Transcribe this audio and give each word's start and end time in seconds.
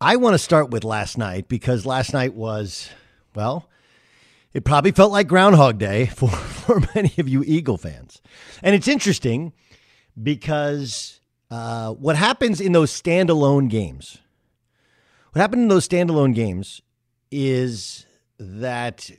I 0.00 0.14
want 0.14 0.34
to 0.34 0.38
start 0.38 0.70
with 0.70 0.84
last 0.84 1.18
night 1.18 1.48
because 1.48 1.84
last 1.84 2.12
night 2.12 2.34
was, 2.34 2.88
well, 3.34 3.68
it 4.52 4.64
probably 4.64 4.92
felt 4.92 5.10
like 5.10 5.26
Groundhog 5.26 5.78
Day 5.78 6.06
for, 6.14 6.28
for 6.28 6.80
many 6.94 7.12
of 7.18 7.28
you 7.28 7.42
Eagle 7.44 7.78
fans. 7.78 8.22
And 8.62 8.76
it's 8.76 8.86
interesting 8.86 9.52
because 10.20 11.20
uh, 11.50 11.94
what 11.94 12.14
happens 12.14 12.60
in 12.60 12.70
those 12.70 12.92
standalone 12.92 13.68
games, 13.68 14.18
what 15.32 15.40
happened 15.40 15.62
in 15.62 15.68
those 15.68 15.88
standalone 15.88 16.32
games 16.32 16.80
is 17.32 18.06
that 18.38 19.10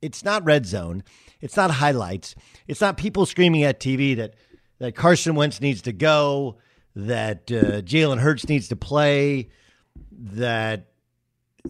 it's 0.00 0.24
not 0.24 0.44
red 0.44 0.64
zone, 0.64 1.02
it's 1.40 1.56
not 1.56 1.72
highlights, 1.72 2.36
it's 2.68 2.80
not 2.80 2.96
people 2.96 3.26
screaming 3.26 3.64
at 3.64 3.80
TV 3.80 4.16
that, 4.16 4.34
that 4.78 4.94
Carson 4.94 5.34
Wentz 5.34 5.60
needs 5.60 5.82
to 5.82 5.92
go, 5.92 6.58
that 6.94 7.50
uh, 7.50 7.82
Jalen 7.82 8.20
Hurts 8.20 8.48
needs 8.48 8.68
to 8.68 8.76
play 8.76 9.48
that 10.22 10.86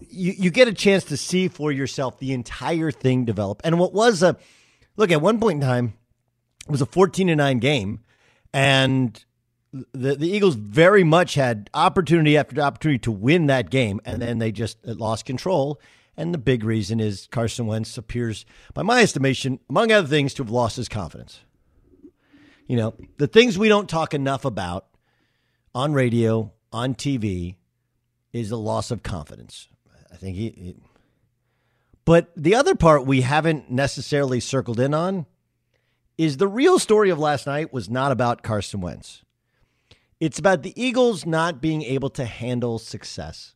you, 0.09 0.33
you 0.37 0.49
get 0.51 0.67
a 0.67 0.73
chance 0.73 1.03
to 1.05 1.17
see 1.17 1.47
for 1.47 1.71
yourself 1.71 2.19
the 2.19 2.33
entire 2.33 2.91
thing 2.91 3.25
develop. 3.25 3.61
And 3.63 3.79
what 3.79 3.93
was 3.93 4.23
a 4.23 4.37
look 4.95 5.11
at 5.11 5.21
one 5.21 5.39
point 5.39 5.61
in 5.61 5.67
time, 5.67 5.93
it 6.65 6.71
was 6.71 6.81
a 6.81 6.85
14 6.85 7.27
to 7.27 7.35
9 7.35 7.59
game, 7.59 7.99
and 8.53 9.23
the, 9.91 10.15
the 10.15 10.29
Eagles 10.29 10.55
very 10.55 11.03
much 11.03 11.33
had 11.33 11.69
opportunity 11.73 12.37
after 12.37 12.61
opportunity 12.61 12.99
to 12.99 13.11
win 13.11 13.47
that 13.47 13.69
game, 13.69 13.99
and 14.05 14.21
then 14.21 14.37
they 14.37 14.51
just 14.51 14.77
lost 14.85 15.25
control. 15.25 15.81
And 16.15 16.31
the 16.31 16.37
big 16.37 16.63
reason 16.63 16.99
is 16.99 17.27
Carson 17.31 17.65
Wentz 17.65 17.97
appears, 17.97 18.45
by 18.75 18.83
my 18.83 19.01
estimation, 19.01 19.59
among 19.67 19.91
other 19.91 20.07
things, 20.07 20.35
to 20.35 20.43
have 20.43 20.51
lost 20.51 20.77
his 20.77 20.87
confidence. 20.87 21.39
You 22.67 22.77
know, 22.77 22.93
the 23.17 23.27
things 23.27 23.57
we 23.57 23.67
don't 23.67 23.89
talk 23.89 24.13
enough 24.13 24.45
about 24.45 24.85
on 25.73 25.93
radio, 25.93 26.53
on 26.71 26.93
TV, 26.93 27.55
is 28.33 28.49
the 28.49 28.57
loss 28.57 28.91
of 28.91 29.03
confidence. 29.03 29.69
I 30.11 30.17
think 30.17 30.35
he, 30.35 30.49
he, 30.49 30.75
But 32.03 32.31
the 32.35 32.55
other 32.55 32.75
part 32.75 33.05
we 33.05 33.21
haven't 33.21 33.71
necessarily 33.71 34.39
circled 34.39 34.79
in 34.79 34.93
on 34.93 35.25
is 36.17 36.37
the 36.37 36.47
real 36.47 36.79
story 36.79 37.09
of 37.09 37.19
last 37.19 37.47
night 37.47 37.71
was 37.71 37.89
not 37.89 38.11
about 38.11 38.43
Carson 38.43 38.81
Wentz. 38.81 39.23
It's 40.19 40.39
about 40.39 40.63
the 40.63 40.73
Eagles 40.81 41.25
not 41.25 41.61
being 41.61 41.83
able 41.83 42.09
to 42.11 42.25
handle 42.25 42.79
success. 42.79 43.55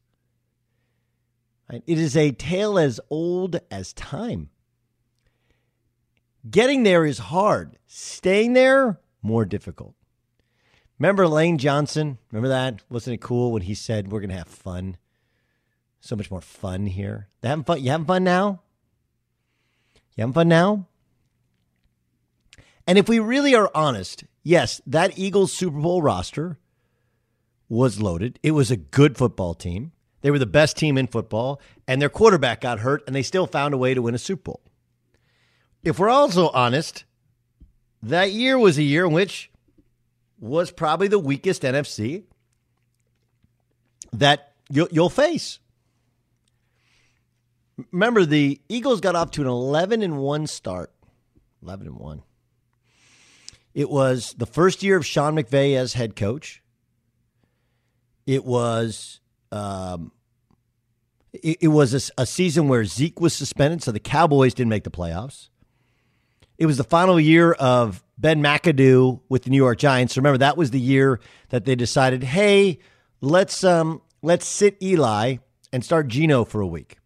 It 1.70 1.98
is 1.98 2.16
a 2.16 2.32
tale 2.32 2.80
as 2.80 3.00
old 3.10 3.60
as 3.70 3.94
time. 3.94 4.50
Getting 6.50 6.84
there 6.84 7.06
is 7.06 7.18
hard. 7.18 7.78
Staying 7.88 8.54
there, 8.54 9.00
more 9.22 9.44
difficult. 9.44 9.97
Remember 11.00 11.28
Lane 11.28 11.58
Johnson? 11.58 12.18
Remember 12.32 12.50
that? 12.50 12.82
Wasn't 12.90 13.14
it 13.14 13.22
cool 13.22 13.52
when 13.52 13.64
he 13.64 13.76
said 13.76 14.12
we're 14.12 14.22
gonna 14.22 14.34
have 14.34 14.48
fun? 14.48 14.98
So 16.00 16.16
much 16.16 16.32
more 16.32 16.42
fun 16.42 16.88
here. 16.88 17.28
They 17.42 17.50
having 17.50 17.66
fun. 17.66 17.84
You 17.84 17.92
having 17.92 18.08
fun 18.08 18.24
now? 18.24 18.62
You 20.16 20.22
having 20.22 20.34
fun 20.34 20.48
now? 20.48 20.88
And 22.88 22.98
if 22.98 23.10
we 23.10 23.20
really 23.20 23.54
are 23.54 23.70
honest, 23.76 24.24
yes, 24.44 24.82
that 24.88 25.20
Eagles 25.20 25.52
Super 25.54 25.80
Bowl 25.80 26.02
roster 26.02 26.58
was 27.70 28.00
loaded. 28.00 28.40
It 28.42 28.52
was 28.52 28.72
a 28.72 28.78
good 28.78 29.18
football 29.18 29.54
team. 29.54 29.92
They 30.22 30.32
were 30.32 30.40
the 30.40 30.46
best 30.46 30.78
team 30.78 30.98
in 30.98 31.08
football, 31.08 31.62
and 31.88 32.02
their 32.02 32.10
quarterback 32.10 32.62
got 32.62 32.80
hurt, 32.80 33.04
and 33.06 33.16
they 33.16 33.22
still 33.22 33.46
found 33.46 33.74
a 33.74 33.78
way 33.78 33.94
to 33.94 34.02
win 34.02 34.16
a 34.16 34.20
Super 34.20 34.44
Bowl. 34.44 34.62
If 35.84 36.00
we're 36.00 36.10
also 36.10 36.50
honest, 36.50 37.04
that 38.02 38.32
year 38.32 38.58
was 38.58 38.78
a 38.78 38.84
year 38.84 39.06
in 39.06 39.12
which 39.12 39.52
was 40.40 40.72
probably 40.72 41.08
the 41.08 41.20
weakest 41.20 41.64
NFC 41.64 42.24
that 44.14 44.54
you'll, 44.70 45.10
face. 45.10 45.60
Remember, 47.92 48.26
the 48.26 48.60
Eagles 48.70 49.02
got 49.02 49.16
off 49.16 49.32
to 49.32 49.42
an 49.42 49.48
11 49.48 50.02
and 50.02 50.18
1 50.18 50.48
start. 50.48 50.92
11 51.64 51.88
and 51.88 51.98
1. 51.98 52.24
It 53.74 53.90
was 53.90 54.34
the 54.38 54.46
first 54.46 54.82
year 54.82 54.98
of 54.98 55.06
Sean 55.06 55.36
McVay 55.36 55.76
as 55.76 55.94
head 55.94 56.16
coach. 56.16 56.64
It 58.26 58.44
was 58.44 59.20
um, 59.52 60.12
it, 61.34 61.68
was 61.70 62.12
a 62.18 62.26
season 62.26 62.68
where 62.68 62.84
Zeke 62.86 63.20
was 63.20 63.34
suspended, 63.34 63.84
so 63.84 63.92
the 63.92 64.00
Cowboys 64.00 64.54
didn't 64.54 64.70
make 64.70 64.84
the 64.84 64.92
playoffs. 64.92 65.50
It 66.58 66.66
was 66.66 66.78
the 66.78 66.84
final 66.84 67.20
year 67.20 67.54
of 67.54 68.04
Ben 68.18 68.42
McAdoo 68.42 69.22
with 69.30 69.44
the 69.44 69.50
New 69.50 69.58
York 69.58 69.78
Giants. 69.78 70.18
Remember 70.18 70.40
that 70.40 70.58
was 70.58 70.72
the 70.72 70.80
year 70.80 71.20
that 71.50 71.66
they 71.66 71.76
decided, 71.76 72.24
hey, 72.24 72.80
let's 73.22 73.64
um, 73.64 74.02
let's 74.22 74.48
sit 74.48 74.82
Eli 74.82 75.38
and 75.72 75.84
start 75.86 76.08
Geno 76.08 76.44
for 76.44 76.62
a 76.62 76.68
week. 76.68 76.98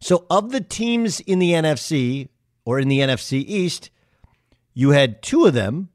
So 0.00 0.26
of 0.30 0.50
the 0.50 0.60
teams 0.60 1.20
in 1.20 1.38
the 1.38 1.52
NFC 1.52 2.28
or 2.64 2.78
in 2.78 2.88
the 2.88 3.00
NFC 3.00 3.44
East, 3.46 3.90
you 4.74 4.90
had 4.90 5.22
two 5.22 5.44
of 5.44 5.54
them, 5.54 5.88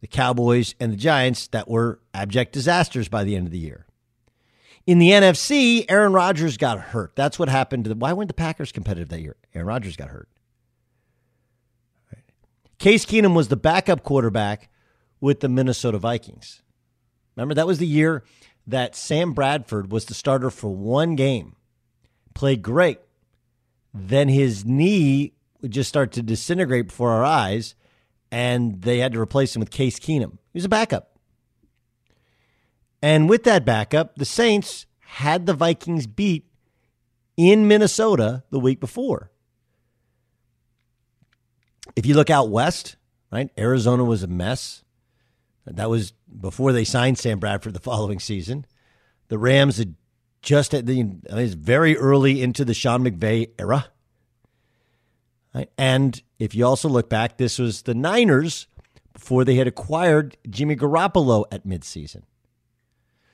the 0.00 0.06
Cowboys 0.06 0.74
and 0.80 0.92
the 0.92 0.96
Giants, 0.96 1.48
that 1.48 1.68
were 1.68 2.00
abject 2.12 2.52
disasters 2.52 3.08
by 3.08 3.24
the 3.24 3.36
end 3.36 3.46
of 3.46 3.52
the 3.52 3.58
year. 3.58 3.86
In 4.86 4.98
the 4.98 5.10
NFC, 5.10 5.86
Aaron 5.88 6.12
Rodgers 6.12 6.58
got 6.58 6.78
hurt. 6.78 7.12
That's 7.16 7.38
what 7.38 7.48
happened 7.48 7.86
to 7.86 7.94
why 7.94 8.12
weren't 8.12 8.28
the 8.28 8.34
Packers 8.34 8.70
competitive 8.70 9.08
that 9.08 9.20
year? 9.20 9.36
Aaron 9.54 9.66
Rodgers 9.66 9.96
got 9.96 10.08
hurt. 10.08 10.28
Case 12.84 13.06
Keenum 13.06 13.34
was 13.34 13.48
the 13.48 13.56
backup 13.56 14.02
quarterback 14.02 14.68
with 15.18 15.40
the 15.40 15.48
Minnesota 15.48 15.96
Vikings. 15.96 16.60
Remember, 17.34 17.54
that 17.54 17.66
was 17.66 17.78
the 17.78 17.86
year 17.86 18.24
that 18.66 18.94
Sam 18.94 19.32
Bradford 19.32 19.90
was 19.90 20.04
the 20.04 20.12
starter 20.12 20.50
for 20.50 20.68
one 20.68 21.16
game, 21.16 21.56
played 22.34 22.60
great. 22.60 23.00
Then 23.94 24.28
his 24.28 24.66
knee 24.66 25.32
would 25.62 25.70
just 25.70 25.88
start 25.88 26.12
to 26.12 26.22
disintegrate 26.22 26.88
before 26.88 27.12
our 27.12 27.24
eyes, 27.24 27.74
and 28.30 28.82
they 28.82 28.98
had 28.98 29.12
to 29.12 29.18
replace 29.18 29.56
him 29.56 29.60
with 29.60 29.70
Case 29.70 29.98
Keenum. 29.98 30.32
He 30.52 30.58
was 30.58 30.66
a 30.66 30.68
backup. 30.68 31.18
And 33.00 33.30
with 33.30 33.44
that 33.44 33.64
backup, 33.64 34.16
the 34.16 34.26
Saints 34.26 34.84
had 34.98 35.46
the 35.46 35.54
Vikings 35.54 36.06
beat 36.06 36.50
in 37.34 37.66
Minnesota 37.66 38.44
the 38.50 38.60
week 38.60 38.78
before. 38.78 39.30
If 41.96 42.06
you 42.06 42.14
look 42.14 42.30
out 42.30 42.50
west, 42.50 42.96
right, 43.30 43.50
Arizona 43.58 44.04
was 44.04 44.22
a 44.22 44.28
mess. 44.28 44.82
That 45.66 45.88
was 45.88 46.12
before 46.40 46.72
they 46.72 46.84
signed 46.84 47.18
Sam 47.18 47.38
Bradford 47.38 47.74
the 47.74 47.80
following 47.80 48.20
season. 48.20 48.66
The 49.28 49.38
Rams 49.38 49.78
had 49.78 49.94
just 50.42 50.74
at 50.74 50.86
the 50.86 51.00
I 51.00 51.04
mean, 51.04 51.22
it's 51.30 51.54
very 51.54 51.96
early 51.96 52.42
into 52.42 52.64
the 52.64 52.74
Sean 52.74 53.02
McVay 53.02 53.50
era. 53.58 53.86
Right? 55.54 55.70
And 55.78 56.20
if 56.38 56.54
you 56.54 56.66
also 56.66 56.88
look 56.88 57.08
back, 57.08 57.38
this 57.38 57.58
was 57.58 57.82
the 57.82 57.94
Niners 57.94 58.66
before 59.12 59.44
they 59.44 59.54
had 59.54 59.66
acquired 59.66 60.36
Jimmy 60.50 60.76
Garoppolo 60.76 61.44
at 61.50 61.66
midseason. 61.66 62.22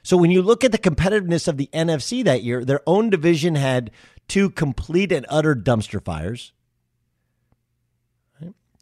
So 0.02 0.16
when 0.16 0.30
you 0.30 0.42
look 0.42 0.62
at 0.62 0.72
the 0.72 0.78
competitiveness 0.78 1.48
of 1.48 1.56
the 1.56 1.68
NFC 1.72 2.22
that 2.24 2.42
year, 2.42 2.64
their 2.64 2.80
own 2.86 3.10
division 3.10 3.54
had 3.54 3.90
two 4.28 4.50
complete 4.50 5.12
and 5.12 5.26
utter 5.28 5.54
dumpster 5.54 6.02
fires. 6.02 6.52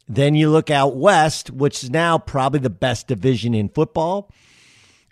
Then 0.09 0.33
you 0.33 0.49
look 0.49 0.71
out 0.71 0.95
west, 0.95 1.51
which 1.51 1.83
is 1.83 1.91
now 1.91 2.17
probably 2.17 2.59
the 2.59 2.69
best 2.71 3.07
division 3.07 3.53
in 3.53 3.69
football. 3.69 4.31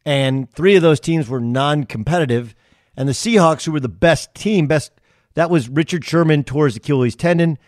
And 0.03 0.51
three 0.51 0.75
of 0.75 0.81
those 0.81 0.99
teams 0.99 1.29
were 1.29 1.39
non 1.39 1.83
competitive. 1.83 2.55
And 2.97 3.07
the 3.07 3.13
Seahawks, 3.13 3.63
who 3.63 3.71
were 3.71 3.79
the 3.79 3.87
best 3.87 4.33
team, 4.33 4.65
best 4.65 4.91
that 5.35 5.51
was 5.51 5.69
Richard 5.69 6.03
Sherman 6.03 6.43
tore 6.43 6.65
his 6.65 6.77
Achilles 6.77 7.15
tendon. 7.15 7.59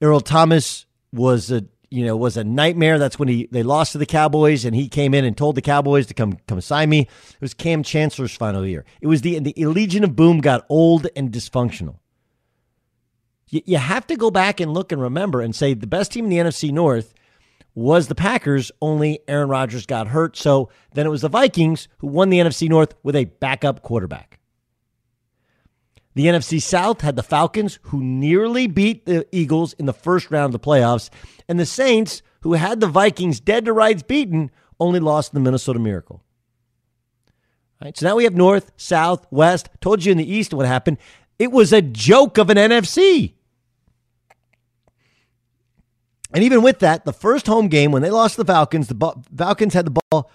Earl 0.00 0.20
Thomas 0.20 0.86
was 1.12 1.52
a 1.52 1.64
you 1.88 2.04
know 2.04 2.16
was 2.16 2.36
a 2.36 2.42
nightmare. 2.42 2.98
That's 2.98 3.16
when 3.16 3.28
he 3.28 3.46
they 3.52 3.62
lost 3.62 3.92
to 3.92 3.98
the 3.98 4.06
Cowboys, 4.06 4.64
and 4.64 4.74
he 4.74 4.88
came 4.88 5.14
in 5.14 5.24
and 5.24 5.36
told 5.36 5.54
the 5.54 5.62
Cowboys 5.62 6.06
to 6.06 6.14
come 6.14 6.38
come 6.48 6.60
sign 6.60 6.90
me. 6.90 7.02
It 7.02 7.40
was 7.40 7.54
Kam 7.54 7.84
Chancellor's 7.84 8.34
final 8.34 8.66
year. 8.66 8.84
It 9.00 9.06
was 9.06 9.22
the 9.22 9.38
the 9.38 9.66
Legion 9.66 10.02
of 10.02 10.16
Boom 10.16 10.40
got 10.40 10.66
old 10.68 11.06
and 11.14 11.30
dysfunctional. 11.30 11.98
You, 13.52 13.60
you 13.66 13.78
have 13.78 14.06
to 14.08 14.16
go 14.16 14.32
back 14.32 14.58
and 14.58 14.74
look 14.74 14.90
and 14.90 15.00
remember 15.00 15.40
and 15.40 15.54
say 15.54 15.74
the 15.74 15.86
best 15.86 16.10
team 16.10 16.24
in 16.24 16.30
the 16.30 16.38
NFC 16.38 16.72
North 16.72 17.14
was 17.74 18.08
the 18.08 18.14
Packers. 18.16 18.72
Only 18.80 19.20
Aaron 19.28 19.48
Rodgers 19.48 19.86
got 19.86 20.08
hurt, 20.08 20.36
so 20.36 20.70
then 20.94 21.06
it 21.06 21.10
was 21.10 21.22
the 21.22 21.28
Vikings 21.28 21.86
who 21.98 22.08
won 22.08 22.30
the 22.30 22.38
NFC 22.38 22.68
North 22.68 22.94
with 23.04 23.14
a 23.14 23.26
backup 23.26 23.82
quarterback. 23.82 24.40
The 26.14 26.26
NFC 26.26 26.60
South 26.60 27.00
had 27.00 27.16
the 27.16 27.22
Falcons, 27.22 27.78
who 27.84 28.02
nearly 28.02 28.66
beat 28.66 29.06
the 29.06 29.26
Eagles 29.32 29.72
in 29.74 29.86
the 29.86 29.94
first 29.94 30.30
round 30.30 30.54
of 30.54 30.60
the 30.60 30.66
playoffs, 30.66 31.08
and 31.48 31.58
the 31.58 31.64
Saints, 31.64 32.22
who 32.40 32.54
had 32.54 32.80
the 32.80 32.86
Vikings 32.86 33.40
dead 33.40 33.64
to 33.64 33.72
rights 33.72 34.02
beaten, 34.02 34.50
only 34.78 35.00
lost 35.00 35.32
the 35.32 35.40
Minnesota 35.40 35.78
Miracle. 35.78 36.22
All 37.80 37.86
right, 37.86 37.96
so 37.96 38.06
now 38.06 38.16
we 38.16 38.24
have 38.24 38.34
North, 38.34 38.72
South, 38.76 39.26
West. 39.30 39.70
Told 39.80 40.04
you 40.04 40.12
in 40.12 40.18
the 40.18 40.30
East 40.30 40.52
what 40.52 40.66
happened. 40.66 40.98
It 41.38 41.50
was 41.50 41.72
a 41.72 41.80
joke 41.80 42.36
of 42.36 42.50
an 42.50 42.58
NFC. 42.58 43.34
And 46.34 46.42
even 46.44 46.62
with 46.62 46.78
that, 46.80 47.04
the 47.04 47.12
first 47.12 47.46
home 47.46 47.68
game 47.68 47.92
when 47.92 48.02
they 48.02 48.10
lost 48.10 48.36
to 48.36 48.42
the 48.42 48.52
Falcons, 48.52 48.88
the 48.88 49.14
Falcons 49.36 49.74
had 49.74 49.86
the 49.86 50.00
ball 50.10 50.30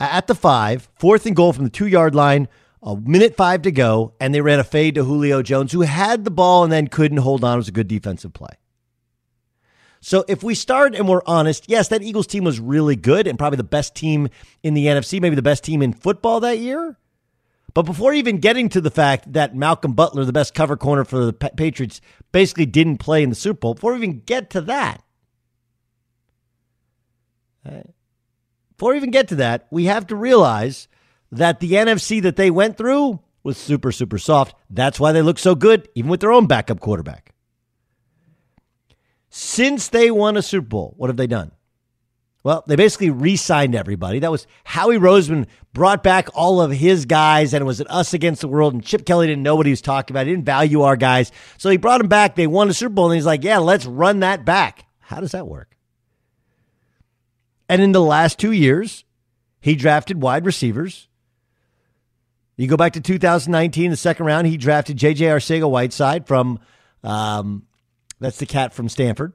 at 0.00 0.26
the 0.26 0.34
five, 0.34 0.88
fourth 0.96 1.26
and 1.26 1.36
goal 1.36 1.52
from 1.52 1.64
the 1.64 1.70
two 1.70 1.86
yard 1.86 2.14
line 2.14 2.48
a 2.82 2.96
minute 2.96 3.36
five 3.36 3.62
to 3.62 3.70
go, 3.70 4.14
and 4.18 4.34
they 4.34 4.40
ran 4.40 4.58
a 4.58 4.64
fade 4.64 4.96
to 4.96 5.04
Julio 5.04 5.42
Jones, 5.42 5.70
who 5.70 5.82
had 5.82 6.24
the 6.24 6.30
ball 6.30 6.64
and 6.64 6.72
then 6.72 6.88
couldn't 6.88 7.18
hold 7.18 7.44
on. 7.44 7.54
It 7.54 7.58
was 7.58 7.68
a 7.68 7.72
good 7.72 7.86
defensive 7.86 8.32
play. 8.32 8.48
So 10.00 10.24
if 10.26 10.42
we 10.42 10.56
start 10.56 10.96
and 10.96 11.06
we're 11.06 11.22
honest, 11.26 11.66
yes, 11.68 11.86
that 11.88 12.02
Eagles 12.02 12.26
team 12.26 12.42
was 12.42 12.58
really 12.58 12.96
good 12.96 13.28
and 13.28 13.38
probably 13.38 13.58
the 13.58 13.62
best 13.62 13.94
team 13.94 14.28
in 14.64 14.74
the 14.74 14.86
NFC, 14.86 15.20
maybe 15.20 15.36
the 15.36 15.42
best 15.42 15.62
team 15.62 15.80
in 15.80 15.92
football 15.92 16.40
that 16.40 16.58
year. 16.58 16.98
But 17.72 17.82
before 17.82 18.12
even 18.12 18.38
getting 18.38 18.68
to 18.70 18.80
the 18.80 18.90
fact 18.90 19.32
that 19.32 19.54
Malcolm 19.54 19.92
Butler, 19.92 20.24
the 20.24 20.32
best 20.32 20.54
cover 20.54 20.76
corner 20.76 21.04
for 21.04 21.24
the 21.24 21.32
Patriots, 21.32 22.00
basically 22.32 22.66
didn't 22.66 22.98
play 22.98 23.22
in 23.22 23.30
the 23.30 23.36
Super 23.36 23.60
Bowl, 23.60 23.74
before 23.74 23.92
we 23.92 23.98
even 23.98 24.20
get 24.26 24.50
to 24.50 24.60
that, 24.62 25.04
Uh, 27.66 27.82
before 28.76 28.92
we 28.92 28.96
even 28.96 29.10
get 29.10 29.28
to 29.28 29.36
that, 29.36 29.66
we 29.70 29.84
have 29.84 30.06
to 30.08 30.16
realize 30.16 30.88
that 31.30 31.60
the 31.60 31.72
NFC 31.72 32.20
that 32.22 32.36
they 32.36 32.50
went 32.50 32.76
through 32.76 33.20
was 33.42 33.56
super, 33.56 33.92
super 33.92 34.18
soft. 34.18 34.54
That's 34.70 35.00
why 35.00 35.12
they 35.12 35.22
look 35.22 35.38
so 35.38 35.54
good, 35.54 35.88
even 35.94 36.10
with 36.10 36.20
their 36.20 36.32
own 36.32 36.46
backup 36.46 36.80
quarterback. 36.80 37.34
Since 39.30 39.88
they 39.88 40.10
won 40.10 40.36
a 40.36 40.42
Super 40.42 40.66
Bowl, 40.66 40.94
what 40.96 41.08
have 41.08 41.16
they 41.16 41.26
done? 41.26 41.52
Well, 42.44 42.64
they 42.66 42.76
basically 42.76 43.10
re 43.10 43.36
signed 43.36 43.74
everybody. 43.74 44.18
That 44.18 44.32
was 44.32 44.46
Howie 44.64 44.98
Roseman 44.98 45.46
brought 45.72 46.02
back 46.02 46.28
all 46.34 46.60
of 46.60 46.72
his 46.72 47.06
guys, 47.06 47.54
and 47.54 47.62
it 47.62 47.64
was 47.64 47.80
an 47.80 47.86
us 47.86 48.14
against 48.14 48.40
the 48.40 48.48
world. 48.48 48.74
And 48.74 48.84
Chip 48.84 49.06
Kelly 49.06 49.28
didn't 49.28 49.44
know 49.44 49.54
what 49.54 49.66
he 49.66 49.70
was 49.70 49.80
talking 49.80 50.12
about. 50.12 50.26
He 50.26 50.32
didn't 50.32 50.44
value 50.44 50.82
our 50.82 50.96
guys. 50.96 51.30
So 51.56 51.70
he 51.70 51.76
brought 51.76 51.98
them 51.98 52.08
back. 52.08 52.34
They 52.34 52.48
won 52.48 52.68
a 52.68 52.74
Super 52.74 52.94
Bowl, 52.94 53.06
and 53.06 53.14
he's 53.14 53.26
like, 53.26 53.44
yeah, 53.44 53.58
let's 53.58 53.86
run 53.86 54.20
that 54.20 54.44
back. 54.44 54.86
How 54.98 55.20
does 55.20 55.32
that 55.32 55.46
work? 55.46 55.76
And 57.72 57.82
in 57.82 57.92
the 57.92 58.02
last 58.02 58.38
two 58.38 58.52
years, 58.52 59.04
he 59.60 59.74
drafted 59.74 60.22
wide 60.22 60.44
receivers 60.44 61.08
you 62.56 62.68
go 62.68 62.76
back 62.76 62.92
to 62.92 63.00
2019, 63.00 63.90
the 63.90 63.96
second 63.96 64.26
round, 64.26 64.46
he 64.46 64.56
drafted 64.56 64.96
J.J. 64.96 65.24
Arcega-Whiteside 65.24 66.26
from, 66.26 66.60
um, 67.02 67.66
that's 68.20 68.38
the 68.38 68.46
cat 68.46 68.74
from 68.74 68.88
Stanford. 68.88 69.32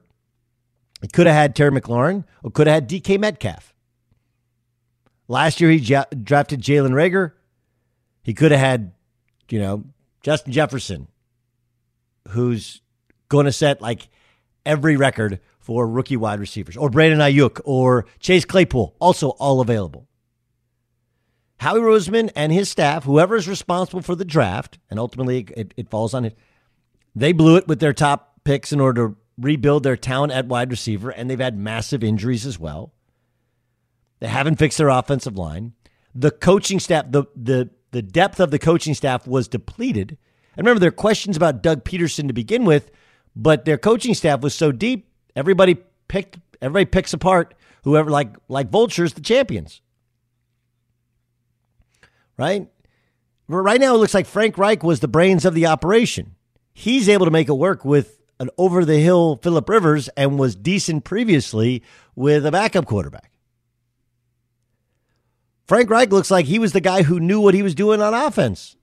He 1.02 1.08
could 1.08 1.26
have 1.26 1.36
had 1.36 1.54
Terry 1.54 1.70
McLaurin 1.70 2.24
or 2.42 2.50
could 2.50 2.66
have 2.66 2.74
had 2.74 2.88
DK 2.88 3.18
Metcalf. 3.18 3.74
Last 5.26 5.60
year, 5.60 5.70
he 5.70 5.76
ja- 5.76 6.06
drafted 6.22 6.62
Jalen 6.62 6.92
Reagor. 6.92 7.32
He 8.22 8.34
could 8.34 8.50
have 8.50 8.60
had, 8.60 8.92
you 9.50 9.58
know, 9.58 9.84
Justin 10.22 10.52
Jefferson, 10.52 11.08
who's 12.28 12.80
going 13.28 13.46
to 13.46 13.52
set 13.52 13.82
like 13.82 14.08
every 14.64 14.96
record 14.96 15.40
for 15.68 15.86
rookie 15.86 16.16
wide 16.16 16.40
receivers, 16.40 16.78
or 16.78 16.88
Brandon 16.88 17.18
Aiyuk, 17.18 17.60
or 17.66 18.06
Chase 18.20 18.46
Claypool, 18.46 18.96
also 19.00 19.28
all 19.32 19.60
available. 19.60 20.08
Howie 21.58 21.80
Roseman 21.80 22.30
and 22.34 22.50
his 22.50 22.70
staff, 22.70 23.04
whoever 23.04 23.36
is 23.36 23.46
responsible 23.46 24.00
for 24.00 24.14
the 24.14 24.24
draft, 24.24 24.78
and 24.88 24.98
ultimately 24.98 25.46
it, 25.54 25.74
it 25.76 25.90
falls 25.90 26.14
on 26.14 26.24
it, 26.24 26.38
they 27.14 27.32
blew 27.32 27.56
it 27.56 27.68
with 27.68 27.80
their 27.80 27.92
top 27.92 28.40
picks 28.44 28.72
in 28.72 28.80
order 28.80 29.08
to 29.08 29.16
rebuild 29.36 29.82
their 29.82 29.94
talent 29.94 30.32
at 30.32 30.46
wide 30.46 30.70
receiver, 30.70 31.10
and 31.10 31.28
they've 31.28 31.38
had 31.38 31.58
massive 31.58 32.02
injuries 32.02 32.46
as 32.46 32.58
well. 32.58 32.94
They 34.20 34.28
haven't 34.28 34.56
fixed 34.56 34.78
their 34.78 34.88
offensive 34.88 35.36
line. 35.36 35.74
The 36.14 36.30
coaching 36.30 36.80
staff, 36.80 37.04
the 37.10 37.24
the 37.36 37.68
the 37.90 38.00
depth 38.00 38.40
of 38.40 38.50
the 38.50 38.58
coaching 38.58 38.94
staff 38.94 39.26
was 39.26 39.48
depleted. 39.48 40.16
And 40.56 40.66
remember, 40.66 40.80
there 40.80 40.88
are 40.88 40.92
questions 40.92 41.36
about 41.36 41.62
Doug 41.62 41.84
Pederson 41.84 42.26
to 42.26 42.32
begin 42.32 42.64
with, 42.64 42.90
but 43.36 43.66
their 43.66 43.76
coaching 43.76 44.14
staff 44.14 44.40
was 44.40 44.54
so 44.54 44.72
deep, 44.72 45.07
everybody 45.38 45.76
picked 46.08 46.38
everybody 46.60 46.84
picks 46.84 47.12
apart 47.12 47.54
whoever 47.84 48.10
like 48.10 48.34
like 48.48 48.70
vultures, 48.70 49.14
the 49.14 49.20
champions 49.20 49.80
right? 52.38 52.68
But 53.48 53.56
Right 53.56 53.80
now, 53.80 53.94
it 53.94 53.98
looks 53.98 54.14
like 54.14 54.26
Frank 54.26 54.56
Reich 54.56 54.82
was 54.82 55.00
the 55.00 55.08
brains 55.08 55.44
of 55.44 55.54
the 55.54 55.66
operation. 55.66 56.36
He's 56.72 57.08
able 57.08 57.26
to 57.26 57.30
make 57.30 57.48
it 57.48 57.54
work 57.54 57.84
with 57.84 58.20
an 58.38 58.50
over 58.56 58.84
the 58.84 59.00
hill 59.00 59.36
Philip 59.42 59.68
Rivers 59.68 60.08
and 60.10 60.38
was 60.38 60.54
decent 60.54 61.04
previously 61.04 61.82
with 62.14 62.46
a 62.46 62.52
backup 62.52 62.86
quarterback. 62.86 63.32
Frank 65.66 65.90
Reich 65.90 66.10
looks 66.10 66.30
like 66.30 66.46
he 66.46 66.58
was 66.58 66.72
the 66.72 66.80
guy 66.80 67.02
who 67.02 67.20
knew 67.20 67.40
what 67.40 67.54
he 67.54 67.62
was 67.62 67.74
doing 67.74 68.00
on 68.00 68.14
offense. 68.14 68.76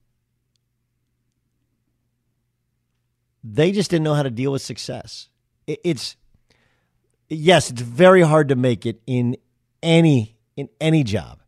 They 3.44 3.72
just 3.72 3.92
didn't 3.92 4.04
know 4.04 4.14
how 4.16 4.24
to 4.24 4.32
deal 4.32 4.52
with 4.52 4.62
success. 4.62 5.30
It's 5.68 6.16
yes, 7.30 7.70
it's 7.70 7.82
very 7.82 8.22
hard 8.22 8.50
to 8.50 8.56
make 8.56 8.86
it 8.86 9.02
in 9.06 9.38
any 9.82 10.38
in 10.56 10.70
any 10.80 11.04
job 11.04 11.42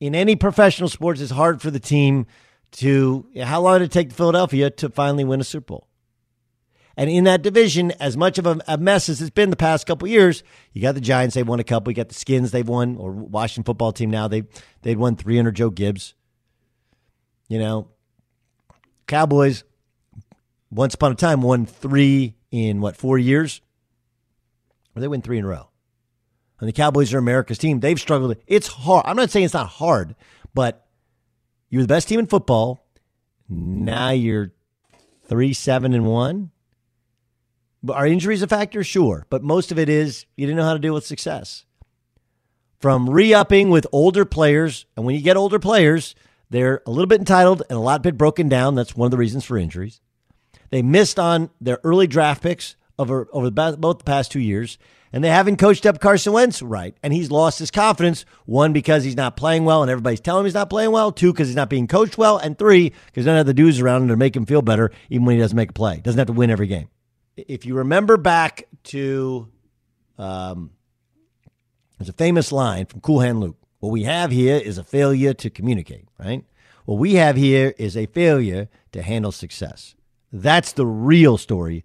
in 0.00 0.14
any 0.14 0.36
professional 0.36 0.88
sports, 0.88 1.20
it's 1.20 1.32
hard 1.32 1.60
for 1.60 1.70
the 1.70 1.80
team 1.80 2.26
to. 2.72 3.26
How 3.42 3.60
long 3.60 3.80
did 3.80 3.86
it 3.86 3.92
take 3.92 4.12
Philadelphia 4.12 4.70
to 4.70 4.88
finally 4.88 5.24
win 5.24 5.40
a 5.40 5.44
Super 5.44 5.66
Bowl? 5.66 5.88
And 6.96 7.08
in 7.08 7.24
that 7.24 7.42
division, 7.42 7.92
as 7.92 8.16
much 8.16 8.38
of 8.38 8.46
a, 8.66 8.76
mess 8.76 9.08
as 9.08 9.20
it's 9.20 9.30
been 9.30 9.50
the 9.50 9.56
past 9.56 9.86
couple 9.86 10.08
years, 10.08 10.42
you 10.72 10.82
got 10.82 10.96
the 10.96 11.00
Giants, 11.00 11.36
they've 11.36 11.46
won 11.46 11.60
a 11.60 11.64
couple. 11.64 11.92
You 11.92 11.96
got 11.96 12.08
the 12.08 12.14
Skins, 12.14 12.50
they've 12.50 12.68
won, 12.68 12.96
or 12.96 13.12
Washington 13.12 13.62
football 13.62 13.92
team 13.92 14.10
now, 14.10 14.26
they 14.26 14.42
they'd 14.82 14.98
won 14.98 15.14
three 15.14 15.38
under 15.38 15.52
Joe 15.52 15.70
Gibbs. 15.70 16.14
You 17.48 17.60
know, 17.60 17.88
Cowboys, 19.06 19.64
once 20.70 20.94
upon 20.94 21.12
a 21.12 21.14
time, 21.14 21.40
won 21.40 21.66
three 21.66 22.34
in 22.50 22.80
what, 22.80 22.96
four 22.96 23.16
years? 23.16 23.60
Or 24.98 25.00
they 25.00 25.08
win 25.08 25.22
three 25.22 25.38
in 25.38 25.44
a 25.44 25.48
row 25.48 25.68
and 26.60 26.68
the 26.68 26.72
Cowboys 26.72 27.14
are 27.14 27.18
America's 27.18 27.58
team. 27.58 27.80
They've 27.80 28.00
struggled. 28.00 28.36
It's 28.46 28.66
hard. 28.68 29.04
I'm 29.06 29.16
not 29.16 29.30
saying 29.30 29.44
it's 29.44 29.54
not 29.54 29.68
hard, 29.68 30.16
but 30.54 30.86
you're 31.70 31.82
the 31.82 31.88
best 31.88 32.08
team 32.08 32.18
in 32.18 32.26
football. 32.26 32.84
Now 33.48 34.10
you're 34.10 34.52
three, 35.26 35.52
seven, 35.52 35.94
and 35.94 36.06
one. 36.06 36.50
Are 37.88 38.06
injuries 38.06 38.42
a 38.42 38.48
factor? 38.48 38.82
Sure. 38.82 39.26
But 39.30 39.44
most 39.44 39.70
of 39.70 39.78
it 39.78 39.88
is 39.88 40.26
you 40.36 40.46
didn't 40.46 40.58
know 40.58 40.64
how 40.64 40.72
to 40.72 40.80
deal 40.80 40.94
with 40.94 41.06
success. 41.06 41.64
From 42.80 43.08
re 43.08 43.32
upping 43.34 43.70
with 43.70 43.86
older 43.92 44.24
players, 44.24 44.86
and 44.96 45.06
when 45.06 45.14
you 45.14 45.22
get 45.22 45.36
older 45.36 45.58
players, 45.58 46.14
they're 46.50 46.82
a 46.86 46.90
little 46.90 47.06
bit 47.06 47.20
entitled 47.20 47.62
and 47.68 47.76
a 47.76 47.80
lot 47.80 48.02
bit 48.02 48.18
broken 48.18 48.48
down. 48.48 48.74
That's 48.74 48.96
one 48.96 49.06
of 49.06 49.10
the 49.10 49.16
reasons 49.16 49.44
for 49.44 49.58
injuries. 49.58 50.00
They 50.70 50.82
missed 50.82 51.18
on 51.18 51.50
their 51.60 51.80
early 51.82 52.06
draft 52.06 52.42
picks 52.42 52.76
over 52.98 53.28
over 53.32 53.50
the, 53.50 53.76
both 53.78 53.98
the 53.98 54.04
past 54.04 54.32
two 54.32 54.40
years, 54.40 54.78
and 55.12 55.24
they 55.24 55.28
haven't 55.28 55.56
coached 55.56 55.86
up 55.86 56.00
Carson 56.00 56.32
Wentz 56.32 56.60
right. 56.62 56.96
And 57.02 57.12
he's 57.12 57.30
lost 57.30 57.58
his 57.58 57.70
confidence. 57.70 58.24
One, 58.44 58.72
because 58.72 59.04
he's 59.04 59.16
not 59.16 59.36
playing 59.36 59.64
well 59.64 59.82
and 59.82 59.90
everybody's 59.90 60.20
telling 60.20 60.40
him 60.40 60.46
he's 60.46 60.54
not 60.54 60.70
playing 60.70 60.90
well. 60.90 61.12
Two, 61.12 61.32
because 61.32 61.48
he's 61.48 61.56
not 61.56 61.70
being 61.70 61.86
coached 61.86 62.18
well. 62.18 62.36
And 62.36 62.58
three, 62.58 62.92
because 63.06 63.26
none 63.26 63.38
of 63.38 63.46
the 63.46 63.54
dudes 63.54 63.80
around 63.80 64.02
him 64.02 64.08
to 64.08 64.16
make 64.16 64.36
him 64.36 64.46
feel 64.46 64.62
better, 64.62 64.90
even 65.08 65.24
when 65.24 65.36
he 65.36 65.40
doesn't 65.40 65.56
make 65.56 65.70
a 65.70 65.74
play. 65.74 65.98
Doesn't 65.98 66.18
have 66.18 66.26
to 66.26 66.32
win 66.32 66.50
every 66.50 66.66
game. 66.66 66.88
If 67.36 67.64
you 67.64 67.76
remember 67.76 68.16
back 68.16 68.64
to, 68.84 69.48
um, 70.18 70.70
there's 71.98 72.08
a 72.08 72.14
famous 72.14 72.52
line 72.52 72.86
from 72.86 73.00
Cool 73.00 73.20
Hand 73.20 73.40
Luke. 73.40 73.56
What 73.78 73.90
we 73.90 74.02
have 74.02 74.30
here 74.30 74.56
is 74.56 74.76
a 74.76 74.84
failure 74.84 75.32
to 75.34 75.50
communicate, 75.50 76.08
right? 76.18 76.44
What 76.84 76.98
we 76.98 77.14
have 77.14 77.36
here 77.36 77.74
is 77.78 77.96
a 77.96 78.06
failure 78.06 78.68
to 78.92 79.02
handle 79.02 79.30
success. 79.30 79.94
That's 80.32 80.72
the 80.72 80.86
real 80.86 81.38
story 81.38 81.84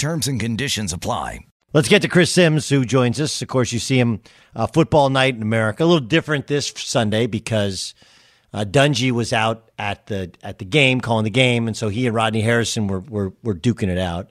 Terms 0.00 0.26
and 0.28 0.40
conditions 0.40 0.94
apply. 0.94 1.40
Let's 1.74 1.90
get 1.90 2.00
to 2.00 2.08
Chris 2.08 2.32
Simms, 2.32 2.70
who 2.70 2.86
joins 2.86 3.20
us. 3.20 3.42
Of 3.42 3.48
course, 3.48 3.70
you 3.70 3.78
see 3.78 3.98
him 3.98 4.22
uh, 4.56 4.66
football 4.66 5.10
night 5.10 5.34
in 5.34 5.42
America. 5.42 5.84
A 5.84 5.84
little 5.84 6.00
different 6.00 6.46
this 6.46 6.72
Sunday 6.74 7.26
because 7.26 7.92
uh, 8.54 8.64
Dungy 8.64 9.10
was 9.10 9.34
out 9.34 9.70
at 9.78 10.06
the 10.06 10.32
at 10.42 10.58
the 10.58 10.64
game, 10.64 11.02
calling 11.02 11.24
the 11.24 11.30
game, 11.30 11.66
and 11.66 11.76
so 11.76 11.90
he 11.90 12.06
and 12.06 12.16
Rodney 12.16 12.40
Harrison 12.40 12.86
were, 12.86 13.00
were 13.00 13.34
were 13.42 13.54
duking 13.54 13.88
it 13.88 13.98
out. 13.98 14.30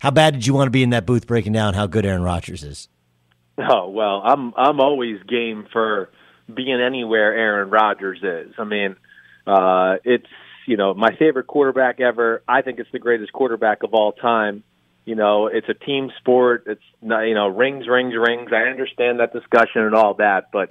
How 0.00 0.10
bad 0.10 0.34
did 0.34 0.46
you 0.46 0.52
want 0.52 0.66
to 0.66 0.70
be 0.70 0.82
in 0.82 0.90
that 0.90 1.06
booth 1.06 1.26
breaking 1.26 1.54
down 1.54 1.72
how 1.72 1.86
good 1.86 2.04
Aaron 2.04 2.22
Rodgers 2.22 2.62
is? 2.62 2.90
Oh 3.56 3.88
well, 3.88 4.20
I'm 4.22 4.52
I'm 4.58 4.78
always 4.78 5.22
game 5.22 5.66
for 5.72 6.10
being 6.54 6.82
anywhere 6.82 7.32
Aaron 7.32 7.70
Rodgers 7.70 8.18
is. 8.22 8.52
I 8.58 8.64
mean, 8.64 8.94
uh, 9.46 9.96
it's 10.04 10.28
you 10.66 10.76
know 10.76 10.92
my 10.92 11.16
favorite 11.16 11.46
quarterback 11.46 11.98
ever. 11.98 12.42
I 12.46 12.60
think 12.60 12.78
it's 12.78 12.92
the 12.92 12.98
greatest 12.98 13.32
quarterback 13.32 13.84
of 13.84 13.94
all 13.94 14.12
time. 14.12 14.64
You 15.08 15.14
know, 15.14 15.46
it's 15.46 15.70
a 15.70 15.72
team 15.72 16.10
sport. 16.18 16.64
It's 16.66 16.82
not, 17.00 17.22
you 17.22 17.34
know 17.34 17.48
rings, 17.48 17.88
rings, 17.88 18.12
rings. 18.14 18.50
I 18.52 18.68
understand 18.68 19.20
that 19.20 19.32
discussion 19.32 19.80
and 19.80 19.94
all 19.94 20.12
that, 20.18 20.52
but 20.52 20.68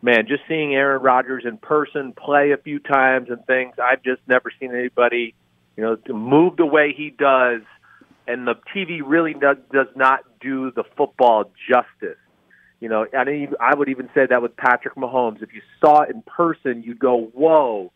man, 0.00 0.28
just 0.28 0.42
seeing 0.46 0.72
Aaron 0.76 1.02
Rodgers 1.02 1.42
in 1.44 1.58
person 1.58 2.12
play 2.12 2.52
a 2.52 2.56
few 2.56 2.78
times 2.78 3.30
and 3.30 3.44
things, 3.46 3.74
I've 3.82 4.04
just 4.04 4.20
never 4.28 4.52
seen 4.60 4.72
anybody, 4.72 5.34
you 5.76 5.82
know, 5.82 5.96
move 6.14 6.56
the 6.56 6.66
way 6.66 6.94
he 6.96 7.10
does, 7.10 7.62
and 8.28 8.46
the 8.46 8.54
TV 8.72 9.00
really 9.04 9.34
does, 9.34 9.56
not 9.96 10.20
do 10.40 10.70
the 10.70 10.84
football 10.96 11.50
justice. 11.68 12.16
You 12.78 12.90
know, 12.90 13.06
I, 13.12 13.48
I 13.58 13.74
would 13.74 13.88
even 13.88 14.08
say 14.14 14.24
that 14.30 14.40
with 14.40 14.56
Patrick 14.56 14.94
Mahomes. 14.94 15.42
If 15.42 15.52
you 15.52 15.62
saw 15.80 16.02
it 16.02 16.10
in 16.10 16.22
person, 16.22 16.84
you'd 16.84 17.00
go, 17.00 17.28
"Whoa, 17.34 17.90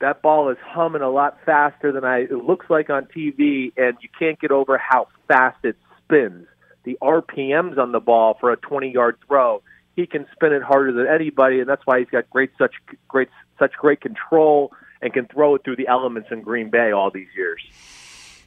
that 0.00 0.22
ball 0.22 0.50
is 0.50 0.58
humming 0.60 1.02
a 1.02 1.08
lot 1.08 1.38
faster 1.46 1.92
than 1.92 2.04
I 2.04 2.22
it 2.22 2.32
looks 2.32 2.66
like 2.68 2.90
on 2.90 3.06
TV, 3.16 3.72
and 3.76 3.96
you 4.00 4.08
can't 4.18 4.40
get 4.40 4.50
over 4.50 4.76
how 4.76 5.06
fast 5.28 5.64
it 5.64 5.76
spins. 6.02 6.46
The 6.84 6.98
RPMs 7.02 7.78
on 7.78 7.92
the 7.92 8.00
ball 8.00 8.36
for 8.38 8.52
a 8.52 8.56
20-yard 8.56 9.18
throw, 9.26 9.62
he 9.96 10.06
can 10.06 10.26
spin 10.32 10.52
it 10.52 10.62
harder 10.62 10.92
than 10.92 11.06
anybody, 11.06 11.60
and 11.60 11.68
that's 11.68 11.82
why 11.84 11.98
he's 11.98 12.08
got 12.08 12.28
great 12.30 12.50
such 12.58 12.74
great 13.08 13.28
such 13.58 13.72
great 13.72 14.00
control 14.00 14.72
and 15.00 15.12
can 15.12 15.26
throw 15.26 15.54
it 15.54 15.64
through 15.64 15.76
the 15.76 15.88
elements 15.88 16.28
in 16.30 16.42
Green 16.42 16.70
Bay 16.70 16.92
all 16.92 17.10
these 17.10 17.28
years. 17.36 17.60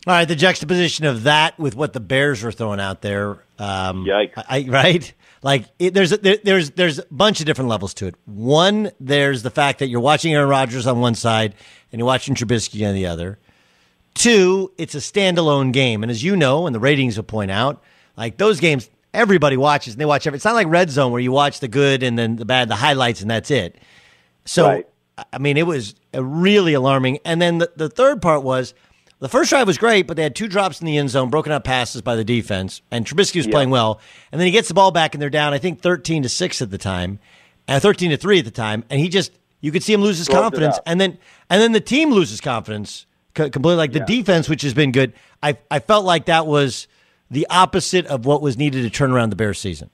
All 0.08 0.13
right, 0.13 0.27
the 0.27 0.36
juxtaposition 0.36 1.06
of 1.06 1.23
that 1.23 1.60
with 1.60 1.75
what 1.75 1.93
the 1.93 1.99
Bears 1.99 2.41
were 2.41 2.51
throwing 2.51 2.80
out 2.80 3.01
there. 3.01 3.32
Um, 3.58 4.06
Yikes! 4.06 4.43
I, 4.47 4.65
right? 4.69 5.13
Like 5.41 5.65
it, 5.77 5.93
there's 5.93 6.12
a, 6.12 6.17
there, 6.17 6.38
there's 6.43 6.71
there's 6.71 6.99
a 6.99 7.06
bunch 7.12 7.39
of 7.41 7.45
different 7.45 7.69
levels 7.69 7.93
to 7.95 8.08
it. 8.08 8.15
One, 8.25 8.91
there's 8.99 9.43
the 9.43 9.49
fact 9.49 9.80
that 9.80 9.88
you're 9.88 9.99
watching 9.99 10.34
Aaron 10.34 10.49
Rodgers 10.49 10.88
on 10.88 10.99
one 10.99 11.15
side 11.15 11.56
and 11.91 11.99
you're 11.99 12.06
watching 12.06 12.36
Trubisky 12.36 12.88
on 12.88 12.93
the 12.93 13.08
other. 13.08 13.39
Two, 14.13 14.72
it's 14.78 14.95
a 14.95 15.00
standalone 15.00 15.72
game, 15.72 16.04
and 16.04 16.12
as 16.12 16.24
you 16.24 16.36
know, 16.36 16.65
and 16.65 16.76
the 16.76 16.80
ratings 16.80 17.15
will 17.15 17.24
point 17.24 17.52
out, 17.52 17.82
like 18.17 18.38
those 18.38 18.60
games, 18.60 18.89
everybody 19.13 19.56
watches 19.56 19.93
and 19.93 20.02
they 20.02 20.06
watch 20.06 20.28
every. 20.28 20.38
It's 20.38 20.45
not 20.45 20.56
like 20.56 20.67
Red 20.67 20.89
Zone 20.89 21.12
where 21.12 21.22
you 21.22 21.32
watch 21.32 21.60
the 21.62 21.67
good 21.69 22.04
and 22.04 22.17
then 22.17 22.36
the 22.36 22.45
bad, 22.45 22.67
the 22.69 22.76
highlights, 22.76 23.22
and 23.22 23.30
that's 23.32 23.50
it. 23.50 23.78
So, 24.45 24.65
Right. 24.67 24.88
I 25.34 25.38
mean, 25.38 25.58
it 25.58 25.67
was 25.67 25.95
uh, 26.15 26.24
really 26.24 26.74
alarming. 26.74 27.19
And 27.26 27.41
then 27.41 27.58
the, 27.58 27.72
the 27.76 27.89
third 27.89 28.22
part 28.22 28.41
was 28.43 28.74
the 29.19 29.28
first 29.30 29.50
drive 29.50 29.67
was 29.67 29.78
great, 29.78 30.08
but 30.08 30.15
they 30.15 30.24
had 30.24 30.36
two 30.36 30.48
drops 30.48 30.80
in 30.80 30.88
the 30.88 30.98
end 30.98 31.10
zone, 31.10 31.30
broken 31.30 31.52
up 31.52 31.63
passes 31.65 32.02
by 32.02 32.15
the 32.15 32.24
defense, 32.24 32.82
and 32.89 33.06
Trubisky 33.06 33.38
was 33.38 33.48
playing 33.48 33.69
well. 33.69 34.00
And 34.32 34.39
then 34.39 34.45
he 34.45 34.52
gets 34.52 34.69
the 34.69 34.74
ball 34.74 34.91
back, 34.91 35.13
and 35.13 35.22
they're 35.22 35.30
down, 35.30 35.54
I 35.54 35.58
think, 35.58 35.82
thirteen 35.82 36.24
to 36.24 36.30
six 36.30 36.62
at 36.62 36.72
the 36.72 36.78
time, 36.78 37.19
and 37.67 37.82
thirteen 37.82 38.12
to 38.12 38.17
three 38.17 38.39
at 38.39 38.45
the 38.45 38.52
time, 38.52 38.86
and 38.89 39.00
he 39.00 39.10
just 39.10 39.34
you 39.62 39.74
could 39.74 39.84
see 39.84 39.91
him 39.91 40.02
lose 40.02 40.17
his 40.17 40.30
confidence, 40.30 40.80
and 40.86 41.02
then 41.02 41.17
and 41.50 41.62
then 41.62 41.74
the 41.74 41.82
team 41.82 42.12
loses 42.12 42.39
confidence 42.39 43.06
co- 43.06 43.09
completely. 43.39 43.75
Like 43.75 43.93
the 43.93 44.02
defense, 44.02 44.49
which 44.49 44.62
has 44.62 44.73
been 44.73 44.91
good, 44.91 45.13
I 45.41 45.58
I 45.71 45.80
felt 45.80 46.06
like 46.06 46.25
that 46.25 46.47
was 46.47 46.88
the 47.32 47.47
opposite 47.49 48.06
of 48.08 48.25
what 48.25 48.41
was 48.41 48.58
needed 48.58 48.84
to 48.84 48.89
turn 48.89 49.12
around 49.12 49.30
the 49.30 49.36
Bears 49.36 49.60
season. 49.60 49.89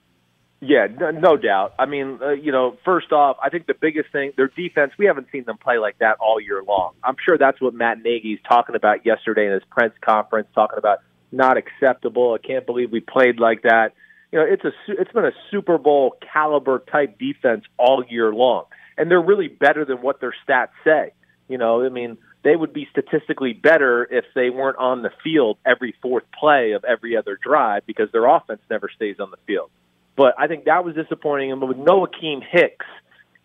Yeah, 0.61 0.87
no, 0.99 1.11
no 1.11 1.37
doubt. 1.37 1.75
I 1.77 1.85
mean, 1.85 2.19
uh, 2.21 2.31
you 2.31 2.51
know, 2.51 2.77
first 2.83 3.11
off, 3.11 3.37
I 3.43 3.49
think 3.49 3.67
the 3.67 3.75
biggest 3.79 4.11
thing, 4.11 4.31
their 4.35 4.47
defense, 4.47 4.93
we 4.97 5.05
haven't 5.05 5.27
seen 5.31 5.43
them 5.43 5.57
play 5.57 5.77
like 5.77 5.99
that 5.99 6.17
all 6.19 6.39
year 6.39 6.63
long. 6.63 6.93
I'm 7.03 7.17
sure 7.23 7.37
that's 7.37 7.61
what 7.61 7.73
Matt 7.73 8.01
Nagy's 8.03 8.39
talking 8.47 8.75
about 8.75 9.05
yesterday 9.05 9.45
in 9.47 9.51
his 9.51 9.63
press 9.69 9.91
conference, 10.01 10.47
talking 10.55 10.79
about 10.79 10.99
not 11.31 11.57
acceptable. 11.57 12.33
I 12.41 12.45
can't 12.45 12.65
believe 12.65 12.91
we 12.91 13.01
played 13.01 13.39
like 13.39 13.63
that. 13.63 13.93
You 14.31 14.39
know, 14.39 14.45
it's 14.45 14.63
a 14.63 14.71
su- 14.85 14.95
it's 14.97 15.11
been 15.11 15.25
a 15.25 15.33
Super 15.51 15.77
Bowl 15.77 16.15
caliber 16.33 16.79
type 16.91 17.19
defense 17.19 17.65
all 17.77 18.03
year 18.09 18.33
long, 18.33 18.65
and 18.97 19.11
they're 19.11 19.21
really 19.21 19.49
better 19.49 19.85
than 19.85 19.97
what 20.01 20.19
their 20.19 20.33
stats 20.47 20.69
say. 20.83 21.11
You 21.47 21.57
know, 21.57 21.85
I 21.85 21.89
mean, 21.89 22.17
they 22.45 22.55
would 22.55 22.73
be 22.73 22.87
statistically 22.91 23.53
better 23.53 24.07
if 24.09 24.23
they 24.35 24.51
weren't 24.51 24.77
on 24.77 25.01
the 25.01 25.09
field 25.23 25.57
every 25.65 25.95
fourth 25.99 26.25
play 26.39 26.73
of 26.73 26.85
every 26.85 27.17
other 27.17 27.39
drive 27.41 27.83
because 27.87 28.11
their 28.11 28.27
offense 28.27 28.61
never 28.69 28.87
stays 28.95 29.19
on 29.19 29.31
the 29.31 29.37
field. 29.47 29.71
But 30.15 30.35
I 30.37 30.45
think 30.45 30.65
that 30.65 30.85
was 30.85 30.93
disappointing. 30.93 31.51
And 31.51 31.67
with 31.67 31.77
no 31.77 32.05
Akiem 32.05 32.43
Hicks, 32.47 32.85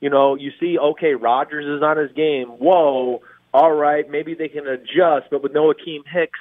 you 0.03 0.11
know, 0.11 0.35
you 0.35 0.53
see, 0.61 0.79
okay, 0.79 1.15
Rodgers 1.15 1.65
is 1.65 1.83
on 1.83 1.97
his 1.97 2.13
game. 2.13 2.49
Whoa, 2.49 3.23
all 3.55 3.73
right, 3.73 4.09
maybe 4.09 4.35
they 4.35 4.49
can 4.49 4.67
adjust. 4.67 5.31
But 5.31 5.43
with 5.43 5.55
no 5.55 5.73
Akiem 5.73 6.07
Hicks, 6.07 6.39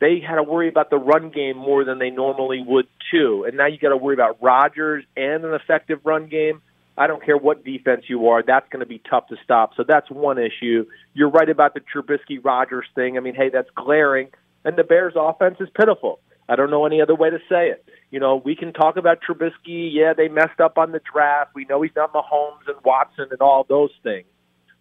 they 0.00 0.18
had 0.18 0.34
to 0.34 0.42
worry 0.42 0.68
about 0.68 0.90
the 0.90 0.98
run 0.98 1.30
game 1.30 1.56
more 1.56 1.84
than 1.84 2.00
they 2.00 2.10
normally 2.10 2.64
would 2.66 2.88
too. 3.12 3.44
And 3.46 3.56
now 3.56 3.66
you 3.66 3.78
got 3.78 3.90
to 3.90 3.96
worry 3.96 4.14
about 4.14 4.42
Rodgers 4.42 5.04
and 5.16 5.44
an 5.44 5.54
effective 5.54 6.00
run 6.02 6.26
game. 6.26 6.62
I 6.96 7.06
don't 7.06 7.24
care 7.24 7.36
what 7.36 7.64
defense 7.64 8.04
you 8.08 8.28
are, 8.28 8.42
that's 8.42 8.68
going 8.70 8.80
to 8.80 8.86
be 8.86 9.00
tough 9.08 9.28
to 9.28 9.36
stop. 9.42 9.72
So 9.76 9.84
that's 9.86 10.10
one 10.10 10.38
issue. 10.38 10.86
You're 11.14 11.30
right 11.30 11.48
about 11.48 11.74
the 11.74 11.80
Trubisky 11.80 12.38
Rodgers 12.42 12.86
thing. 12.94 13.16
I 13.16 13.20
mean, 13.20 13.34
hey, 13.34 13.48
that's 13.50 13.70
glaring. 13.74 14.28
And 14.64 14.76
the 14.76 14.84
Bears' 14.84 15.14
offense 15.16 15.56
is 15.60 15.68
pitiful. 15.74 16.20
I 16.48 16.56
don't 16.56 16.70
know 16.70 16.84
any 16.84 17.00
other 17.00 17.14
way 17.14 17.30
to 17.30 17.38
say 17.48 17.68
it. 17.68 17.84
You 18.10 18.20
know, 18.20 18.36
we 18.36 18.54
can 18.54 18.72
talk 18.72 18.96
about 18.96 19.18
Trubisky. 19.26 19.90
Yeah, 19.92 20.12
they 20.14 20.28
messed 20.28 20.60
up 20.60 20.76
on 20.76 20.92
the 20.92 21.00
draft. 21.12 21.52
We 21.54 21.64
know 21.64 21.80
he's 21.80 21.96
not 21.96 22.12
Mahomes 22.12 22.68
and 22.68 22.76
Watson 22.84 23.28
and 23.30 23.40
all 23.40 23.64
those 23.66 23.90
things. 24.02 24.26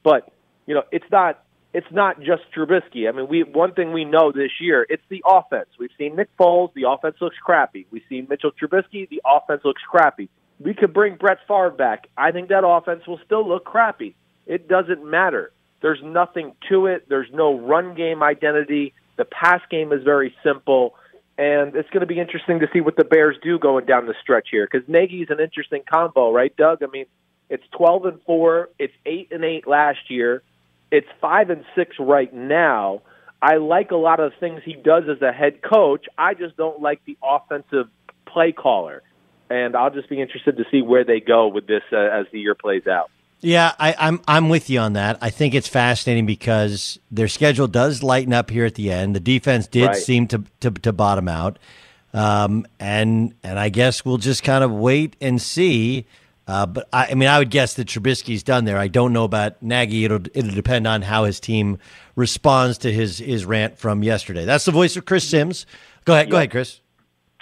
But 0.03 0.31
you 0.65 0.73
know, 0.75 0.83
it's 0.91 1.05
not 1.11 1.43
it's 1.73 1.87
not 1.91 2.19
just 2.19 2.43
Trubisky. 2.55 3.07
I 3.07 3.11
mean, 3.15 3.27
we 3.29 3.43
one 3.43 3.73
thing 3.73 3.93
we 3.93 4.03
know 4.05 4.31
this 4.31 4.51
year, 4.59 4.85
it's 4.89 5.03
the 5.09 5.23
offense. 5.25 5.69
We've 5.79 5.91
seen 5.97 6.15
Nick 6.15 6.35
Foles, 6.37 6.73
the 6.73 6.89
offense 6.89 7.15
looks 7.21 7.37
crappy. 7.43 7.87
We've 7.91 8.03
seen 8.09 8.27
Mitchell 8.29 8.51
Trubisky, 8.51 9.07
the 9.07 9.21
offense 9.25 9.61
looks 9.63 9.81
crappy. 9.89 10.29
We 10.63 10.73
could 10.73 10.93
bring 10.93 11.15
Brett 11.15 11.39
Favre 11.47 11.71
back. 11.71 12.07
I 12.17 12.31
think 12.31 12.49
that 12.49 12.65
offense 12.65 13.07
will 13.07 13.19
still 13.25 13.47
look 13.47 13.65
crappy. 13.65 14.15
It 14.45 14.67
doesn't 14.67 15.03
matter. 15.03 15.51
There's 15.81 16.01
nothing 16.03 16.53
to 16.69 16.85
it. 16.85 17.09
There's 17.09 17.29
no 17.33 17.57
run 17.59 17.95
game 17.95 18.21
identity. 18.21 18.93
The 19.17 19.25
pass 19.25 19.61
game 19.69 19.91
is 19.91 20.03
very 20.03 20.35
simple. 20.43 20.95
And 21.37 21.75
it's 21.75 21.89
going 21.89 22.01
to 22.01 22.07
be 22.07 22.19
interesting 22.19 22.59
to 22.59 22.67
see 22.71 22.81
what 22.81 22.95
the 22.95 23.03
Bears 23.03 23.35
do 23.41 23.57
going 23.57 23.85
down 23.85 24.05
the 24.05 24.13
stretch 24.21 24.49
here 24.51 24.67
because 24.71 24.87
Nagy's 24.87 25.29
an 25.29 25.39
interesting 25.39 25.81
combo, 25.91 26.31
right, 26.31 26.55
Doug? 26.55 26.83
I 26.83 26.87
mean, 26.87 27.05
it's 27.49 27.63
12 27.75 28.05
and 28.05 28.21
4, 28.25 28.69
it's 28.77 28.93
8 29.05 29.29
and 29.31 29.43
8 29.43 29.67
last 29.67 30.09
year, 30.09 30.43
it's 30.91 31.07
5 31.19 31.49
and 31.49 31.65
6 31.75 31.95
right 31.99 32.31
now. 32.33 33.01
I 33.41 33.55
like 33.55 33.89
a 33.91 33.95
lot 33.95 34.19
of 34.19 34.33
things 34.39 34.61
he 34.63 34.73
does 34.73 35.05
as 35.09 35.21
a 35.21 35.31
head 35.31 35.61
coach. 35.63 36.05
I 36.17 36.35
just 36.35 36.55
don't 36.57 36.79
like 36.79 37.01
the 37.05 37.17
offensive 37.23 37.87
play 38.27 38.51
caller. 38.51 39.01
And 39.51 39.75
I'll 39.75 39.91
just 39.91 40.07
be 40.09 40.21
interested 40.21 40.55
to 40.57 40.63
see 40.71 40.81
where 40.81 41.03
they 41.03 41.19
go 41.19 41.47
with 41.47 41.67
this 41.67 41.83
uh, 41.91 41.97
as 41.97 42.25
the 42.31 42.39
year 42.39 42.55
plays 42.55 42.87
out. 42.87 43.11
Yeah, 43.41 43.73
I, 43.79 43.95
I'm 43.97 44.21
I'm 44.27 44.49
with 44.49 44.69
you 44.69 44.79
on 44.79 44.93
that. 44.93 45.17
I 45.19 45.31
think 45.31 45.55
it's 45.55 45.67
fascinating 45.67 46.25
because 46.27 46.99
their 47.09 47.27
schedule 47.27 47.67
does 47.67 48.03
lighten 48.03 48.33
up 48.33 48.51
here 48.51 48.65
at 48.65 48.75
the 48.75 48.91
end. 48.91 49.15
The 49.15 49.19
defense 49.19 49.67
did 49.67 49.87
Right. 49.87 49.95
seem 49.95 50.27
to, 50.27 50.43
to 50.59 50.71
to 50.71 50.93
bottom 50.93 51.27
out. 51.27 51.57
Um, 52.13 52.67
and 52.79 53.33
and 53.43 53.57
I 53.57 53.69
guess 53.69 54.05
we'll 54.05 54.17
just 54.17 54.43
kind 54.43 54.63
of 54.63 54.71
wait 54.71 55.15
and 55.21 55.41
see. 55.41 56.05
Uh, 56.47 56.65
but 56.65 56.87
I, 56.91 57.07
I, 57.11 57.13
mean, 57.13 57.29
I 57.29 57.39
would 57.39 57.49
guess 57.49 57.75
that 57.75 57.87
Trubisky's 57.87 58.43
done 58.43 58.65
there. 58.65 58.77
I 58.77 58.89
don't 58.89 59.13
know 59.13 59.23
about 59.23 59.61
Nagy. 59.63 60.05
It'll 60.05 60.21
it'll 60.33 60.51
depend 60.51 60.85
on 60.85 61.01
how 61.01 61.23
his 61.23 61.39
team 61.39 61.79
responds 62.15 62.77
to 62.79 62.91
his 62.91 63.19
his 63.19 63.45
rant 63.45 63.77
from 63.77 64.03
yesterday. 64.03 64.45
That's 64.45 64.65
the 64.65 64.71
voice 64.71 64.97
of 64.97 65.05
Chris 65.05 65.27
Simms. 65.27 65.65
Go 66.05 66.13
ahead, 66.13 66.29
go 66.29 66.37
ahead, 66.37 66.51
Chris. 66.51 66.80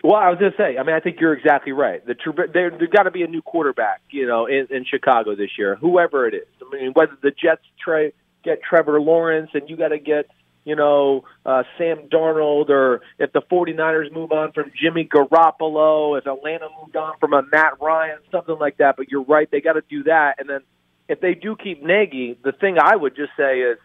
Well, 0.04 0.16
I 0.16 0.30
was 0.30 0.40
going 0.40 0.52
to 0.52 0.58
say, 0.58 0.78
I 0.78 0.84
mean, 0.84 0.96
I 0.96 1.02
think 1.02 1.20
you're 1.20 1.34
exactly 1.34 1.74
right. 1.74 2.06
The 2.06 2.16
there 2.54 2.70
there's 2.70 2.90
got 2.90 3.04
to 3.04 3.12
be 3.12 3.24
a 3.24 3.28
new 3.28 3.42
quarterback, 3.42 4.02
you 4.10 4.26
know, 4.26 4.46
in, 4.46 4.68
in 4.70 4.86
Chicago 4.86 5.36
this 5.36 5.52
year, 5.58 5.76
whoever 5.76 6.26
it 6.28 6.34
is. 6.34 6.48
I 6.62 6.76
mean, 6.76 6.92
whether 6.94 7.18
the 7.22 7.32
Jets 7.32 7.64
try 7.84 8.14
get 8.44 8.62
Trevor 8.64 9.02
Lawrence 9.02 9.52
and 9.54 9.70
you 9.70 9.76
got 9.76 9.90
to 9.90 10.00
get 10.00 10.28
you 10.66 10.76
know, 10.76 11.24
uh, 11.46 11.64
Sam 11.78 12.10
Darnold, 12.12 12.70
or 12.70 13.02
if 13.18 13.32
the 13.32 13.42
49ers 13.42 14.12
move 14.14 14.32
on 14.32 14.52
from 14.52 14.72
Jimmy 14.80 15.04
Garoppolo, 15.04 16.18
if 16.18 16.28
Atlanta 16.28 16.68
moved 16.80 16.96
on 16.96 17.14
from 17.20 17.34
a 17.34 17.42
Matt 17.52 17.82
Ryan, 17.82 18.20
something 18.32 18.58
like 18.60 18.78
that. 18.78 18.96
But 18.98 19.10
you're 19.10 19.24
right, 19.24 19.50
they 19.50 19.62
got 19.62 19.74
to 19.74 19.84
do 19.90 20.04
that. 20.04 20.36
And 20.38 20.50
then 20.50 20.60
if 21.08 21.22
they 21.22 21.34
do 21.34 21.56
keep 21.56 21.82
Nagy, 21.82 22.38
the 22.44 22.52
thing 22.52 22.78
I 22.80 22.96
would 22.96 23.16
just 23.16 23.32
say 23.36 23.62
is 23.62 23.78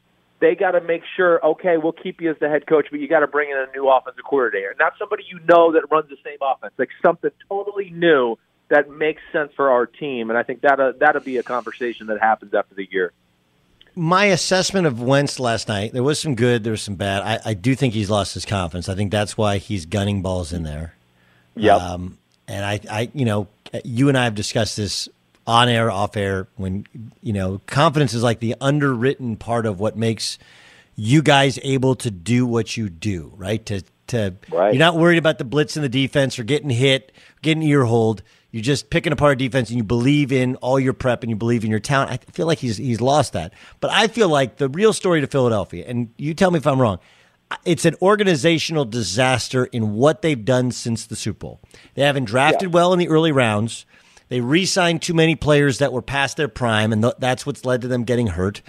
they 0.45 0.55
got 0.55 0.73
to 0.73 0.81
make 0.83 1.03
sure, 1.17 1.45
okay, 1.45 1.79
we'll 1.79 1.93
keep 1.93 2.21
you 2.21 2.31
as 2.31 2.37
the 2.39 2.51
head 2.51 2.67
coach, 2.67 2.89
but 2.91 3.01
you 3.01 3.09
got 3.09 3.21
to 3.21 3.27
bring 3.27 3.51
in 3.51 3.57
a 3.57 3.67
new 3.75 3.89
offensive 3.89 4.25
coordinator, 4.25 4.77
not 4.79 4.93
somebody 4.99 5.25
you 5.27 5.41
know 5.49 5.73
that 5.73 5.91
runs 5.91 6.11
the 6.11 6.19
same 6.23 6.37
offense, 6.43 6.75
like 6.77 6.91
something 7.01 7.31
totally 7.49 7.89
new 7.91 8.37
that 8.69 8.91
makes 8.91 9.23
sense 9.33 9.51
for 9.57 9.71
our 9.71 9.87
team. 9.87 10.29
And 10.29 10.39
I 10.39 10.43
think 10.43 10.61
that 10.61 10.97
that'll 11.01 11.23
be 11.23 11.39
a 11.39 11.43
conversation 11.43 12.09
that 12.09 12.21
happens 12.21 12.53
after 12.53 12.75
the 12.75 12.87
year 12.91 13.13
my 13.97 14.25
assessment 14.25 14.89
of 14.89 15.01
Wentz 15.01 15.39
last 15.39 15.69
night, 15.69 15.93
there 15.93 16.03
was 16.03 16.19
some 16.19 16.35
good, 16.35 16.65
there 16.65 16.73
was 16.73 16.83
some 16.83 16.97
bad. 16.97 17.23
I, 17.23 17.51
I 17.51 17.55
do 17.55 17.77
think 17.77 17.95
he's 17.95 18.11
lost 18.11 18.35
his 18.35 18.45
confidence. 18.45 18.89
I 18.89 18.97
think 18.97 19.13
that's 19.13 19.37
why 19.37 19.59
he's 19.59 19.87
gunning 19.87 20.21
balls 20.21 20.53
in 20.53 20.65
there. 20.65 20.97
Yeah. 21.55 21.77
Um, 21.77 22.19
and 22.49 22.65
I, 22.65 22.81
I, 22.91 23.11
you 23.15 23.25
know, 23.25 23.47
you 23.85 24.09
and 24.09 24.19
I 24.19 24.25
have 24.25 24.35
discussed 24.35 24.77
this 24.77 25.09
on 25.47 25.69
air, 25.69 25.91
off 25.91 26.17
air. 26.17 26.49
When 26.57 26.87
you 27.23 27.33
know, 27.33 27.61
confidence 27.67 28.15
is 28.15 28.23
like 28.23 28.41
the 28.41 28.55
underwritten 28.61 29.37
part 29.37 29.67
of 29.67 29.81
what 29.81 29.97
makes 29.97 30.39
you 30.97 31.23
guys 31.23 31.59
able 31.63 31.95
to 31.97 32.11
do 32.11 32.47
what 32.47 32.77
you 32.77 32.89
do. 32.89 33.33
Right? 33.37 33.65
To 33.67 33.83
to 34.09 34.35
right. 34.51 34.75
you're 34.75 34.79
not 34.79 34.97
worried 34.97 35.19
about 35.19 35.39
the 35.39 35.45
blitz 35.45 35.77
in 35.77 35.83
the 35.83 35.89
defense 35.89 36.39
or 36.39 36.45
getting 36.45 36.71
hit, 36.71 37.13
getting 37.43 37.63
ear 37.63 37.85
hold. 37.85 38.23
You're 38.51 38.63
just 38.63 38.89
picking 38.89 39.13
apart 39.13 39.39
defense 39.39 39.71
and 39.71 39.79
you 39.79 39.83
believe 39.83 40.31
in 40.31 40.55
all 40.57 40.79
your 40.79 40.93
prep 40.93 41.25
and 41.25 41.31
you 41.31 41.35
believe 41.35 41.65
in 41.65 41.71
your 41.71 41.81
talent. 41.81 42.13
I 42.13 42.19
feel 42.31 42.47
like 42.47 42.59
he's 42.59 42.77
he's 42.77 43.01
lost 43.01 43.33
that. 43.33 43.53
But 43.81 43.91
I 43.91 44.07
feel 44.07 44.29
like 44.29 44.57
the 44.57 44.69
real 44.69 44.93
story 44.93 45.21
to 45.21 45.27
Philadelphia, 45.27 45.85
and 45.89 46.11
you 46.17 46.35
tell 46.35 46.51
me 46.51 46.59
if 46.59 46.67
I'm 46.67 46.81
wrong, 46.81 47.01
it's 47.65 47.85
an 47.85 47.97
organizational 48.01 48.85
disaster 48.85 49.65
in 49.67 49.95
what 49.95 50.23
they've 50.23 50.45
done 50.45 50.71
since 50.71 51.07
the 51.07 51.17
Super 51.17 51.39
Bowl. 51.39 51.61
They 51.95 52.03
haven't 52.03 52.25
drafted 52.25 52.71
yeah. 52.71 52.75
well 52.75 52.93
in 52.93 52.99
the 52.99 53.09
early 53.09 53.33
rounds. 53.33 53.87
They 54.29 54.41
re 54.41 54.67
signed 54.67 55.03
too 55.03 55.15
many 55.15 55.37
players 55.37 55.79
that 55.79 55.93
were 55.93 56.03
past 56.03 56.37
their 56.37 56.49
prime, 56.49 56.93
and 56.93 57.03
th- 57.03 57.15
that's 57.19 57.47
what's 57.47 57.65
led 57.65 57.83
to 57.83 57.89
them 57.89 58.05
getting 58.05 58.29
hurt. 58.29 58.63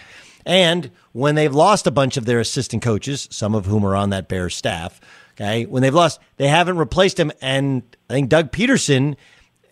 And 0.45 0.91
when 1.11 1.35
they've 1.35 1.53
lost 1.53 1.87
a 1.87 1.91
bunch 1.91 2.17
of 2.17 2.25
their 2.25 2.39
assistant 2.39 2.83
coaches, 2.83 3.27
some 3.31 3.55
of 3.55 3.65
whom 3.65 3.85
are 3.85 3.95
on 3.95 4.11
that 4.11 4.27
Bears 4.27 4.55
staff, 4.55 5.01
okay, 5.33 5.65
when 5.65 5.81
they've 5.81 5.93
lost, 5.93 6.19
they 6.37 6.47
haven't 6.47 6.77
replaced 6.77 7.17
them. 7.17 7.31
And 7.41 7.83
I 8.09 8.13
think 8.13 8.29
Doug 8.29 8.51
Pederson 8.51 9.15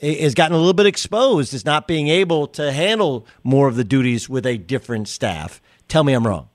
has 0.02 0.34
gotten 0.34 0.56
a 0.56 0.60
little 0.60 0.74
bit 0.74 0.86
exposed 0.86 1.54
as 1.54 1.64
not 1.64 1.88
being 1.88 2.08
able 2.08 2.48
to 2.48 2.72
handle 2.72 3.28
more 3.44 3.68
of 3.68 3.76
the 3.76 3.84
duties 3.84 4.28
with 4.28 4.46
a 4.46 4.58
different 4.58 5.08
staff. 5.08 5.62
Tell 5.88 6.04
me 6.04 6.14
I'm 6.14 6.26
wrong. 6.26 6.50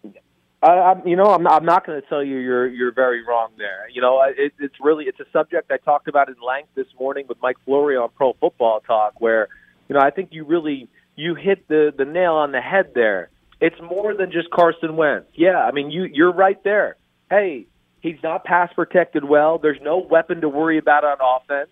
I, 0.60 0.94
you 1.04 1.14
know, 1.14 1.26
I'm 1.26 1.42
not, 1.44 1.52
I'm 1.54 1.64
not 1.64 1.86
going 1.86 2.00
to 2.00 2.08
tell 2.08 2.22
you 2.22 2.38
you're 2.38 2.66
you're 2.66 2.92
very 2.92 3.24
wrong 3.24 3.50
there. 3.58 3.88
You 3.92 4.00
know, 4.00 4.22
it, 4.22 4.52
it's 4.58 4.74
really 4.80 5.04
it's 5.04 5.20
a 5.20 5.26
subject 5.32 5.70
I 5.70 5.76
talked 5.76 6.08
about 6.08 6.28
in 6.28 6.34
length 6.44 6.70
this 6.74 6.88
morning 6.98 7.26
with 7.28 7.38
Mike 7.40 7.58
Florio 7.64 8.02
on 8.02 8.10
Pro 8.16 8.32
Football 8.40 8.80
Talk, 8.80 9.20
where 9.20 9.48
you 9.88 9.94
know 9.94 10.00
I 10.00 10.10
think 10.10 10.30
you 10.32 10.44
really 10.44 10.88
you 11.14 11.36
hit 11.36 11.68
the 11.68 11.92
the 11.96 12.04
nail 12.04 12.34
on 12.34 12.50
the 12.50 12.60
head 12.60 12.92
there. 12.94 13.30
It's 13.60 13.80
more 13.80 14.14
than 14.14 14.32
just 14.32 14.50
Carson 14.50 14.96
Wentz. 14.96 15.28
Yeah, 15.34 15.58
I 15.58 15.70
mean 15.70 15.92
you 15.92 16.04
you're 16.04 16.32
right 16.32 16.62
there. 16.64 16.96
Hey, 17.30 17.66
he's 18.00 18.20
not 18.24 18.42
pass 18.44 18.72
protected 18.72 19.22
well. 19.22 19.58
There's 19.58 19.80
no 19.80 19.98
weapon 19.98 20.40
to 20.40 20.48
worry 20.48 20.78
about 20.78 21.04
on 21.04 21.18
offense. 21.20 21.70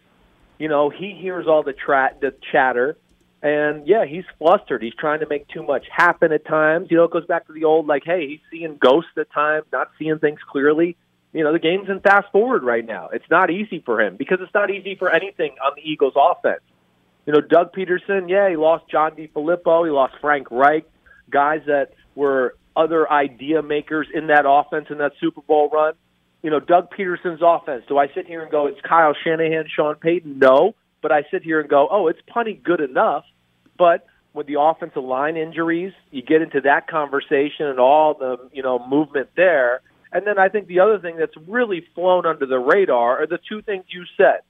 You 0.59 0.69
know, 0.69 0.91
he 0.91 1.13
hears 1.21 1.47
all 1.49 1.65
the 1.65 1.73
tra- 1.73 2.15
the 2.21 2.35
chatter, 2.53 2.97
and 3.47 3.87
yeah, 3.87 4.05
he's 4.05 4.25
flustered. 4.39 4.83
He's 4.83 4.95
trying 4.95 5.21
to 5.21 5.27
make 5.29 5.47
too 5.49 5.63
much 5.63 5.87
happen 5.91 6.33
at 6.33 6.45
times. 6.45 6.89
You 6.91 6.97
know, 6.97 7.05
it 7.05 7.11
goes 7.11 7.27
back 7.27 7.47
to 7.47 7.53
the 7.53 7.65
old 7.65 7.87
like, 7.87 8.03
hey, 8.05 8.29
he's 8.29 8.41
seeing 8.51 8.77
ghosts 8.77 9.13
at 9.17 9.31
times, 9.31 9.67
not 9.73 9.91
seeing 9.99 10.19
things 10.19 10.41
clearly. 10.51 10.97
You 11.33 11.45
know, 11.45 11.53
the 11.53 11.59
game's 11.59 11.89
in 11.89 12.01
fast 12.01 12.31
forward 12.33 12.63
right 12.63 12.85
now. 12.85 13.09
It's 13.13 13.29
not 13.31 13.51
easy 13.51 13.81
for 13.81 14.01
him 14.01 14.17
because 14.17 14.39
it's 14.41 14.55
not 14.55 14.71
easy 14.71 14.95
for 14.95 15.11
anything 15.11 15.55
on 15.65 15.73
the 15.77 15.83
Eagles' 15.83 16.15
offense. 16.17 16.63
You 17.27 17.33
know, 17.35 17.41
Doug 17.41 17.73
Pederson, 17.73 18.29
yeah, 18.29 18.49
he 18.49 18.57
lost 18.57 18.89
John 18.91 19.13
DeFilippo, 19.13 19.85
he 19.85 19.91
lost 19.91 20.15
Frank 20.21 20.51
Reich, 20.51 20.87
guys 21.29 21.63
that 21.67 21.93
were 22.15 22.57
other 22.75 23.11
idea 23.11 23.63
makers 23.63 24.07
in 24.15 24.29
that 24.29 24.45
offense 24.47 24.87
in 24.91 24.99
that 24.99 25.13
Super 25.21 25.41
Bowl 25.43 25.69
run 25.69 25.95
you 26.47 26.51
know, 26.51 26.61
Doug 26.61 26.93
Pederson's 26.93 27.41
offense. 27.43 27.83
Do 27.89 27.99
I 27.99 28.07
sit 28.15 28.29
here 28.29 28.41
and 28.41 28.51
go, 28.53 28.69
it's 28.69 28.81
Kyle 28.81 29.15
Shanahan, 29.25 29.65
Sean 29.75 29.97
Payton? 29.97 30.39
No. 30.39 30.77
But 31.03 31.11
I 31.11 31.25
sit 31.29 31.43
here 31.43 31.59
and 31.59 31.69
go, 31.69 31.89
oh, 31.91 32.07
it's 32.07 32.21
punny 32.33 32.63
good 32.63 32.81
enough. 32.81 33.25
But 33.77 34.07
with 34.33 34.47
the 34.47 34.61
offensive 34.61 35.03
line 35.03 35.37
injuries, 35.37 35.93
you 36.11 36.23
get 36.23 36.43
into 36.43 36.61
that 36.63 36.89
conversation 36.89 37.67
and 37.67 37.81
all 37.81 38.15
the, 38.15 38.51
you 38.53 38.63
know, 38.63 38.79
movement 38.87 39.31
there. 39.37 39.81
And 40.13 40.27
then 40.27 40.39
I 40.39 40.49
think 40.49 40.69
the 40.69 40.81
other 40.81 40.99
thing 40.99 41.17
that's 41.17 41.37
really 41.49 41.87
flown 41.95 42.27
under 42.27 42.47
the 42.47 42.59
radar 42.59 43.23
are 43.23 43.27
the 43.27 43.39
two 43.49 43.63
things 43.63 43.85
you 43.89 44.05
said. 44.17 44.41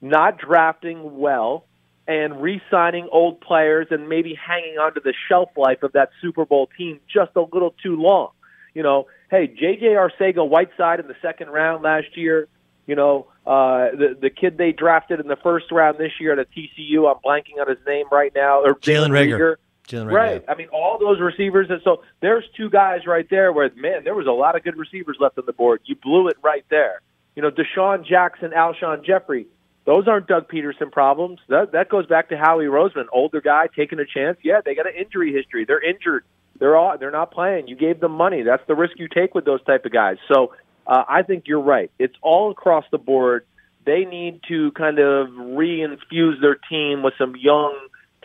Not 0.00 0.38
drafting 0.38 1.18
well 1.18 1.64
and 2.06 2.42
re-signing 2.42 3.08
old 3.10 3.40
players 3.40 3.86
and 3.90 4.08
maybe 4.08 4.34
hanging 4.34 4.76
on 4.78 4.94
to 4.94 5.00
the 5.00 5.14
shelf 5.28 5.48
life 5.56 5.82
of 5.82 5.92
that 5.92 6.10
Super 6.20 6.44
Bowl 6.44 6.68
team 6.76 7.00
just 7.12 7.30
a 7.34 7.40
little 7.40 7.74
too 7.82 7.96
long. 7.96 8.28
You 8.74 8.82
know, 8.82 9.06
hey, 9.30 9.46
J.J. 9.46 9.86
Arcega-Whiteside 9.86 11.00
in 11.00 11.06
the 11.06 11.16
second 11.22 11.48
round 11.48 11.82
last 11.82 12.16
year. 12.16 12.48
You 12.86 12.96
know, 12.96 13.26
uh, 13.46 13.90
the 13.92 14.16
the 14.20 14.30
kid 14.30 14.58
they 14.58 14.72
drafted 14.72 15.20
in 15.20 15.28
the 15.28 15.36
first 15.36 15.70
round 15.72 15.98
this 15.98 16.12
year 16.20 16.38
at 16.38 16.48
TCU. 16.50 17.10
I'm 17.10 17.20
blanking 17.24 17.60
on 17.60 17.68
his 17.68 17.78
name 17.86 18.06
right 18.12 18.32
now. 18.34 18.62
Or 18.62 18.74
Jalen 18.74 19.10
Reagor. 19.10 19.56
Jalen 19.88 20.06
Reagor. 20.06 20.12
Right. 20.12 20.44
I 20.48 20.54
mean, 20.54 20.68
all 20.68 20.98
those 20.98 21.20
receivers. 21.20 21.68
And 21.70 21.80
so 21.82 22.02
there's 22.20 22.44
two 22.56 22.70
guys 22.70 23.06
right 23.06 23.28
there 23.28 23.52
where, 23.52 23.70
man, 23.76 24.04
there 24.04 24.14
was 24.14 24.26
a 24.26 24.32
lot 24.32 24.56
of 24.56 24.64
good 24.64 24.76
receivers 24.76 25.16
left 25.20 25.38
on 25.38 25.44
the 25.46 25.52
board. 25.52 25.80
You 25.84 25.96
blew 25.96 26.28
it 26.28 26.36
right 26.42 26.64
there. 26.70 27.00
You 27.36 27.42
know, 27.42 27.50
DeSean 27.50 28.06
Jackson, 28.06 28.50
Alshon 28.50 29.04
Jeffery. 29.04 29.46
Those 29.84 30.08
aren't 30.08 30.26
Doug 30.26 30.48
Pederson 30.48 30.90
problems. 30.90 31.40
That 31.48 31.72
that 31.72 31.90
goes 31.90 32.06
back 32.06 32.30
to 32.30 32.38
Howie 32.38 32.64
Roseman, 32.64 33.04
older 33.12 33.40
guy 33.40 33.68
taking 33.74 33.98
a 33.98 34.06
chance. 34.06 34.38
Yeah, 34.42 34.60
they 34.64 34.74
got 34.74 34.86
an 34.86 34.94
injury 34.94 35.32
history. 35.32 35.66
They're 35.66 35.82
injured. 35.82 36.24
They're 36.58 36.76
all 36.76 36.96
they're 36.96 37.10
not 37.10 37.32
playing. 37.32 37.68
You 37.68 37.76
gave 37.76 38.00
them 38.00 38.12
money. 38.12 38.42
That's 38.42 38.66
the 38.66 38.74
risk 38.74 38.94
you 38.98 39.08
take 39.08 39.34
with 39.34 39.44
those 39.44 39.62
type 39.64 39.84
of 39.84 39.92
guys. 39.92 40.16
So 40.32 40.54
uh, 40.86 41.04
I 41.08 41.22
think 41.22 41.44
you're 41.46 41.60
right. 41.60 41.90
It's 41.98 42.16
all 42.22 42.50
across 42.50 42.84
the 42.90 42.98
board. 42.98 43.46
They 43.84 44.04
need 44.04 44.40
to 44.48 44.72
kind 44.72 44.98
of 44.98 45.28
reinfuse 45.28 46.40
their 46.40 46.56
team 46.70 47.02
with 47.02 47.14
some 47.18 47.34
young 47.36 47.76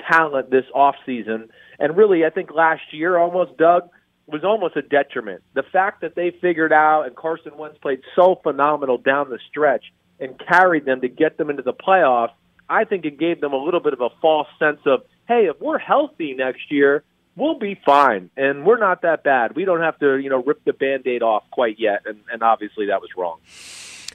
talent 0.10 0.50
this 0.50 0.65
off 0.74 0.95
season. 1.06 1.50
And 1.80 1.98
really, 1.98 2.26
I 2.26 2.30
think 2.30 2.52
last 2.52 2.82
year 2.91 3.17
almost 3.17 3.58
Doug 3.58 3.89
was 4.28 4.43
almost 4.43 4.76
a 4.76 4.82
detriment. 4.82 5.41
The 5.54 5.63
fact 5.63 6.02
that 6.02 6.15
they 6.15 6.32
figured 6.32 6.72
out 6.72 7.04
and 7.04 7.15
Carson 7.15 7.58
Wentz 7.58 7.78
played 7.80 8.02
so 8.15 8.39
phenomenal 8.41 8.98
down 8.98 9.30
the 9.30 9.39
stretch 9.50 9.86
and 10.19 10.39
carried 10.39 10.86
them 10.86 11.02
to 11.02 11.08
get 11.08 11.38
them 11.38 11.50
into 11.50 11.63
the 11.63 11.74
playoffs, 11.74 12.34
I 12.69 12.84
think 12.84 13.06
it 13.06 13.17
gave 13.17 13.41
them 13.41 13.54
a 13.54 13.58
little 13.58 13.80
bit 13.80 13.93
of 13.93 14.02
a 14.02 14.10
false 14.22 14.48
sense 14.60 14.80
of, 14.86 15.04
hey, 15.28 15.48
if 15.50 15.60
we're 15.60 15.80
healthy 15.80 16.34
next 16.34 16.72
year, 16.72 17.04
we'll 17.39 17.58
be 17.58 17.80
fine, 17.86 18.30
and 18.38 18.65
we're 18.65 18.78
not 18.78 19.02
that 19.04 19.23
bad. 19.23 19.56
We 19.56 19.65
don't 19.65 19.82
have 19.82 19.97
to, 19.99 20.17
you 20.17 20.30
know, 20.30 20.43
rip 20.43 20.63
the 20.65 20.73
band-aid 20.73 21.23
off 21.23 21.43
quite 21.52 21.80
yet, 21.80 22.02
and, 22.06 22.19
and 22.32 22.43
obviously 22.43 22.88
that 22.88 23.02
was 23.02 23.10
wrong. 23.17 23.39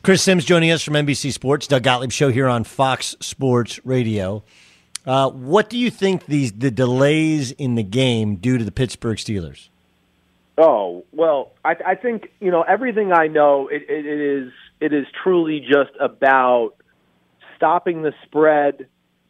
Chris 0.03 0.23
Simms 0.23 0.45
joining 0.45 0.71
us 0.71 0.83
from 0.83 0.95
NBC 0.95 1.33
Sports, 1.33 1.67
Doug 1.67 1.83
Gottlieb 1.83 2.13
show 2.13 2.31
here 2.31 2.47
on 2.47 2.63
Fox 2.65 3.17
Sports 3.21 3.81
Radio. 3.85 4.45
Uh, 5.07 5.31
what 5.31 5.69
do 5.69 5.79
you 5.79 5.91
think 5.91 6.27
these 6.27 6.53
the 6.53 6.71
delays 6.71 7.53
in 7.53 7.75
the 7.75 7.83
game 7.83 8.37
due 8.37 8.59
to 8.59 8.65
the 8.65 8.73
Pittsburgh 8.73 9.19
Steelers? 9.19 9.69
Oh 10.57 11.05
well, 11.13 11.53
I, 11.65 11.77
I 11.87 11.95
think 11.95 12.31
you 12.41 12.51
know 12.51 12.63
everything 12.63 13.13
I 13.13 13.27
know. 13.27 13.69
It, 13.69 13.83
it, 13.89 14.07
it 14.07 14.21
is 14.21 14.53
it 14.81 14.93
is 14.93 15.07
truly 15.23 15.61
just 15.61 15.91
about 16.01 16.75
stopping 17.57 18.03
the 18.03 18.13
spread, 18.25 18.87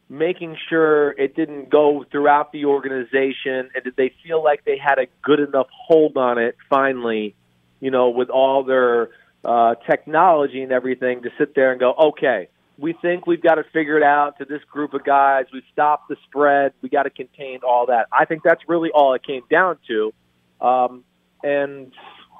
making 0.09 0.57
sure 0.69 1.11
it 1.11 1.35
didn't 1.35 1.69
go 1.69 2.05
throughout 2.11 2.51
the 2.51 2.65
organization 2.65 3.69
and 3.73 3.83
did 3.83 3.95
they 3.95 4.13
feel 4.23 4.43
like 4.43 4.63
they 4.63 4.77
had 4.77 4.99
a 4.99 5.07
good 5.23 5.39
enough 5.39 5.67
hold 5.71 6.15
on 6.17 6.37
it 6.37 6.55
finally, 6.69 7.35
you 7.79 7.89
know, 7.89 8.09
with 8.09 8.29
all 8.29 8.63
their 8.63 9.09
uh, 9.43 9.75
technology 9.89 10.61
and 10.61 10.71
everything 10.71 11.23
to 11.23 11.29
sit 11.37 11.55
there 11.55 11.71
and 11.71 11.79
go, 11.79 11.93
okay, 11.93 12.47
we 12.77 12.93
think 12.93 13.25
we've 13.25 13.41
got 13.41 13.55
to 13.55 13.63
figure 13.71 13.97
it 13.97 14.03
out 14.03 14.37
to 14.37 14.45
this 14.45 14.61
group 14.69 14.93
of 14.93 15.03
guys. 15.03 15.45
We've 15.53 15.63
stopped 15.71 16.09
the 16.09 16.17
spread. 16.27 16.73
We 16.81 16.89
got 16.89 17.03
to 17.03 17.09
contain 17.09 17.59
all 17.67 17.87
that. 17.87 18.07
I 18.11 18.25
think 18.25 18.43
that's 18.43 18.61
really 18.67 18.89
all 18.91 19.13
it 19.13 19.23
came 19.25 19.43
down 19.49 19.77
to. 19.87 20.13
Um, 20.61 21.03
and 21.43 21.91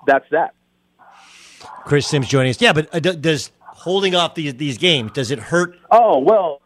that's 0.05 0.25
that. 0.31 0.53
Chris 1.85 2.07
Simms 2.07 2.27
joining 2.27 2.49
us. 2.49 2.61
Yeah, 2.61 2.73
but 2.73 2.93
uh, 2.93 2.99
does 2.99 3.51
holding 3.61 4.15
off 4.15 4.35
these 4.35 4.55
these 4.55 4.77
games? 4.77 5.11
Does 5.13 5.31
it 5.31 5.39
hurt? 5.39 5.77
Oh 5.91 6.19
well, 6.19 6.61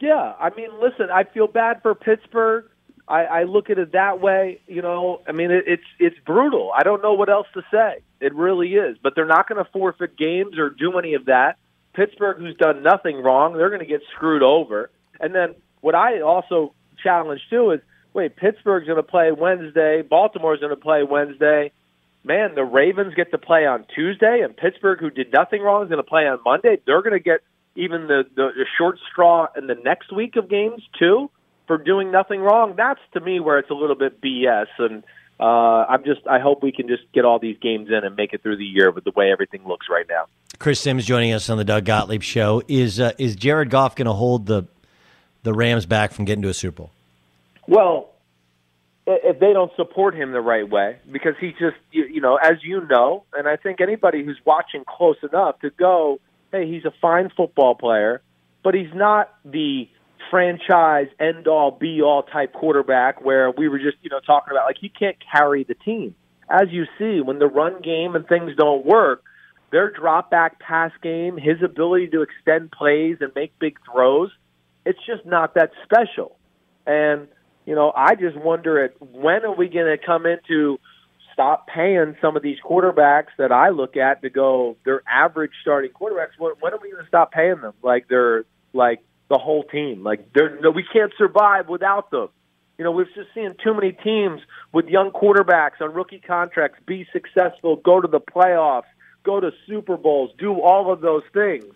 yeah. 0.00 0.34
I 0.38 0.50
mean, 0.56 0.68
listen, 0.80 1.08
I 1.12 1.24
feel 1.24 1.46
bad 1.46 1.82
for 1.82 1.94
Pittsburgh. 1.94 2.66
I, 3.08 3.24
I 3.24 3.42
look 3.44 3.70
at 3.70 3.78
it 3.78 3.92
that 3.92 4.20
way. 4.20 4.60
You 4.66 4.82
know, 4.82 5.22
I 5.28 5.32
mean, 5.32 5.50
it, 5.50 5.64
it's 5.66 5.84
it's 5.98 6.16
brutal. 6.26 6.72
I 6.76 6.82
don't 6.82 7.02
know 7.02 7.12
what 7.14 7.28
else 7.28 7.46
to 7.54 7.62
say. 7.70 8.02
It 8.20 8.34
really 8.34 8.74
is. 8.74 8.96
But 9.02 9.14
they're 9.14 9.26
not 9.26 9.48
going 9.48 9.64
to 9.64 9.70
forfeit 9.70 10.16
games 10.16 10.58
or 10.58 10.70
do 10.70 10.98
any 10.98 11.14
of 11.14 11.26
that. 11.26 11.56
Pittsburgh, 11.94 12.38
who's 12.38 12.56
done 12.56 12.82
nothing 12.82 13.22
wrong, 13.22 13.56
they're 13.56 13.70
going 13.70 13.80
to 13.80 13.86
get 13.86 14.02
screwed 14.14 14.42
over. 14.42 14.90
And 15.18 15.34
then 15.34 15.54
what 15.80 15.94
I 15.94 16.20
also 16.20 16.74
challenge 17.02 17.40
too 17.48 17.70
is, 17.70 17.80
wait, 18.12 18.36
Pittsburgh's 18.36 18.86
going 18.86 18.98
to 18.98 19.02
play 19.02 19.32
Wednesday, 19.32 20.02
Baltimore's 20.02 20.60
going 20.60 20.74
to 20.74 20.80
play 20.80 21.02
Wednesday. 21.02 21.72
Man, 22.22 22.54
the 22.54 22.64
Ravens 22.64 23.14
get 23.14 23.30
to 23.30 23.38
play 23.38 23.66
on 23.66 23.86
Tuesday, 23.94 24.40
and 24.42 24.56
Pittsburgh, 24.56 24.98
who 24.98 25.10
did 25.10 25.32
nothing 25.32 25.62
wrong, 25.62 25.84
is 25.84 25.88
going 25.88 26.02
to 26.02 26.08
play 26.08 26.26
on 26.26 26.40
Monday. 26.44 26.78
They're 26.84 27.02
going 27.02 27.12
to 27.12 27.20
get 27.20 27.40
even 27.76 28.06
the, 28.06 28.24
the 28.34 28.50
the 28.56 28.66
short 28.78 28.98
straw 29.10 29.48
in 29.56 29.66
the 29.66 29.74
next 29.74 30.12
week 30.12 30.36
of 30.36 30.48
games 30.48 30.82
too 30.98 31.30
for 31.66 31.78
doing 31.78 32.10
nothing 32.10 32.40
wrong. 32.40 32.74
That's 32.76 33.00
to 33.14 33.20
me 33.20 33.40
where 33.40 33.58
it's 33.58 33.70
a 33.70 33.74
little 33.74 33.96
bit 33.96 34.20
BS. 34.20 34.66
And 34.78 35.02
uh, 35.38 35.44
I'm 35.88 36.04
just 36.04 36.26
I 36.26 36.38
hope 36.38 36.62
we 36.62 36.72
can 36.72 36.88
just 36.88 37.02
get 37.12 37.24
all 37.24 37.38
these 37.38 37.58
games 37.58 37.88
in 37.88 38.04
and 38.04 38.16
make 38.16 38.32
it 38.32 38.42
through 38.42 38.56
the 38.56 38.64
year 38.64 38.90
with 38.90 39.04
the 39.04 39.12
way 39.14 39.30
everything 39.30 39.66
looks 39.66 39.86
right 39.90 40.06
now. 40.08 40.26
Chris 40.58 40.80
Simms 40.80 41.04
joining 41.04 41.32
us 41.32 41.50
on 41.50 41.58
the 41.58 41.64
Doug 41.64 41.84
Gottlieb 41.84 42.22
Show. 42.22 42.62
Is 42.68 43.00
uh, 43.00 43.12
is 43.18 43.36
Jared 43.36 43.70
Goff 43.70 43.94
going 43.94 44.06
to 44.06 44.12
hold 44.12 44.46
the 44.46 44.66
the 45.42 45.52
Rams 45.52 45.86
back 45.86 46.12
from 46.12 46.24
getting 46.24 46.42
to 46.42 46.48
a 46.48 46.54
Super 46.54 46.76
Bowl? 46.76 46.90
Well, 47.68 48.10
if 49.06 49.38
they 49.38 49.52
don't 49.52 49.72
support 49.76 50.14
him 50.14 50.32
the 50.32 50.40
right 50.40 50.68
way, 50.68 50.96
because 51.10 51.34
he 51.40 51.50
just 51.52 51.76
you, 51.92 52.06
you 52.06 52.20
know, 52.20 52.36
as 52.36 52.62
you 52.62 52.86
know, 52.86 53.24
and 53.34 53.46
I 53.46 53.56
think 53.56 53.80
anybody 53.80 54.24
who's 54.24 54.40
watching 54.44 54.84
close 54.86 55.16
enough 55.22 55.60
to 55.60 55.70
go, 55.70 56.20
hey, 56.52 56.70
he's 56.70 56.84
a 56.84 56.92
fine 57.00 57.30
football 57.36 57.74
player, 57.74 58.22
but 58.62 58.74
he's 58.74 58.92
not 58.94 59.32
the 59.44 59.88
franchise 60.30 61.06
end 61.20 61.46
all 61.46 61.70
be 61.70 62.02
all 62.02 62.22
type 62.22 62.52
quarterback 62.52 63.24
where 63.24 63.50
we 63.50 63.68
were 63.68 63.78
just 63.78 63.96
you 64.02 64.10
know 64.10 64.20
talking 64.20 64.52
about 64.52 64.66
like 64.66 64.78
he 64.80 64.88
can't 64.88 65.16
carry 65.32 65.64
the 65.64 65.74
team. 65.74 66.14
As 66.48 66.68
you 66.70 66.84
see, 66.98 67.20
when 67.20 67.38
the 67.38 67.46
run 67.46 67.80
game 67.82 68.14
and 68.14 68.26
things 68.26 68.52
don't 68.56 68.84
work, 68.84 69.22
their 69.72 69.90
drop 69.90 70.30
back 70.30 70.60
pass 70.60 70.92
game, 71.02 71.36
his 71.36 71.62
ability 71.62 72.08
to 72.08 72.22
extend 72.22 72.70
plays 72.70 73.18
and 73.20 73.32
make 73.34 73.58
big 73.58 73.78
throws, 73.90 74.30
it's 74.84 74.98
just 75.06 75.26
not 75.26 75.54
that 75.54 75.72
special. 75.84 76.36
And 76.86 77.28
you 77.64 77.74
know, 77.74 77.92
I 77.94 78.14
just 78.14 78.36
wonder 78.36 78.82
at 78.84 78.94
when 79.00 79.44
are 79.44 79.54
we 79.54 79.68
going 79.68 79.86
to 79.86 80.04
come 80.04 80.24
into 80.24 80.78
stop 81.36 81.66
paying 81.66 82.16
some 82.22 82.34
of 82.34 82.42
these 82.42 82.56
quarterbacks 82.64 83.28
that 83.36 83.52
I 83.52 83.68
look 83.68 83.98
at 83.98 84.22
to 84.22 84.30
go 84.30 84.76
they're 84.86 85.02
average 85.06 85.52
starting 85.60 85.90
quarterbacks. 85.90 86.30
When, 86.38 86.52
when 86.60 86.72
are 86.72 86.78
we 86.82 86.90
going 86.90 87.02
to 87.02 87.08
stop 87.08 87.30
paying 87.30 87.60
them 87.60 87.74
like 87.82 88.08
they're 88.08 88.46
like 88.72 89.00
the 89.28 89.36
whole 89.36 89.62
team? 89.62 90.02
Like 90.02 90.32
they're 90.32 90.58
no, 90.60 90.70
we 90.70 90.82
can't 90.90 91.12
survive 91.18 91.68
without 91.68 92.10
them. 92.10 92.28
You 92.78 92.84
know, 92.84 92.90
we've 92.90 93.12
just 93.14 93.34
seen 93.34 93.54
too 93.62 93.74
many 93.74 93.92
teams 93.92 94.40
with 94.72 94.86
young 94.86 95.10
quarterbacks 95.10 95.82
on 95.82 95.92
rookie 95.92 96.20
contracts 96.26 96.78
be 96.86 97.06
successful, 97.12 97.76
go 97.76 98.00
to 98.00 98.08
the 98.08 98.20
playoffs, 98.20 98.84
go 99.22 99.38
to 99.38 99.50
Super 99.66 99.98
Bowls, 99.98 100.30
do 100.38 100.58
all 100.60 100.90
of 100.90 101.02
those 101.02 101.22
things. 101.34 101.74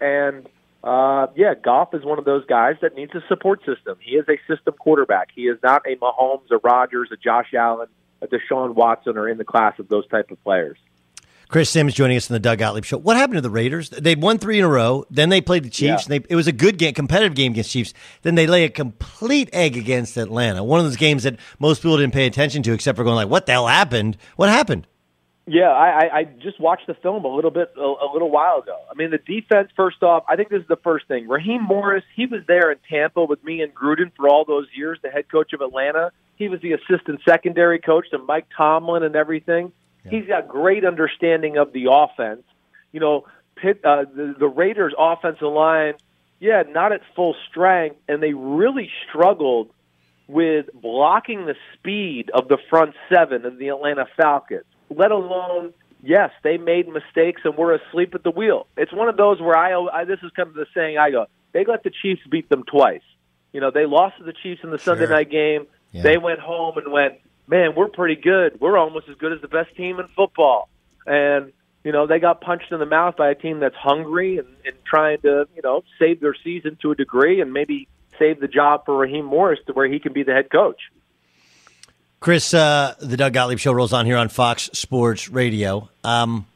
And 0.00 0.48
uh, 0.84 1.26
yeah, 1.34 1.54
Goff 1.54 1.92
is 1.92 2.04
one 2.04 2.20
of 2.20 2.24
those 2.24 2.44
guys 2.46 2.76
that 2.82 2.94
needs 2.94 3.12
a 3.16 3.22
support 3.26 3.64
system. 3.64 3.96
He 4.00 4.12
is 4.12 4.26
a 4.28 4.38
system 4.46 4.74
quarterback. 4.78 5.30
He 5.34 5.42
is 5.42 5.58
not 5.60 5.82
a 5.88 5.96
Mahomes, 5.96 6.50
a 6.52 6.58
Rodgers, 6.58 7.08
a 7.12 7.16
Josh 7.16 7.52
Allen, 7.52 7.88
a 8.22 8.26
Deshaun 8.28 8.74
Watson, 8.74 9.18
or 9.18 9.28
in 9.28 9.36
the 9.36 9.44
class 9.44 9.78
of 9.78 9.88
those 9.88 10.06
type 10.06 10.30
of 10.30 10.42
players. 10.42 10.78
Chris 11.48 11.68
Simms 11.68 11.92
joining 11.92 12.16
us 12.16 12.30
in 12.30 12.32
the 12.32 12.40
Doug 12.40 12.60
Gottlieb 12.60 12.86
show. 12.86 12.96
What 12.96 13.18
happened 13.18 13.36
to 13.36 13.42
the 13.42 13.50
Raiders? 13.50 13.90
They 13.90 14.14
won 14.14 14.38
three 14.38 14.58
in 14.58 14.64
a 14.64 14.68
row. 14.68 15.04
Then 15.10 15.28
they 15.28 15.42
played 15.42 15.64
the 15.64 15.68
Chiefs. 15.68 16.08
Yeah. 16.08 16.14
And 16.14 16.24
they, 16.24 16.26
it 16.30 16.34
was 16.34 16.46
a 16.46 16.52
good 16.52 16.78
game, 16.78 16.94
competitive 16.94 17.34
game 17.34 17.52
against 17.52 17.70
Chiefs. 17.70 17.92
Then 18.22 18.36
they 18.36 18.46
lay 18.46 18.64
a 18.64 18.70
complete 18.70 19.50
egg 19.52 19.76
against 19.76 20.16
Atlanta. 20.16 20.64
One 20.64 20.80
of 20.80 20.86
those 20.86 20.96
games 20.96 21.24
that 21.24 21.38
most 21.58 21.82
people 21.82 21.98
didn't 21.98 22.14
pay 22.14 22.24
attention 22.24 22.62
to, 22.62 22.72
except 22.72 22.96
for 22.96 23.04
going 23.04 23.16
like, 23.16 23.28
"What 23.28 23.44
the 23.44 23.52
hell 23.52 23.66
happened? 23.66 24.16
What 24.36 24.48
happened?" 24.48 24.86
Yeah, 25.46 25.68
I, 25.70 26.20
I 26.20 26.24
just 26.24 26.60
watched 26.60 26.86
the 26.86 26.94
film 26.94 27.24
a 27.24 27.28
little 27.28 27.50
bit 27.50 27.72
a, 27.76 27.80
a 27.80 28.08
little 28.12 28.30
while 28.30 28.60
ago. 28.60 28.78
I 28.90 28.94
mean, 28.94 29.10
the 29.10 29.18
defense. 29.18 29.70
First 29.76 30.02
off, 30.02 30.24
I 30.28 30.36
think 30.36 30.48
this 30.48 30.62
is 30.62 30.68
the 30.68 30.76
first 30.76 31.06
thing. 31.06 31.28
Raheem 31.28 31.64
Morris, 31.64 32.04
he 32.14 32.26
was 32.26 32.40
there 32.46 32.70
in 32.70 32.78
Tampa 32.88 33.24
with 33.24 33.44
me 33.44 33.60
and 33.60 33.74
Gruden 33.74 34.12
for 34.16 34.28
all 34.28 34.44
those 34.46 34.68
years, 34.74 35.00
the 35.02 35.10
head 35.10 35.28
coach 35.30 35.52
of 35.52 35.60
Atlanta. 35.60 36.12
He 36.42 36.48
was 36.48 36.60
the 36.60 36.72
assistant 36.72 37.20
secondary 37.28 37.78
coach 37.78 38.10
to 38.10 38.18
Mike 38.18 38.46
Tomlin 38.56 39.02
and 39.02 39.16
everything. 39.16 39.72
Yeah. 40.04 40.10
He's 40.10 40.26
got 40.26 40.48
great 40.48 40.84
understanding 40.84 41.56
of 41.56 41.72
the 41.72 41.86
offense. 41.90 42.42
You 42.92 43.00
know, 43.00 43.26
Pitt, 43.56 43.80
uh, 43.84 44.04
the, 44.14 44.34
the 44.38 44.48
Raiders' 44.48 44.94
offensive 44.98 45.48
line, 45.48 45.94
yeah, 46.40 46.62
not 46.68 46.92
at 46.92 47.00
full 47.14 47.36
strength, 47.48 47.96
and 48.08 48.22
they 48.22 48.34
really 48.34 48.90
struggled 49.08 49.70
with 50.26 50.66
blocking 50.74 51.46
the 51.46 51.54
speed 51.74 52.30
of 52.34 52.48
the 52.48 52.58
front 52.70 52.94
seven 53.08 53.44
of 53.44 53.58
the 53.58 53.68
Atlanta 53.68 54.06
Falcons 54.16 54.64
let 54.96 55.10
alone 55.10 55.72
yes, 56.02 56.30
they 56.42 56.56
made 56.58 56.88
mistakes 56.88 57.42
and 57.44 57.56
we're 57.56 57.74
asleep 57.74 58.14
at 58.14 58.22
the 58.22 58.30
wheel. 58.30 58.66
It's 58.76 58.92
one 58.92 59.08
of 59.08 59.16
those 59.16 59.40
where 59.40 59.56
I, 59.56 59.74
I 59.74 60.04
this 60.04 60.18
is 60.22 60.30
kind 60.34 60.48
of 60.48 60.54
the 60.54 60.66
saying 60.74 60.98
I 60.98 61.10
go, 61.10 61.26
they 61.52 61.64
let 61.64 61.82
the 61.82 61.90
Chiefs 61.90 62.22
beat 62.30 62.48
them 62.48 62.64
twice. 62.64 63.02
You 63.52 63.60
know, 63.60 63.70
they 63.70 63.86
lost 63.86 64.18
to 64.18 64.24
the 64.24 64.32
Chiefs 64.32 64.62
in 64.64 64.70
the 64.70 64.78
sure. 64.78 64.96
Sunday 64.96 65.12
night 65.12 65.30
game. 65.30 65.66
Yeah. 65.92 66.02
They 66.02 66.18
went 66.18 66.40
home 66.40 66.76
and 66.78 66.90
went, 66.92 67.14
man, 67.46 67.74
we're 67.76 67.88
pretty 67.88 68.16
good. 68.20 68.60
We're 68.60 68.76
almost 68.76 69.08
as 69.08 69.16
good 69.16 69.32
as 69.32 69.40
the 69.40 69.48
best 69.48 69.76
team 69.76 70.00
in 70.00 70.08
football. 70.08 70.68
And 71.06 71.52
you 71.84 71.92
know, 71.92 72.06
they 72.06 72.20
got 72.20 72.40
punched 72.40 72.70
in 72.70 72.78
the 72.78 72.86
mouth 72.86 73.16
by 73.16 73.30
a 73.30 73.34
team 73.34 73.60
that's 73.60 73.74
hungry 73.74 74.38
and, 74.38 74.46
and 74.64 74.74
trying 74.84 75.20
to, 75.22 75.48
you 75.54 75.62
know, 75.62 75.82
save 75.98 76.20
their 76.20 76.34
season 76.44 76.78
to 76.82 76.92
a 76.92 76.94
degree 76.94 77.40
and 77.40 77.52
maybe 77.52 77.88
save 78.18 78.40
the 78.40 78.48
job 78.48 78.84
for 78.84 78.96
Raheem 78.96 79.24
Morris 79.24 79.58
to 79.66 79.72
where 79.72 79.88
he 79.88 79.98
can 79.98 80.12
be 80.12 80.22
the 80.22 80.32
head 80.32 80.50
coach. 80.50 80.80
Chris, 82.20 82.54
uh, 82.54 82.94
the 83.00 83.16
Doug 83.16 83.32
Gottlieb 83.32 83.58
show 83.58 83.72
rolls 83.72 83.92
on 83.92 84.06
here 84.06 84.16
on 84.16 84.28
Fox 84.28 84.70
Sports 84.74 85.28
Radio. 85.28 85.88
Um, 86.04 86.46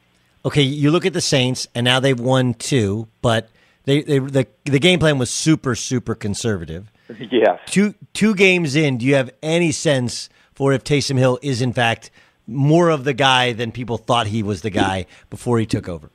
okay, 0.44 0.62
you 0.62 0.92
look 0.92 1.06
at 1.06 1.12
the 1.12 1.20
Saints, 1.20 1.66
and 1.74 1.84
now 1.84 1.98
they've 1.98 2.18
won 2.18 2.54
two, 2.54 3.08
but 3.20 3.48
they, 3.84 4.02
they 4.02 4.20
the 4.20 4.46
the 4.64 4.78
game 4.78 5.00
plan 5.00 5.18
was 5.18 5.28
super 5.28 5.74
super 5.74 6.14
conservative. 6.14 6.92
Yeah. 7.30 7.58
Two 7.66 7.94
two 8.12 8.34
games 8.34 8.76
in, 8.76 8.98
do 8.98 9.06
you 9.06 9.14
have 9.14 9.30
any 9.42 9.72
sense 9.72 10.28
for 10.54 10.72
if 10.72 10.84
Taysom 10.84 11.18
Hill 11.18 11.38
is 11.42 11.62
in 11.62 11.72
fact 11.72 12.10
more 12.46 12.90
of 12.90 13.04
the 13.04 13.14
guy 13.14 13.52
than 13.52 13.72
people 13.72 13.96
thought 13.96 14.26
he 14.26 14.42
was 14.42 14.62
the 14.62 14.70
guy 14.70 15.06
before 15.30 15.58
he 15.58 15.66
took 15.66 15.88
over? 15.88 16.10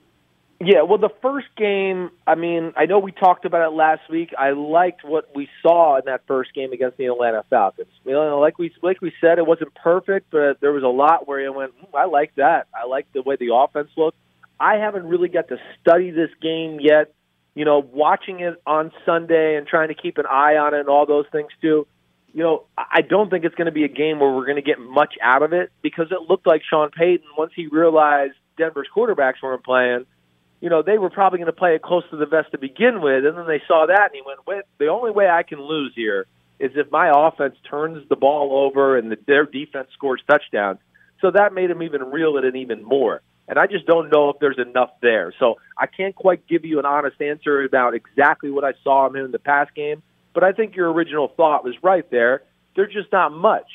Yeah, 0.63 0.84
well, 0.84 0.99
the 0.99 1.10
first 1.23 1.47
game, 1.58 2.12
I 2.27 2.36
mean, 2.36 2.73
I 2.77 2.86
know 2.86 2.99
we 2.99 3.12
talked 3.12 3.45
about 3.45 3.67
it 3.67 3.75
last 3.75 4.01
week. 4.12 4.30
I 4.38 4.51
liked 4.51 5.04
what 5.04 5.36
we 5.36 5.49
saw 5.63 5.97
in 5.97 6.04
that 6.06 6.21
first 6.27 6.54
game 6.54 6.71
against 6.71 6.97
the 6.97 7.08
Atlanta 7.08 7.43
Falcons. 7.49 7.89
You 8.06 8.12
know, 8.12 8.39
like 8.39 8.60
we 8.60 8.71
like 8.84 9.01
we 9.01 9.12
said, 9.19 9.39
it 9.39 9.47
wasn't 9.47 9.73
perfect, 9.73 10.27
but 10.30 10.62
there 10.62 10.71
was 10.71 10.84
a 10.84 10.88
lot 10.88 11.27
where 11.27 11.39
it 11.39 11.54
went. 11.54 11.73
I 11.95 12.06
like 12.06 12.36
that. 12.36 12.67
I 12.80 12.86
like 12.86 13.12
the 13.12 13.23
way 13.23 13.38
the 13.38 13.56
offense 13.56 13.89
looked. 13.97 14.17
I 14.60 14.75
haven't 14.75 15.08
really 15.08 15.30
got 15.30 15.47
to 15.47 15.58
study 15.80 16.12
this 16.12 16.30
game 16.39 16.80
yet. 16.80 17.12
You 17.54 17.66
know, 17.66 17.80
watching 17.80 18.40
it 18.40 18.62
on 18.66 18.92
Sunday 19.06 19.56
and 19.58 19.68
trying 19.68 19.90
to 19.90 19.94
keep 19.94 20.18
an 20.18 20.26
eye 20.26 20.56
on 20.56 20.74
it 20.74 20.80
and 20.80 20.90
all 20.90 21.06
those 21.06 21.26
things 21.32 21.50
too. 21.62 21.86
You 22.34 22.44
know, 22.44 22.64
I 22.78 23.02
don't 23.02 23.30
think 23.30 23.44
it's 23.44 23.56
going 23.56 23.66
to 23.66 23.74
be 23.74 23.84
a 23.84 23.90
game 23.90 24.20
where 24.20 24.32
we're 24.32 24.46
going 24.46 24.56
to 24.56 24.62
get 24.62 24.80
much 24.80 25.16
out 25.22 25.44
of 25.44 25.52
it 25.52 25.70
because 25.82 26.08
it 26.12 26.30
looked 26.30 26.48
like 26.48 26.62
Sean 26.70 26.90
Payton 26.90 27.28
once 27.38 27.52
he 27.54 27.68
realized 27.68 28.36
Denver's 28.58 28.88
quarterbacks 28.96 29.44
weren't 29.44 29.66
playing 29.66 30.06
you 30.62 30.70
know, 30.70 30.84
they 30.84 31.00
were 31.00 31.10
probably 31.10 31.40
going 31.40 31.48
to 31.48 31.54
play 31.54 31.76
it 31.76 31.82
close 31.82 32.04
to 32.12 32.18
the 32.18 32.28
vest 32.28 32.52
to 32.52 32.58
begin 32.60 33.02
with, 33.02 33.26
and 33.26 33.36
then 33.36 33.48
they 33.48 33.62
saw 33.68 33.88
that 33.88 34.12
and 34.14 34.14
he 34.14 34.22
went, 34.26 34.46
"Wait, 34.46 34.64
the 34.78 34.88
only 34.88 35.12
way 35.12 35.28
I 35.28 35.44
can 35.44 35.60
lose 35.60 35.92
here 35.96 36.28
is 36.60 36.72
if 36.76 36.92
my 36.92 37.12
offense 37.14 37.56
turns 37.68 38.08
the 38.08 38.16
ball 38.16 38.66
over 38.66 38.96
and 38.96 39.12
the, 39.12 39.18
their 39.26 39.46
defense 39.46 39.90
scores 39.94 40.22
touchdowns." 40.30 40.80
So 41.20 41.32
that 41.32 41.54
made 41.54 41.72
him 41.72 41.82
even 41.82 42.04
reel 42.12 42.38
it 42.38 42.46
in 42.46 42.56
even 42.56 42.84
more. 42.84 43.22
And 43.47 43.60
I 43.60 43.67
just 43.67 43.86
don't 43.86 44.12
know 44.12 44.30
if 44.30 44.38
there's 44.39 44.60
enough 44.60 44.91
there. 45.01 45.34
So 45.39 45.56
I 45.77 45.88
can't 45.88 46.15
quite 46.15 46.47
give 46.47 46.63
you 46.63 46.80
an 46.80 46.86
honest 46.86 47.21
answer 47.21 47.63
about 47.63 47.93
exactly 47.93 48.49
what 48.49 48.63
I 48.63 48.73
saw 48.84 49.08
him 49.08 49.15
in 49.15 49.32
the 49.32 49.39
past 49.39 49.75
game. 49.75 50.01
But 50.34 50.43
I 50.43 50.54
think 50.54 50.75
your 50.75 50.91
original 50.91 51.27
thought 51.36 51.63
was 51.63 51.75
right 51.84 52.10
there. 52.10 52.43
There's 52.75 52.93
just 52.93 53.12
not 53.12 53.34
much. 53.34 53.67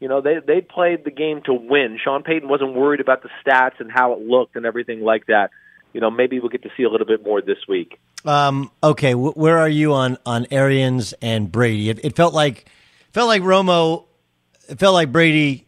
You 0.00 0.08
know, 0.08 0.20
they 0.20 0.40
they 0.44 0.60
played 0.60 1.04
the 1.04 1.10
game 1.10 1.42
to 1.46 1.54
win. 1.54 1.98
Sean 2.02 2.22
Payton 2.24 2.48
wasn't 2.48 2.74
worried 2.74 3.00
about 3.00 3.22
the 3.22 3.30
stats 3.44 3.78
and 3.78 3.90
how 3.90 4.12
it 4.12 4.18
looked 4.18 4.56
and 4.56 4.66
everything 4.66 5.00
like 5.00 5.26
that 5.26 5.50
you 5.92 6.00
know, 6.00 6.10
maybe 6.10 6.40
we'll 6.40 6.48
get 6.48 6.62
to 6.62 6.70
see 6.76 6.82
a 6.82 6.88
little 6.88 7.06
bit 7.06 7.24
more 7.24 7.40
this 7.40 7.58
week. 7.68 8.00
Um, 8.24 8.70
okay, 8.82 9.12
w- 9.12 9.32
where 9.32 9.58
are 9.58 9.68
you 9.68 9.92
on 9.92 10.18
on 10.24 10.46
Arians 10.50 11.12
and 11.20 11.50
Brady? 11.50 11.90
It, 11.90 12.04
it, 12.04 12.16
felt 12.16 12.34
like 12.34 12.66
felt 13.12 13.28
like 13.28 13.42
Romo. 13.42 14.06
It 14.68 14.78
felt 14.78 14.94
like 14.94 15.12
Brady 15.12 15.66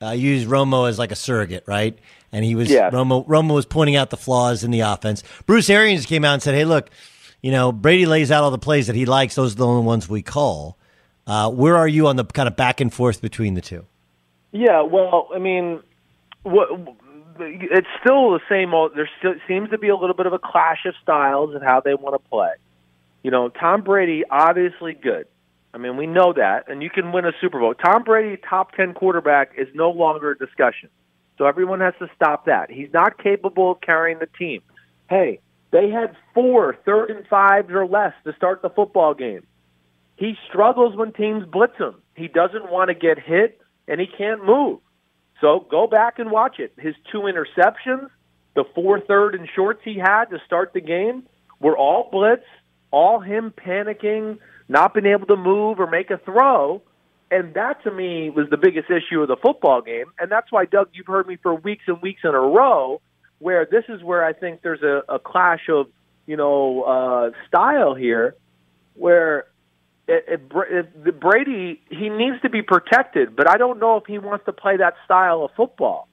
uh, 0.00 0.10
used 0.10 0.48
Romo 0.48 0.88
as 0.88 0.98
like 0.98 1.10
a 1.10 1.16
surrogate, 1.16 1.64
right? 1.66 1.98
And 2.36 2.44
he 2.44 2.54
was 2.54 2.70
yeah. 2.70 2.90
Romo. 2.90 3.26
Romo 3.26 3.54
was 3.54 3.64
pointing 3.64 3.96
out 3.96 4.10
the 4.10 4.18
flaws 4.18 4.62
in 4.62 4.70
the 4.70 4.80
offense. 4.80 5.22
Bruce 5.46 5.70
Arians 5.70 6.04
came 6.04 6.22
out 6.22 6.34
and 6.34 6.42
said, 6.42 6.54
"Hey, 6.54 6.66
look, 6.66 6.90
you 7.40 7.50
know, 7.50 7.72
Brady 7.72 8.04
lays 8.04 8.30
out 8.30 8.44
all 8.44 8.50
the 8.50 8.58
plays 8.58 8.88
that 8.88 8.94
he 8.94 9.06
likes. 9.06 9.36
Those 9.36 9.54
are 9.54 9.56
the 9.56 9.66
only 9.66 9.86
ones 9.86 10.06
we 10.06 10.20
call." 10.20 10.76
Uh, 11.26 11.50
where 11.50 11.78
are 11.78 11.88
you 11.88 12.06
on 12.08 12.16
the 12.16 12.26
kind 12.26 12.46
of 12.46 12.54
back 12.54 12.82
and 12.82 12.92
forth 12.92 13.22
between 13.22 13.54
the 13.54 13.62
two? 13.62 13.86
Yeah, 14.52 14.82
well, 14.82 15.30
I 15.34 15.38
mean, 15.38 15.82
what 16.42 16.68
it's 17.40 17.88
still 18.00 18.32
the 18.32 18.40
same. 18.50 18.74
old 18.74 18.92
There 18.94 19.08
still 19.18 19.36
seems 19.48 19.70
to 19.70 19.78
be 19.78 19.88
a 19.88 19.96
little 19.96 20.14
bit 20.14 20.26
of 20.26 20.34
a 20.34 20.38
clash 20.38 20.84
of 20.84 20.92
styles 21.02 21.54
and 21.54 21.64
how 21.64 21.80
they 21.80 21.94
want 21.94 22.22
to 22.22 22.28
play. 22.28 22.52
You 23.22 23.30
know, 23.30 23.48
Tom 23.48 23.80
Brady 23.80 24.24
obviously 24.30 24.92
good. 24.92 25.26
I 25.72 25.78
mean, 25.78 25.96
we 25.96 26.06
know 26.06 26.34
that, 26.34 26.68
and 26.68 26.82
you 26.82 26.90
can 26.90 27.12
win 27.12 27.24
a 27.24 27.32
Super 27.40 27.60
Bowl. 27.60 27.72
Tom 27.72 28.02
Brady, 28.04 28.36
top 28.36 28.72
ten 28.72 28.92
quarterback, 28.92 29.52
is 29.56 29.68
no 29.74 29.90
longer 29.90 30.32
a 30.32 30.38
discussion. 30.38 30.90
So 31.38 31.46
everyone 31.46 31.80
has 31.80 31.94
to 31.98 32.08
stop 32.14 32.46
that. 32.46 32.70
He's 32.70 32.92
not 32.92 33.22
capable 33.22 33.72
of 33.72 33.80
carrying 33.80 34.18
the 34.18 34.28
team. 34.38 34.62
Hey, 35.08 35.40
they 35.70 35.90
had 35.90 36.16
four 36.34 36.76
third 36.84 37.10
and 37.10 37.26
fives 37.26 37.70
or 37.70 37.86
less 37.86 38.14
to 38.24 38.32
start 38.34 38.62
the 38.62 38.70
football 38.70 39.14
game. 39.14 39.46
He 40.16 40.34
struggles 40.48 40.96
when 40.96 41.12
teams 41.12 41.44
blitz 41.46 41.76
him. 41.76 41.96
He 42.14 42.28
doesn't 42.28 42.70
want 42.70 42.88
to 42.88 42.94
get 42.94 43.18
hit, 43.18 43.60
and 43.86 44.00
he 44.00 44.06
can't 44.06 44.44
move. 44.44 44.80
So 45.40 45.66
go 45.70 45.86
back 45.86 46.18
and 46.18 46.30
watch 46.30 46.58
it. 46.58 46.72
His 46.78 46.94
two 47.12 47.22
interceptions, 47.22 48.08
the 48.54 48.64
four 48.74 49.00
third 49.00 49.34
and 49.34 49.46
shorts 49.54 49.80
he 49.84 49.98
had 49.98 50.26
to 50.26 50.38
start 50.46 50.72
the 50.72 50.80
game, 50.80 51.24
were 51.60 51.76
all 51.76 52.08
blitz, 52.10 52.44
all 52.90 53.20
him 53.20 53.52
panicking, 53.54 54.38
not 54.68 54.94
being 54.94 55.06
able 55.06 55.26
to 55.26 55.36
move 55.36 55.78
or 55.78 55.86
make 55.86 56.10
a 56.10 56.16
throw. 56.18 56.80
And 57.30 57.54
that 57.54 57.82
to 57.84 57.90
me 57.90 58.30
was 58.30 58.48
the 58.50 58.56
biggest 58.56 58.88
issue 58.88 59.20
of 59.20 59.28
the 59.28 59.36
football 59.36 59.82
game. 59.82 60.06
And 60.18 60.30
that's 60.30 60.50
why, 60.52 60.64
Doug, 60.64 60.90
you've 60.92 61.06
heard 61.06 61.26
me 61.26 61.36
for 61.36 61.54
weeks 61.54 61.84
and 61.86 62.00
weeks 62.00 62.20
in 62.22 62.30
a 62.30 62.40
row 62.40 63.00
where 63.38 63.66
this 63.66 63.84
is 63.88 64.02
where 64.02 64.24
I 64.24 64.32
think 64.32 64.62
there's 64.62 64.82
a, 64.82 65.02
a 65.08 65.18
clash 65.18 65.68
of, 65.68 65.88
you 66.26 66.36
know, 66.36 66.82
uh, 66.82 67.30
style 67.48 67.94
here 67.94 68.36
where 68.94 69.46
it, 70.08 70.24
it, 70.28 70.96
it, 71.04 71.20
Brady 71.20 71.80
he 71.90 72.08
needs 72.08 72.40
to 72.42 72.48
be 72.48 72.62
protected, 72.62 73.34
but 73.34 73.50
I 73.50 73.56
don't 73.56 73.80
know 73.80 73.96
if 73.96 74.04
he 74.06 74.18
wants 74.18 74.44
to 74.46 74.52
play 74.52 74.76
that 74.76 74.94
style 75.04 75.44
of 75.44 75.50
football. 75.56 76.08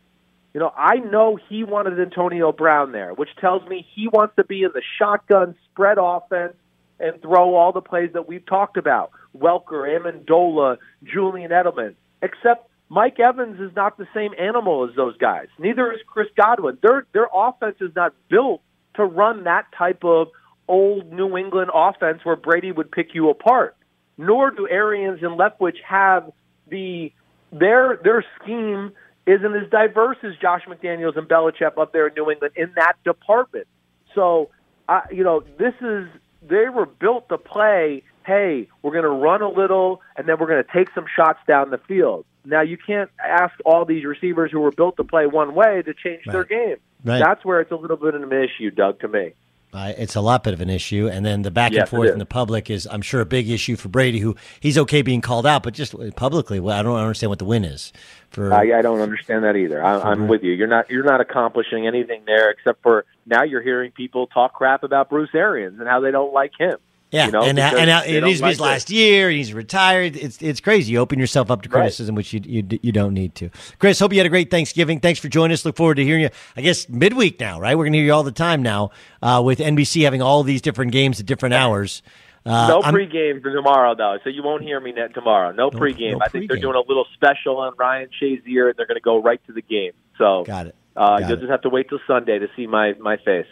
You 0.54 0.60
know, 0.60 0.73
I 0.76 0.95
know 0.95 1.38
he 1.49 1.63
wanted 1.63 1.99
Antonio 1.99 2.52
Brown 2.52 2.91
there, 2.91 3.13
which 3.13 3.30
tells 3.39 3.67
me 3.67 3.88
he 3.93 4.08
wants 4.08 4.36
to 4.36 4.43
be 4.43 4.63
in 4.63 4.71
the 4.73 4.84
shotgun 4.99 5.56
spread 5.71 5.97
offense 5.99 6.54
and 6.99 7.19
throw 7.21 7.56
all 7.56 7.71
the 7.71 7.82
plays 7.82 8.12
that 8.13 8.28
we've 8.28 8.45
talked 8.45 8.78
about. 8.78 9.12
Welker, 9.38 9.88
Amendola, 9.88 10.78
Julian 11.04 11.52
Edelman. 11.52 11.96
Except 12.22 12.69
Mike 12.89 13.19
Evans 13.19 13.60
is 13.60 13.76
not 13.76 13.98
the 13.98 14.08
same 14.13 14.32
animal 14.39 14.88
as 14.88 14.96
those 14.96 15.17
guys. 15.17 15.48
Neither 15.60 15.91
is 15.91 16.00
Chris 16.08 16.28
Godwin. 16.38 16.78
Their 16.82 17.06
their 17.13 17.28
offense 17.34 17.78
is 17.82 17.91
not 17.96 18.13
built 18.30 18.62
to 18.96 19.04
run 19.04 19.46
that 19.46 19.65
type 19.78 20.04
of 20.04 20.28
old 20.67 21.12
New 21.12 21.38
England 21.38 21.72
offense 21.74 22.24
where 22.24 22.36
Brady 22.36 22.72
would 22.72 22.91
pick 22.91 23.13
you 23.13 23.30
apart 23.30 23.76
nor 24.17 24.52
do 24.52 24.67
Arians 24.67 25.19
and 25.22 25.39
Leftwich 25.39 25.78
have 25.88 26.32
the 26.69 27.12
their 27.52 28.00
their 28.04 28.26
scheme 28.41 28.91
isn't 29.26 29.56
as 29.56 29.69
diverse 29.69 30.17
as 30.24 30.34
Josh 30.41 30.63
McDaniels 30.67 31.17
and 31.17 31.28
Belichick 31.28 31.78
up 31.78 31.93
there 31.93 32.08
in 32.08 32.13
New 32.15 32.30
England 32.30 32.54
in 32.58 32.74
that 32.76 32.96
department. 33.06 33.67
So, 34.13 34.50
uh, 34.89 35.02
you 35.12 35.24
know, 35.24 35.43
this 35.58 35.74
is 35.82 36.08
they 36.41 36.69
were 36.69 36.86
built 36.86 37.30
to 37.30 37.38
play. 37.38 38.04
Hey, 38.25 38.67
we're 38.81 38.91
going 38.91 39.03
to 39.03 39.09
run 39.09 39.41
a 39.41 39.49
little, 39.49 40.01
and 40.15 40.27
then 40.27 40.38
we're 40.39 40.47
going 40.47 40.63
to 40.63 40.71
take 40.71 40.93
some 40.93 41.05
shots 41.15 41.39
down 41.47 41.69
the 41.69 41.77
field. 41.77 42.25
Now, 42.45 42.62
you 42.62 42.77
can't 42.77 43.09
ask 43.23 43.53
all 43.65 43.86
these 43.86 44.03
receivers 44.03 44.51
who 44.51 44.59
were 44.59 44.71
built 44.71 44.97
to 44.97 45.03
play 45.03 45.27
one 45.27 45.55
way 45.55 45.81
to 45.81 45.93
change 45.93 46.25
right. 46.27 46.33
their 46.33 46.43
game. 46.43 46.77
Right. 47.03 47.21
That's 47.23 47.43
where 47.45 47.62
it's 47.62 47.71
a 47.71 47.75
little 47.75 47.97
bit 47.97 48.15
of 48.15 48.23
an 48.23 48.31
issue, 48.31 48.71
Doug, 48.71 48.99
to 49.01 49.07
me. 49.07 49.33
Uh, 49.73 49.91
it's 49.97 50.15
a 50.15 50.21
lot 50.21 50.43
bit 50.43 50.53
of 50.53 50.62
an 50.62 50.69
issue, 50.69 51.09
and 51.12 51.25
then 51.25 51.41
the 51.41 51.49
back 51.49 51.71
yes, 51.71 51.81
and 51.81 51.89
forth 51.89 52.12
in 52.12 52.19
the 52.19 52.27
public 52.27 52.69
is, 52.69 52.86
I'm 52.86 53.01
sure, 53.01 53.21
a 53.21 53.25
big 53.25 53.49
issue 53.49 53.75
for 53.75 53.89
Brady. 53.89 54.19
Who 54.19 54.36
he's 54.59 54.77
okay 54.77 55.01
being 55.01 55.21
called 55.21 55.47
out, 55.47 55.63
but 55.63 55.73
just 55.73 55.95
publicly, 56.15 56.59
well, 56.59 56.77
I 56.77 56.83
don't 56.83 56.95
understand 56.95 57.31
what 57.31 57.39
the 57.39 57.45
win 57.45 57.65
is. 57.65 57.91
For 58.29 58.53
I, 58.53 58.77
I 58.77 58.81
don't 58.83 58.99
understand 58.99 59.43
that 59.45 59.55
either. 59.55 59.83
I, 59.83 59.99
I'm 59.99 60.27
with 60.27 60.43
you. 60.43 60.51
You're 60.51 60.67
not 60.67 60.91
you're 60.91 61.03
not 61.03 61.21
accomplishing 61.21 61.88
anything 61.88 62.21
there 62.27 62.51
except 62.51 62.83
for 62.83 63.05
now 63.25 63.43
you're 63.43 63.63
hearing 63.63 63.91
people 63.91 64.27
talk 64.27 64.53
crap 64.53 64.83
about 64.83 65.09
Bruce 65.09 65.33
Arians 65.33 65.79
and 65.79 65.89
how 65.89 66.01
they 66.01 66.12
don't 66.12 66.33
like 66.33 66.51
him. 66.59 66.77
Yeah, 67.13 67.28
you 67.28 67.32
know, 67.32 67.43
and 67.43 67.60
and 67.60 67.89
it 68.10 68.23
needs 68.23 68.39
to 68.39 68.45
be 68.45 68.49
his 68.49 68.60
last 68.60 68.89
year. 68.89 69.30
He's 69.30 69.54
retired. 69.54 70.15
It's 70.15 70.41
it's 70.41 70.60
crazy. 70.60 70.93
You 70.93 70.97
open 70.97 71.19
yourself 71.19 71.52
up 71.52 71.62
to 71.62 71.69
criticism, 71.69 72.15
right. 72.15 72.17
which 72.17 72.34
you, 72.34 72.41
you 72.43 72.80
you 72.82 72.91
don't 72.91 73.13
need 73.13 73.36
to. 73.36 73.52
Chris, 73.78 73.99
hope 73.99 74.13
you 74.13 74.17
had 74.17 74.26
a 74.26 74.30
great 74.30 74.49
Thanksgiving. 74.49 74.99
Thanks 74.99 75.19
for 75.19 75.30
joining 75.30 75.54
us. 75.54 75.63
Look 75.63 75.78
forward 75.78 75.95
to 75.95 76.04
hearing 76.04 76.23
you. 76.23 76.30
I 76.58 76.62
guess 76.62 76.89
midweek 76.89 77.39
now, 77.39 77.60
right? 77.60 77.78
We're 77.78 77.84
going 77.84 77.93
to 77.93 77.99
hear 77.99 78.08
you 78.08 78.13
all 78.13 78.23
the 78.23 78.32
time 78.32 78.63
now 78.63 78.89
uh, 79.21 79.43
with 79.45 79.60
NBC 79.60 80.04
having 80.06 80.23
all 80.23 80.41
these 80.41 80.60
different 80.60 80.91
games 80.91 81.19
at 81.19 81.28
different 81.28 81.54
hours. 81.54 82.02
Uh, 82.47 82.67
no 82.67 82.82
pregame 82.82 83.43
for 83.43 83.54
tomorrow, 83.54 83.93
though, 83.95 84.17
so 84.23 84.32
you 84.32 84.41
won't 84.41 84.63
hear 84.63 84.80
me 84.80 84.91
net 84.91 85.13
tomorrow. 85.13 85.52
No, 85.52 85.69
no 85.69 85.80
pregame. 85.80 86.13
No 86.13 86.19
I 86.21 86.30
think 86.30 86.49
they're 86.49 86.60
doing 86.60 86.76
a 86.76 86.82
little 86.88 87.06
special 87.13 87.58
on 87.58 87.73
Ryan 87.78 88.10
Shazier, 88.19 88.69
and 88.69 88.76
they're 88.76 88.88
going 88.88 88.95
to 88.95 89.02
go 89.02 89.21
right 89.21 89.39
to 89.45 89.54
the 89.54 89.62
game. 89.62 89.91
So 90.17 90.45
got 90.45 90.65
it. 90.65 90.76
Uh, 90.95 91.19
got 91.19 91.30
you'll 91.30 91.38
it. 91.38 91.41
just 91.41 91.52
have 91.52 91.62
to 91.62 91.69
wait 91.69 91.89
till 91.89 91.99
Sunday 92.08 92.39
to 92.39 92.47
see 92.56 92.65
my 92.65 92.93
my 92.93 93.17
face. 93.17 93.45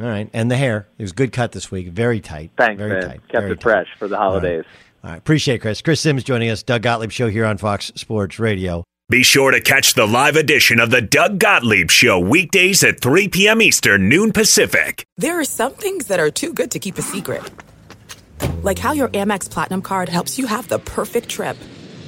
All 0.00 0.06
right, 0.06 0.30
and 0.32 0.50
the 0.50 0.56
hair 0.56 0.88
it 0.96 1.02
was 1.02 1.12
good 1.12 1.32
cut 1.32 1.52
this 1.52 1.70
week, 1.70 1.88
very 1.88 2.20
tight. 2.20 2.50
Thanks, 2.56 2.78
very 2.78 3.00
man. 3.00 3.02
tight. 3.02 3.28
Kept 3.28 3.42
very 3.42 3.52
it 3.52 3.62
fresh 3.62 3.88
for 3.98 4.08
the 4.08 4.16
holidays. 4.16 4.64
All 4.64 4.70
right. 4.70 5.04
All 5.04 5.10
right, 5.10 5.18
appreciate 5.18 5.56
it, 5.56 5.58
Chris. 5.58 5.82
Chris 5.82 6.00
Simms 6.00 6.24
joining 6.24 6.48
us, 6.48 6.62
Doug 6.62 6.82
Gottlieb 6.82 7.10
Show 7.10 7.28
here 7.28 7.44
on 7.44 7.58
Fox 7.58 7.92
Sports 7.96 8.38
Radio. 8.38 8.84
Be 9.08 9.24
sure 9.24 9.50
to 9.50 9.60
catch 9.60 9.94
the 9.94 10.06
live 10.06 10.36
edition 10.36 10.80
of 10.80 10.90
the 10.90 11.02
Doug 11.02 11.38
Gottlieb 11.38 11.90
Show 11.90 12.18
weekdays 12.18 12.82
at 12.84 13.00
3 13.00 13.28
p.m. 13.28 13.60
Eastern, 13.60 14.08
noon 14.08 14.32
Pacific. 14.32 15.04
There 15.18 15.38
are 15.38 15.44
some 15.44 15.74
things 15.74 16.06
that 16.06 16.20
are 16.20 16.30
too 16.30 16.54
good 16.54 16.70
to 16.70 16.78
keep 16.78 16.96
a 16.96 17.02
secret, 17.02 17.42
like 18.62 18.78
how 18.78 18.92
your 18.92 19.08
Amex 19.08 19.50
Platinum 19.50 19.82
card 19.82 20.08
helps 20.08 20.38
you 20.38 20.46
have 20.46 20.68
the 20.68 20.78
perfect 20.78 21.28
trip. 21.28 21.56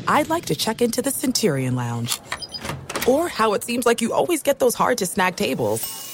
I'd 0.08 0.30
like 0.30 0.46
to 0.46 0.54
check 0.54 0.80
into 0.80 1.02
the 1.02 1.10
Centurion 1.10 1.74
Lounge, 1.74 2.20
or 3.06 3.28
how 3.28 3.52
it 3.52 3.64
seems 3.64 3.84
like 3.84 4.00
you 4.00 4.14
always 4.14 4.42
get 4.42 4.60
those 4.60 4.74
hard 4.74 4.98
to 4.98 5.06
snag 5.06 5.36
tables. 5.36 6.13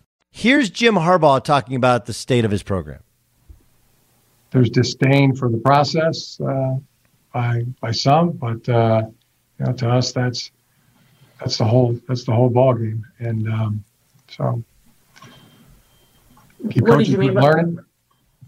Here's 0.31 0.69
Jim 0.69 0.95
Harbaugh 0.95 1.43
talking 1.43 1.75
about 1.75 2.05
the 2.05 2.13
state 2.13 2.45
of 2.45 2.51
his 2.51 2.63
program. 2.63 3.01
There's 4.51 4.69
disdain 4.69 5.35
for 5.35 5.49
the 5.49 5.57
process 5.57 6.39
uh, 6.41 6.75
by 7.33 7.63
by 7.79 7.91
some, 7.91 8.31
but 8.31 8.67
uh, 8.67 9.03
you 9.59 9.65
know, 9.65 9.73
to 9.73 9.89
us, 9.89 10.11
that's 10.13 10.51
that's 11.39 11.57
the 11.57 11.65
whole 11.65 11.99
that's 12.07 12.23
the 12.25 12.33
whole 12.33 12.49
ball 12.49 12.73
game, 12.73 13.05
and 13.19 13.47
um, 13.47 13.83
so 14.29 14.63
keep 16.69 16.83
What 16.83 16.91
do 16.91 16.97
coaching, 16.97 17.11
you 17.13 17.17
mean 17.17 17.29
keep 17.29 17.35
by- 17.35 17.41
learning. 17.41 17.79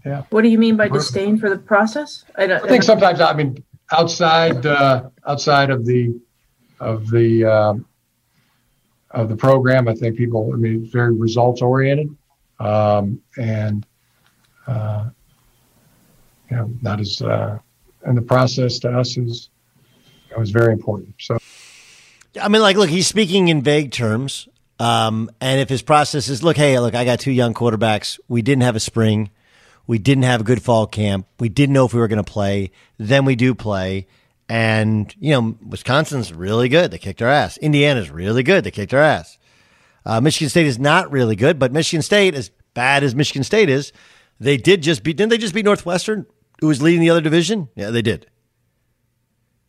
Yeah, 0.04 0.24
What 0.28 0.42
do 0.42 0.48
you 0.48 0.58
mean 0.58 0.76
by 0.76 0.88
disdain 0.88 1.38
for 1.38 1.48
the 1.48 1.56
process? 1.56 2.24
I 2.36 2.46
don't. 2.46 2.62
I 2.62 2.68
think 2.68 2.82
sometimes 2.82 3.20
I 3.22 3.32
mean 3.32 3.64
outside 3.90 4.66
uh, 4.66 5.08
outside 5.26 5.70
of 5.70 5.86
the 5.86 6.20
of 6.80 7.08
the 7.10 7.44
um, 7.44 7.86
of 9.14 9.28
the 9.28 9.36
program, 9.36 9.88
I 9.88 9.94
think 9.94 10.16
people. 10.16 10.50
I 10.52 10.56
mean, 10.56 10.88
very 10.90 11.14
results 11.14 11.62
oriented, 11.62 12.14
um, 12.60 13.22
and 13.38 13.86
uh, 14.66 15.08
you 16.50 16.56
know, 16.56 16.70
not 16.82 17.00
as 17.00 17.22
uh, 17.22 17.58
and 18.02 18.16
the 18.16 18.22
process 18.22 18.78
to 18.80 18.90
us 18.90 19.16
is 19.16 19.48
is 20.36 20.50
very 20.50 20.72
important. 20.72 21.14
So 21.18 21.38
I 22.40 22.48
mean, 22.48 22.62
like, 22.62 22.76
look, 22.76 22.90
he's 22.90 23.06
speaking 23.06 23.48
in 23.48 23.62
vague 23.62 23.92
terms. 23.92 24.48
Um, 24.80 25.30
and 25.40 25.60
if 25.60 25.68
his 25.68 25.82
process 25.82 26.28
is, 26.28 26.42
look, 26.42 26.56
hey, 26.56 26.78
look, 26.80 26.94
I 26.94 27.04
got 27.04 27.20
two 27.20 27.30
young 27.30 27.54
quarterbacks. 27.54 28.18
We 28.26 28.42
didn't 28.42 28.62
have 28.62 28.74
a 28.74 28.80
spring. 28.80 29.30
We 29.86 29.98
didn't 29.98 30.24
have 30.24 30.40
a 30.40 30.44
good 30.44 30.62
fall 30.62 30.86
camp. 30.86 31.26
We 31.38 31.48
didn't 31.48 31.74
know 31.74 31.84
if 31.84 31.94
we 31.94 32.00
were 32.00 32.08
going 32.08 32.22
to 32.22 32.30
play. 32.30 32.72
Then 32.98 33.24
we 33.24 33.36
do 33.36 33.54
play. 33.54 34.06
And, 34.48 35.14
you 35.18 35.30
know, 35.30 35.56
Wisconsin's 35.66 36.32
really 36.32 36.68
good. 36.68 36.90
They 36.90 36.98
kicked 36.98 37.22
our 37.22 37.28
ass. 37.28 37.56
Indiana's 37.58 38.10
really 38.10 38.42
good. 38.42 38.64
They 38.64 38.70
kicked 38.70 38.92
our 38.92 39.00
ass. 39.00 39.38
Uh, 40.04 40.20
Michigan 40.20 40.50
State 40.50 40.66
is 40.66 40.78
not 40.78 41.10
really 41.10 41.34
good, 41.34 41.58
but 41.58 41.72
Michigan 41.72 42.02
State, 42.02 42.34
as 42.34 42.50
bad 42.74 43.02
as 43.02 43.14
Michigan 43.14 43.42
State 43.42 43.70
is, 43.70 43.92
they 44.38 44.56
did 44.56 44.82
just 44.82 45.02
beat, 45.02 45.16
didn't 45.16 45.30
they 45.30 45.38
just 45.38 45.54
beat 45.54 45.64
Northwestern, 45.64 46.26
who 46.60 46.66
was 46.66 46.82
leading 46.82 47.00
the 47.00 47.10
other 47.10 47.22
division? 47.22 47.68
Yeah, 47.74 47.90
they 47.90 48.02
did. 48.02 48.26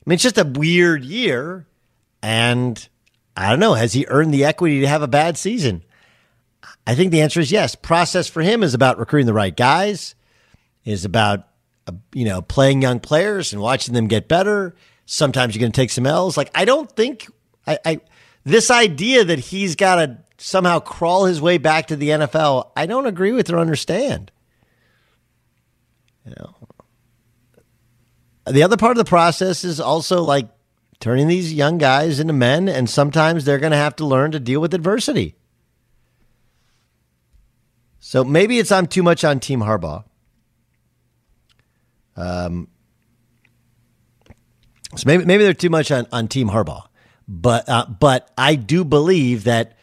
I 0.06 0.10
mean, 0.10 0.16
it's 0.16 0.24
just 0.24 0.38
a 0.38 0.44
weird 0.44 1.06
year. 1.06 1.68
And 2.22 2.88
I 3.38 3.50
don't 3.50 3.60
know, 3.60 3.76
has 3.76 3.94
he 3.94 4.06
earned 4.10 4.34
the 4.34 4.46
equity 4.46 4.82
to 4.82 4.88
have 4.88 5.02
a 5.02 5.08
bad 5.08 5.38
season? 5.38 5.84
I 6.86 6.96
think 6.96 7.12
the 7.12 7.22
answer 7.22 7.40
is 7.40 7.52
yes. 7.52 7.76
Process 7.76 8.28
for 8.28 8.42
him 8.42 8.62
is 8.64 8.74
about 8.74 9.00
recruiting 9.00 9.28
the 9.28 9.34
right 9.34 9.56
guys, 9.56 10.16
is 10.84 11.06
about 11.06 11.48
uh, 11.88 11.94
you 12.14 12.26
know 12.26 12.42
playing 12.42 12.82
young 12.82 13.00
players 13.00 13.54
and 13.54 13.62
watching 13.62 13.94
them 13.94 14.08
get 14.08 14.28
better. 14.28 14.76
Sometimes 15.06 15.56
you're 15.56 15.62
going 15.62 15.72
to 15.72 15.76
take 15.76 15.92
some 15.92 16.06
L's. 16.06 16.38
Like 16.38 16.52
I 16.56 16.66
don't 16.66 16.92
think 16.92 17.28
I, 17.68 17.80
I 17.86 18.02
this 18.44 18.72
idea 18.72 19.24
that 19.24 19.40
he's 19.40 19.76
got 19.76 19.96
to 19.96 20.18
somehow 20.38 20.80
crawl 20.80 21.26
his 21.26 21.42
way 21.42 21.58
back 21.58 21.88
to 21.88 21.96
the 21.96 22.10
NFL. 22.10 22.72
I 22.76 22.86
don't 22.86 23.06
agree 23.06 23.32
with 23.32 23.50
or 23.50 23.58
understand. 23.58 24.32
You 26.26 26.34
know, 26.40 26.56
the 28.48 28.64
other 28.64 28.78
part 28.78 28.92
of 28.92 28.98
the 28.98 29.10
process 29.10 29.64
is 29.64 29.80
also 29.80 30.24
like 30.24 30.50
turning 31.00 31.28
these 31.28 31.54
young 31.54 31.78
guys 31.78 32.20
into 32.20 32.34
men, 32.34 32.68
and 32.68 32.90
sometimes 32.90 33.46
they're 33.46 33.60
going 33.60 33.72
to 33.72 33.78
have 33.78 33.96
to 33.98 34.06
learn 34.06 34.32
to 34.32 34.40
deal 34.40 34.62
with 34.62 34.74
adversity. 34.74 35.36
So 38.00 38.24
maybe 38.24 38.60
it's 38.60 38.72
I'm 38.72 38.88
too 38.88 39.04
much 39.04 39.24
on 39.24 39.40
Team 39.40 39.62
Harbaugh. 39.62 40.04
Um, 42.16 42.70
so 44.96 45.04
maybe 45.06 45.26
maybe 45.26 45.44
they're 45.44 45.54
too 45.54 45.70
much 45.70 45.92
on, 45.92 46.08
on 46.12 46.28
Team 46.28 46.50
Harbaugh, 46.50 46.86
but 47.28 47.68
uh, 47.68 47.86
but 47.88 48.32
I 48.38 48.56
do 48.56 48.86
believe 48.86 49.44
that 49.46 49.78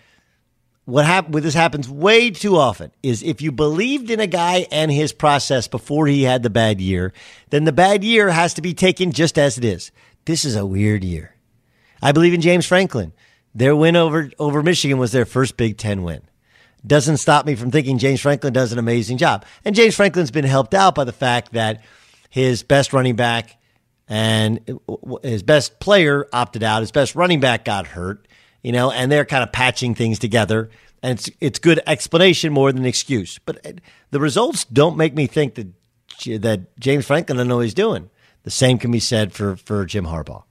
what 0.84 1.04
happened 1.04 1.34
with 1.34 1.44
this 1.44 1.54
happens 1.54 1.88
way 1.88 2.30
too 2.30 2.56
often 2.56 2.90
is 3.02 3.22
if 3.22 3.40
you 3.40 3.52
believed 3.52 4.10
in 4.10 4.20
a 4.20 4.26
guy 4.26 4.66
and 4.72 4.90
his 4.90 5.12
process 5.12 5.68
before 5.68 6.06
he 6.06 6.24
had 6.24 6.42
the 6.42 6.50
bad 6.50 6.80
year, 6.80 7.12
then 7.50 7.64
the 7.64 7.72
bad 7.72 8.02
year 8.02 8.30
has 8.30 8.54
to 8.54 8.62
be 8.62 8.74
taken 8.74 9.12
just 9.12 9.38
as 9.38 9.58
it 9.58 9.64
is. 9.64 9.92
This 10.24 10.44
is 10.44 10.56
a 10.56 10.66
weird 10.66 11.04
year. 11.04 11.36
I 12.00 12.12
believe 12.12 12.34
in 12.34 12.40
James 12.40 12.66
Franklin. 12.66 13.12
Their 13.54 13.76
win 13.76 13.96
over 13.96 14.30
over 14.38 14.62
Michigan 14.62 14.98
was 14.98 15.12
their 15.12 15.26
first 15.26 15.56
Big 15.56 15.76
Ten 15.76 16.02
win. 16.02 16.22
Doesn't 16.84 17.18
stop 17.18 17.46
me 17.46 17.54
from 17.54 17.70
thinking 17.70 17.98
James 17.98 18.20
Franklin 18.20 18.52
does 18.52 18.72
an 18.72 18.78
amazing 18.78 19.18
job. 19.18 19.44
And 19.64 19.76
James 19.76 19.94
Franklin's 19.94 20.32
been 20.32 20.44
helped 20.44 20.74
out 20.74 20.96
by 20.96 21.04
the 21.04 21.12
fact 21.12 21.52
that 21.52 21.82
his 22.32 22.62
best 22.62 22.94
running 22.94 23.14
back 23.14 23.58
and 24.08 24.80
his 25.22 25.42
best 25.42 25.78
player 25.80 26.26
opted 26.32 26.62
out. 26.62 26.80
His 26.80 26.90
best 26.90 27.14
running 27.14 27.40
back 27.40 27.66
got 27.66 27.86
hurt, 27.86 28.26
you 28.62 28.72
know, 28.72 28.90
and 28.90 29.12
they're 29.12 29.26
kind 29.26 29.42
of 29.42 29.52
patching 29.52 29.94
things 29.94 30.18
together. 30.18 30.70
And 31.02 31.18
it's 31.18 31.30
it's 31.40 31.58
good 31.58 31.82
explanation 31.86 32.50
more 32.50 32.72
than 32.72 32.86
excuse. 32.86 33.38
But 33.44 33.66
uh, 33.66 33.72
the 34.12 34.18
results 34.18 34.64
don't 34.64 34.96
make 34.96 35.14
me 35.14 35.26
think 35.26 35.56
that 35.56 35.68
that 36.40 36.74
James 36.80 37.04
Franklin 37.04 37.36
doesn't 37.36 37.48
know 37.48 37.56
what 37.56 37.66
he's 37.66 37.74
doing. 37.74 38.08
The 38.44 38.50
same 38.50 38.78
can 38.78 38.90
be 38.90 38.98
said 38.98 39.34
for 39.34 39.56
for 39.56 39.84
Jim 39.84 40.06
Harbaugh. 40.06 40.44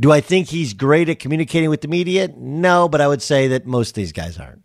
Do 0.00 0.10
I 0.10 0.20
think 0.20 0.48
he's 0.48 0.74
great 0.74 1.08
at 1.08 1.20
communicating 1.20 1.70
with 1.70 1.82
the 1.82 1.88
media? 1.88 2.28
No, 2.36 2.88
but 2.88 3.00
I 3.00 3.06
would 3.06 3.22
say 3.22 3.46
that 3.48 3.64
most 3.64 3.90
of 3.90 3.94
these 3.94 4.10
guys 4.10 4.38
aren't. 4.38 4.64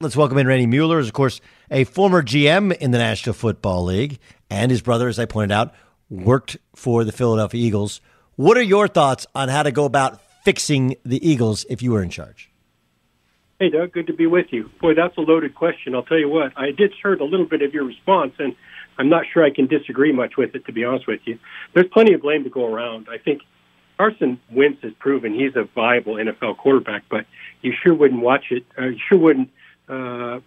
Let's 0.00 0.16
welcome 0.16 0.38
in 0.38 0.46
Randy 0.46 0.66
Mueller, 0.66 1.00
is 1.00 1.08
of 1.08 1.12
course 1.12 1.40
a 1.72 1.82
former 1.82 2.22
GM 2.22 2.72
in 2.76 2.92
the 2.92 2.98
National 2.98 3.32
Football 3.32 3.82
League, 3.82 4.20
and 4.48 4.70
his 4.70 4.80
brother, 4.80 5.08
as 5.08 5.18
I 5.18 5.24
pointed 5.24 5.50
out, 5.50 5.74
worked 6.08 6.56
for 6.76 7.02
the 7.02 7.10
Philadelphia 7.10 7.60
Eagles. 7.60 8.00
What 8.36 8.56
are 8.56 8.62
your 8.62 8.86
thoughts 8.86 9.26
on 9.34 9.48
how 9.48 9.64
to 9.64 9.72
go 9.72 9.84
about 9.84 10.20
fixing 10.44 10.94
the 11.04 11.28
Eagles 11.28 11.66
if 11.68 11.82
you 11.82 11.90
were 11.90 12.00
in 12.00 12.10
charge? 12.10 12.48
Hey, 13.58 13.70
Doug, 13.70 13.90
good 13.90 14.06
to 14.06 14.12
be 14.12 14.28
with 14.28 14.46
you. 14.52 14.70
Boy, 14.80 14.94
that's 14.94 15.16
a 15.16 15.20
loaded 15.20 15.56
question. 15.56 15.96
I'll 15.96 16.04
tell 16.04 16.20
you 16.20 16.28
what, 16.28 16.52
I 16.56 16.70
did 16.70 16.92
heard 17.02 17.20
a 17.20 17.24
little 17.24 17.46
bit 17.46 17.62
of 17.62 17.74
your 17.74 17.82
response, 17.82 18.34
and 18.38 18.54
I'm 18.98 19.08
not 19.08 19.24
sure 19.34 19.42
I 19.42 19.50
can 19.50 19.66
disagree 19.66 20.12
much 20.12 20.36
with 20.36 20.54
it, 20.54 20.64
to 20.66 20.72
be 20.72 20.84
honest 20.84 21.08
with 21.08 21.22
you. 21.24 21.40
There's 21.74 21.88
plenty 21.92 22.12
of 22.12 22.22
blame 22.22 22.44
to 22.44 22.50
go 22.50 22.72
around. 22.72 23.08
I 23.10 23.18
think 23.18 23.42
Carson 23.96 24.40
Wentz 24.52 24.80
has 24.82 24.92
proven 25.00 25.34
he's 25.34 25.56
a 25.56 25.64
viable 25.74 26.14
NFL 26.14 26.58
quarterback, 26.58 27.02
but 27.10 27.26
you 27.62 27.72
sure 27.82 27.94
wouldn't 27.94 28.22
watch 28.22 28.44
it. 28.52 28.64
Uh, 28.78 28.90
you 28.90 28.98
sure 29.08 29.18
wouldn't. 29.18 29.50
Uh, 29.88 30.40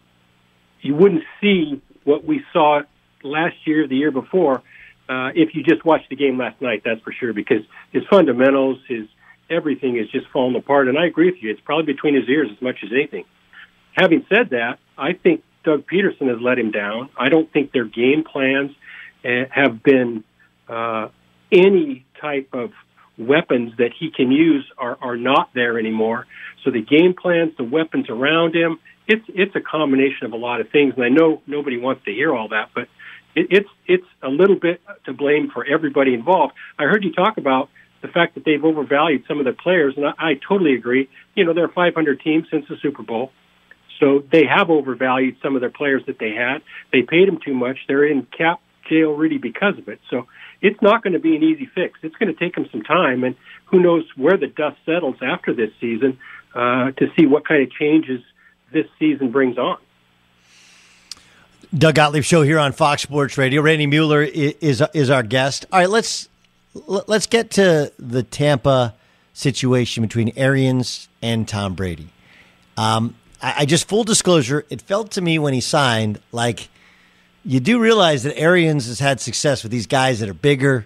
you 0.82 0.96
wouldn't 0.96 1.24
see 1.40 1.82
what 2.04 2.26
we 2.26 2.44
saw 2.54 2.82
last 3.24 3.56
year, 3.66 3.88
the 3.88 3.96
year 3.96 4.12
before, 4.12 4.64
uh, 5.10 5.30
if 5.36 5.54
you 5.54 5.64
just 5.64 5.84
watched 5.86 6.10
the 6.10 6.16
game 6.16 6.38
last 6.38 6.62
night. 6.62 6.82
That's 6.84 7.02
for 7.02 7.12
sure, 7.12 7.34
because 7.34 7.64
his 7.92 8.04
fundamentals, 8.10 8.80
his 8.88 9.08
everything 9.50 9.98
is 9.98 10.10
just 10.10 10.28
falling 10.32 10.56
apart. 10.56 10.88
And 10.88 10.98
I 10.98 11.06
agree 11.06 11.30
with 11.32 11.42
you; 11.42 11.52
it's 11.52 11.62
probably 11.62 11.94
between 11.94 12.16
his 12.16 12.28
ears 12.30 12.50
as 12.52 12.62
much 12.62 12.78
as 12.84 12.92
anything. 12.92 13.26
Having 13.94 14.26
said 14.30 14.50
that, 14.52 14.80
I 14.98 15.14
think 15.14 15.44
Doug 15.64 15.86
Pederson 15.86 16.30
has 16.30 16.42
let 16.42 16.58
him 16.58 16.72
down. 16.72 17.10
I 17.18 17.30
don't 17.30 17.52
think 17.52 17.72
their 17.72 17.86
game 17.86 18.24
plans 18.24 18.72
uh, 19.26 19.46
have 19.52 19.84
been 19.84 20.24
uh, 20.68 21.10
any 21.52 22.06
type 22.20 22.50
of 22.54 22.72
weapons 23.18 23.74
that 23.78 23.92
he 23.98 24.10
can 24.10 24.32
use 24.32 24.66
are, 24.78 24.98
are 25.02 25.18
not 25.18 25.50
there 25.54 25.78
anymore. 25.78 26.26
So 26.64 26.72
the 26.72 26.82
game 26.82 27.14
plans, 27.14 27.52
the 27.58 27.64
weapons 27.64 28.10
around 28.10 28.56
him, 28.56 28.80
it's 29.08 29.26
it's 29.30 29.56
a 29.56 29.62
combination 29.62 30.26
of 30.26 30.34
a 30.34 30.38
lot 30.38 30.62
of 30.62 30.70
things. 30.70 30.94
And 30.96 31.04
I 31.04 31.10
know 31.10 31.42
nobody 31.48 31.78
wants 31.78 32.06
to 32.06 32.12
hear 32.12 32.34
all 32.36 32.50
that, 32.50 32.70
but 32.74 32.88
it, 33.36 33.48
it's 33.50 33.70
it's 33.88 34.08
a 34.22 34.30
little 34.30 34.58
bit 34.58 34.82
to 35.06 35.14
blame 35.14 35.50
for 35.52 35.66
everybody 35.66 36.14
involved. 36.14 36.54
I 36.78 36.84
heard 36.84 37.04
you 37.04 37.12
talk 37.12 37.38
about 37.38 37.70
the 38.02 38.08
fact 38.08 38.36
that 38.36 38.46
they've 38.46 38.64
overvalued 38.64 39.26
some 39.28 39.40
of 39.40 39.44
their 39.44 39.54
players, 39.54 39.94
and 39.96 40.08
I, 40.08 40.14
I 40.18 40.34
totally 40.48 40.74
agree. 40.74 41.10
You 41.36 41.46
know, 41.46 41.54
they're 41.54 41.68
500 41.68 42.22
team 42.22 42.46
since 42.50 42.66
the 42.68 42.76
Super 42.82 43.04
Bowl. 43.04 43.32
So 44.00 44.24
they 44.32 44.46
have 44.48 44.72
overvalued 44.72 45.38
some 45.44 45.56
of 45.56 45.62
their 45.62 45.70
players 45.70 46.02
that 46.08 46.18
they 46.18 46.32
had. 46.32 46.64
They 46.92 47.04
paid 47.04 47.28
them 47.28 47.38
too 47.44 47.54
much. 47.54 47.78
They're 47.88 48.06
in 48.06 48.26
cap 48.36 48.60
jail 48.90 49.12
really 49.12 49.38
because 49.38 49.78
of 49.78 49.88
it. 49.88 50.00
So 50.10 50.26
it's 50.62 50.82
not 50.82 51.04
going 51.04 51.14
to 51.14 51.20
be 51.20 51.36
an 51.36 51.44
easy 51.44 51.70
fix. 51.74 52.00
It's 52.02 52.16
going 52.16 52.34
to 52.34 52.40
take 52.40 52.56
them 52.56 52.68
some 52.72 52.82
time, 52.82 53.24
and 53.24 53.36
who 53.66 53.80
knows 53.80 54.04
where 54.16 54.38
the 54.38 54.48
dust 54.48 54.78
settles 54.86 55.18
after 55.22 55.54
this 55.54 55.70
season 55.80 56.20
uh, 56.56 56.92
to 56.92 57.08
see 57.18 57.26
what 57.28 57.48
kind 57.48 57.64
of 57.64 57.72
changes 57.72 58.22
this 58.72 58.88
season 59.00 59.32
brings 59.32 59.58
on. 59.58 59.78
Doug 61.74 61.96
Gottlieb 61.96 62.24
show 62.24 62.42
here 62.42 62.60
on 62.60 62.74
Fox 62.74 63.02
Sports 63.02 63.38
Radio. 63.38 63.62
Randy 63.62 63.88
Mueller 63.88 64.22
is 64.24 64.84
is 64.94 65.10
our 65.10 65.24
guest. 65.24 65.66
All 65.72 65.80
right, 65.80 65.90
let's 65.90 66.28
let's 66.74 67.28
get 67.28 67.52
to 67.52 67.94
the 67.98 68.24
Tampa 68.24 68.94
situation 69.34 70.04
between 70.04 70.34
Arians 70.36 71.08
and 71.22 71.48
Tom 71.48 71.76
Brady. 71.76 72.10
Um, 72.78 73.16
I, 73.42 73.56
I 73.60 73.66
just 73.66 73.88
full 73.88 74.04
disclosure, 74.04 74.66
it 74.70 74.82
felt 74.82 75.12
to 75.12 75.22
me 75.22 75.40
when 75.40 75.54
he 75.54 75.62
signed 75.62 76.20
like 76.32 76.70
you 77.44 77.60
do 77.60 77.80
realize 77.80 78.24
that 78.24 78.38
Arians 78.38 78.88
has 78.88 79.00
had 79.00 79.20
success 79.20 79.64
with 79.64 79.72
these 79.72 79.88
guys 79.88 80.20
that 80.20 80.30
are 80.30 80.34
bigger, 80.34 80.86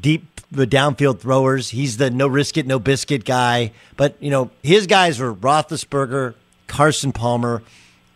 deep 0.00 0.40
the 0.50 0.66
downfield 0.66 1.20
throwers. 1.20 1.70
He's 1.70 1.96
the 1.96 2.10
no 2.10 2.26
risk 2.26 2.56
it, 2.56 2.66
no 2.66 2.78
biscuit 2.78 3.24
guy. 3.24 3.72
But 3.96 4.16
you 4.20 4.30
know 4.30 4.50
his 4.62 4.86
guys 4.86 5.18
were 5.18 5.34
Roethlisberger, 5.34 6.34
Carson 6.68 7.12
Palmer, 7.12 7.62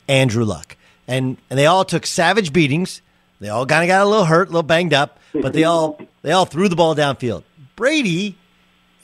Andrew 0.09 0.45
Luck, 0.45 0.77
and 1.09 1.37
and 1.51 1.59
they 1.59 1.67
all 1.67 1.85
took 1.85 2.07
savage 2.07 2.53
beatings. 2.53 3.03
They 3.41 3.49
all 3.49 3.67
kind 3.67 3.83
of 3.83 3.89
got 3.89 4.07
a 4.07 4.09
little 4.09 4.25
hurt, 4.27 4.49
a 4.49 4.51
little 4.51 4.63
banged 4.63 4.95
up, 4.95 5.19
but 5.33 5.53
they 5.53 5.65
all 5.65 6.01
they 6.23 6.31
all 6.31 6.45
threw 6.47 6.69
the 6.69 6.77
ball 6.77 6.95
downfield. 6.95 7.43
Brady 7.75 8.37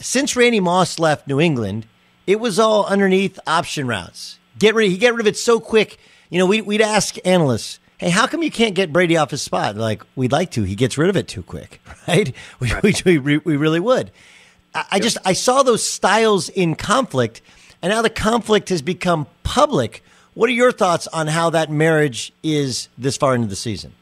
since 0.01 0.36
Randy 0.36 0.61
Moss 0.61 0.99
left 0.99 1.26
New 1.26 1.40
England, 1.40 1.86
it 2.26 2.40
was 2.40 2.59
all 2.59 2.86
underneath 2.86 3.38
option 3.46 3.86
routes. 3.86 4.38
Get 4.59 4.74
rid. 4.74 4.90
He 4.90 4.96
get 4.99 5.12
rid 5.12 5.20
of 5.20 5.26
it 5.26 5.36
so 5.36 5.61
quick. 5.61 5.99
You 6.30 6.38
know, 6.38 6.46
we, 6.46 6.61
we'd 6.61 6.80
ask 6.80 7.16
analysts, 7.24 7.78
"Hey, 7.96 8.11
how 8.11 8.26
come 8.26 8.42
you 8.42 8.51
can't 8.51 8.74
get 8.74 8.92
Brady 8.92 9.16
off 9.16 9.30
his 9.30 9.42
spot?" 9.42 9.74
They're 9.74 9.82
like, 9.82 10.03
we'd 10.14 10.32
like 10.32 10.51
to. 10.53 10.62
He 10.62 10.74
gets 10.74 10.99
rid 10.99 11.11
of 11.11 11.16
it 11.16 11.28
too 11.28 11.42
quick, 11.42 11.80
right? 12.09 12.32
We 12.61 12.72
we, 12.82 13.18
we, 13.18 13.38
we 13.38 13.57
really 13.57 13.80
would. 13.80 14.11
I, 14.74 14.84
I 14.92 14.99
just 15.01 15.18
I 15.24 15.32
saw 15.32 15.62
those 15.62 15.84
styles 15.84 16.49
in 16.49 16.74
conflict, 16.74 17.40
and 17.83 17.91
now 17.91 18.03
the 18.03 18.11
conflict 18.11 18.68
has 18.68 18.83
become 18.83 19.26
public. 19.43 20.03
What 20.35 20.49
are 20.49 20.53
your 20.53 20.72
thoughts 20.72 21.07
on 21.09 21.26
how 21.26 21.51
that 21.51 21.70
marriage 21.70 22.33
is 22.43 22.89
this 22.97 23.16
far 23.16 23.35
into 23.35 23.49
the 23.49 23.57
season? 23.57 23.93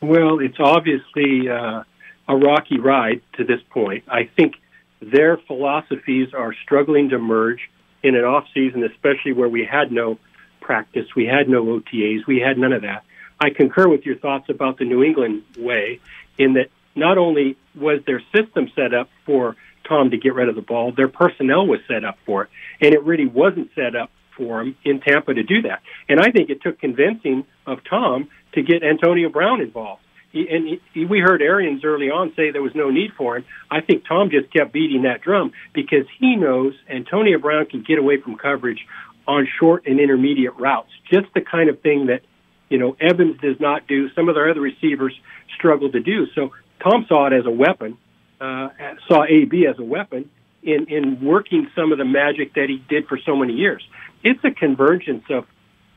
Well, 0.00 0.40
it's 0.40 0.58
obviously 0.58 1.48
uh, 1.48 1.84
a 2.28 2.36
rocky 2.36 2.78
ride 2.78 3.22
to 3.34 3.44
this 3.44 3.60
point. 3.70 4.04
I 4.08 4.24
think 4.24 4.54
their 5.00 5.36
philosophies 5.36 6.32
are 6.34 6.54
struggling 6.64 7.10
to 7.10 7.18
merge 7.18 7.70
in 8.02 8.16
an 8.16 8.24
off 8.24 8.46
season, 8.54 8.84
especially 8.84 9.32
where 9.32 9.48
we 9.48 9.64
had 9.64 9.92
no 9.92 10.18
practice, 10.60 11.06
we 11.14 11.26
had 11.26 11.48
no 11.48 11.64
OTAs, 11.64 12.26
we 12.26 12.40
had 12.40 12.58
none 12.58 12.72
of 12.72 12.82
that. 12.82 13.04
I 13.40 13.50
concur 13.50 13.88
with 13.88 14.06
your 14.06 14.16
thoughts 14.16 14.48
about 14.48 14.78
the 14.78 14.84
New 14.84 15.02
England 15.02 15.42
way 15.58 16.00
in 16.38 16.54
that 16.54 16.68
not 16.94 17.18
only 17.18 17.56
was 17.74 18.00
their 18.06 18.22
system 18.34 18.70
set 18.74 18.94
up 18.94 19.08
for 19.24 19.56
Tom 19.84 20.10
to 20.10 20.16
get 20.16 20.34
rid 20.34 20.48
of 20.48 20.54
the 20.54 20.62
ball, 20.62 20.92
their 20.92 21.08
personnel 21.08 21.66
was 21.66 21.80
set 21.88 22.04
up 22.04 22.18
for 22.26 22.44
it, 22.44 22.50
and 22.80 22.94
it 22.94 23.02
really 23.04 23.26
wasn't 23.26 23.70
set 23.74 23.94
up 23.94 24.10
for 24.36 24.60
him 24.60 24.76
in 24.84 25.00
Tampa 25.00 25.34
to 25.34 25.42
do 25.42 25.62
that. 25.62 25.82
And 26.08 26.20
I 26.20 26.30
think 26.30 26.50
it 26.50 26.62
took 26.62 26.78
convincing 26.78 27.44
of 27.66 27.78
Tom 27.88 28.28
to 28.54 28.62
get 28.62 28.82
Antonio 28.82 29.28
Brown 29.28 29.60
involved. 29.60 30.02
He, 30.30 30.48
and 30.48 30.80
he, 30.94 31.04
we 31.04 31.20
heard 31.20 31.42
Arians 31.42 31.84
early 31.84 32.10
on 32.10 32.32
say 32.34 32.50
there 32.50 32.62
was 32.62 32.74
no 32.74 32.90
need 32.90 33.10
for 33.16 33.36
him. 33.36 33.44
I 33.70 33.82
think 33.82 34.04
Tom 34.08 34.30
just 34.30 34.52
kept 34.52 34.72
beating 34.72 35.02
that 35.02 35.20
drum 35.20 35.52
because 35.74 36.06
he 36.18 36.36
knows 36.36 36.72
Antonio 36.88 37.38
Brown 37.38 37.66
can 37.66 37.84
get 37.86 37.98
away 37.98 38.20
from 38.20 38.36
coverage 38.36 38.86
on 39.28 39.46
short 39.60 39.86
and 39.86 40.00
intermediate 40.00 40.54
routes. 40.56 40.90
Just 41.10 41.26
the 41.34 41.42
kind 41.42 41.68
of 41.68 41.80
thing 41.80 42.06
that 42.06 42.22
you 42.70 42.78
know 42.78 42.96
Evans 43.00 43.40
does 43.40 43.60
not 43.60 43.86
do. 43.86 44.08
Some 44.14 44.28
of 44.28 44.34
their 44.34 44.50
other 44.50 44.60
receivers 44.60 45.14
struggle 45.54 45.92
to 45.92 46.00
do. 46.00 46.26
So 46.34 46.52
Tom 46.82 47.04
saw 47.08 47.26
it 47.26 47.32
as 47.34 47.44
a 47.46 47.50
weapon, 47.50 47.98
uh, 48.42 48.68
saw 49.06 49.24
AB 49.24 49.66
as 49.66 49.78
a 49.78 49.84
weapon 49.84 50.28
in 50.62 50.86
in 50.88 51.24
working 51.24 51.68
some 51.76 51.92
of 51.92 51.98
the 51.98 52.04
magic 52.04 52.54
that 52.54 52.68
he 52.68 52.82
did 52.88 53.06
for 53.06 53.18
so 53.24 53.36
many 53.36 53.54
years. 53.54 53.82
It's 54.24 54.42
a 54.44 54.50
convergence 54.50 55.24
of 55.30 55.46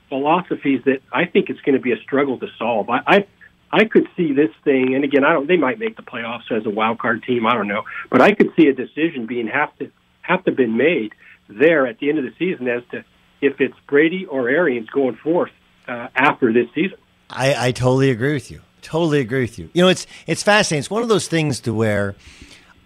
philosophies 0.10 0.82
that 0.86 1.00
I 1.12 1.26
think 1.26 1.50
it's 1.50 1.62
going 1.62 1.76
to 1.76 1.82
be 1.82 1.92
a 1.92 2.02
struggle 2.04 2.40
to 2.40 2.48
solve. 2.58 2.90
I, 2.90 3.00
I 3.08 3.28
I 3.72 3.86
could 3.86 4.08
see 4.16 4.34
this 4.34 4.52
thing, 4.64 4.96
and 4.96 5.04
again, 5.04 5.24
I 5.24 5.34
don't. 5.34 5.48
They 5.48 5.58
might 5.58 5.80
make 5.80 5.98
the 5.98 6.04
playoffs 6.04 6.52
as 6.52 6.66
a 6.66 6.70
wild 6.70 7.00
card 7.00 7.24
team. 7.24 7.46
I 7.46 7.54
don't 7.54 7.68
know, 7.68 7.84
but 8.10 8.22
I 8.22 8.34
could 8.34 8.52
see 8.56 8.68
a 8.68 8.74
decision 8.74 9.26
being 9.26 9.48
have 9.48 9.76
to 9.80 9.92
have 10.22 10.44
to 10.46 10.52
been 10.52 10.78
made 10.78 11.14
there 11.48 11.88
at 11.88 12.00
the 12.00 12.10
end 12.10 12.20
of 12.20 12.26
the 12.26 12.34
season 12.38 12.68
as 12.68 12.84
to 12.92 13.04
if 13.42 13.60
it's 13.60 13.76
Brady 13.88 14.26
or 14.26 14.50
Arians 14.50 14.90
going 14.90 15.16
forth 15.16 15.52
uh, 15.88 16.08
after 16.16 16.54
this 16.54 16.68
season. 16.74 16.98
I, 17.30 17.68
I 17.68 17.72
totally 17.72 18.10
agree 18.12 18.34
with 18.34 18.50
you. 18.52 18.62
Totally 18.86 19.20
agree 19.20 19.42
with 19.42 19.58
you. 19.58 19.68
You 19.74 19.82
know, 19.82 19.88
it's 19.88 20.06
it's 20.28 20.44
fascinating. 20.44 20.82
It's 20.82 20.92
one 20.92 21.02
of 21.02 21.10
those 21.10 21.28
things 21.28 21.60
to 21.62 21.74
where 21.74 22.14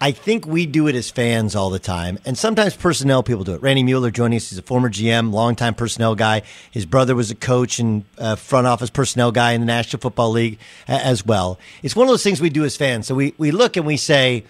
I 0.00 0.12
think 0.12 0.46
we 0.46 0.64
do 0.64 0.88
it 0.88 0.94
as 0.94 1.10
fans 1.10 1.54
all 1.54 1.68
the 1.68 1.78
time, 1.78 2.18
and 2.24 2.38
sometimes 2.38 2.74
personnel 2.74 3.22
people 3.22 3.44
do 3.44 3.52
it. 3.52 3.60
Randy 3.60 3.82
Mueller 3.82 4.10
joining 4.10 4.38
us. 4.38 4.48
He's 4.48 4.58
a 4.58 4.62
former 4.62 4.88
GM, 4.88 5.30
longtime 5.30 5.74
personnel 5.74 6.14
guy. 6.14 6.40
His 6.70 6.86
brother 6.86 7.14
was 7.14 7.30
a 7.30 7.34
coach 7.34 7.78
and 7.78 8.06
uh, 8.16 8.36
front 8.36 8.66
office 8.66 8.88
personnel 8.88 9.30
guy 9.30 9.52
in 9.52 9.60
the 9.60 9.66
National 9.66 10.00
Football 10.00 10.30
League 10.30 10.58
as 10.88 11.26
well. 11.26 11.58
It's 11.82 11.94
one 11.94 12.06
of 12.06 12.10
those 12.10 12.22
things 12.22 12.40
we 12.40 12.48
do 12.48 12.64
as 12.64 12.78
fans. 12.78 13.06
So 13.06 13.14
we, 13.14 13.34
we 13.36 13.50
look 13.50 13.76
and 13.76 13.84
we 13.84 13.98
say, 13.98 14.44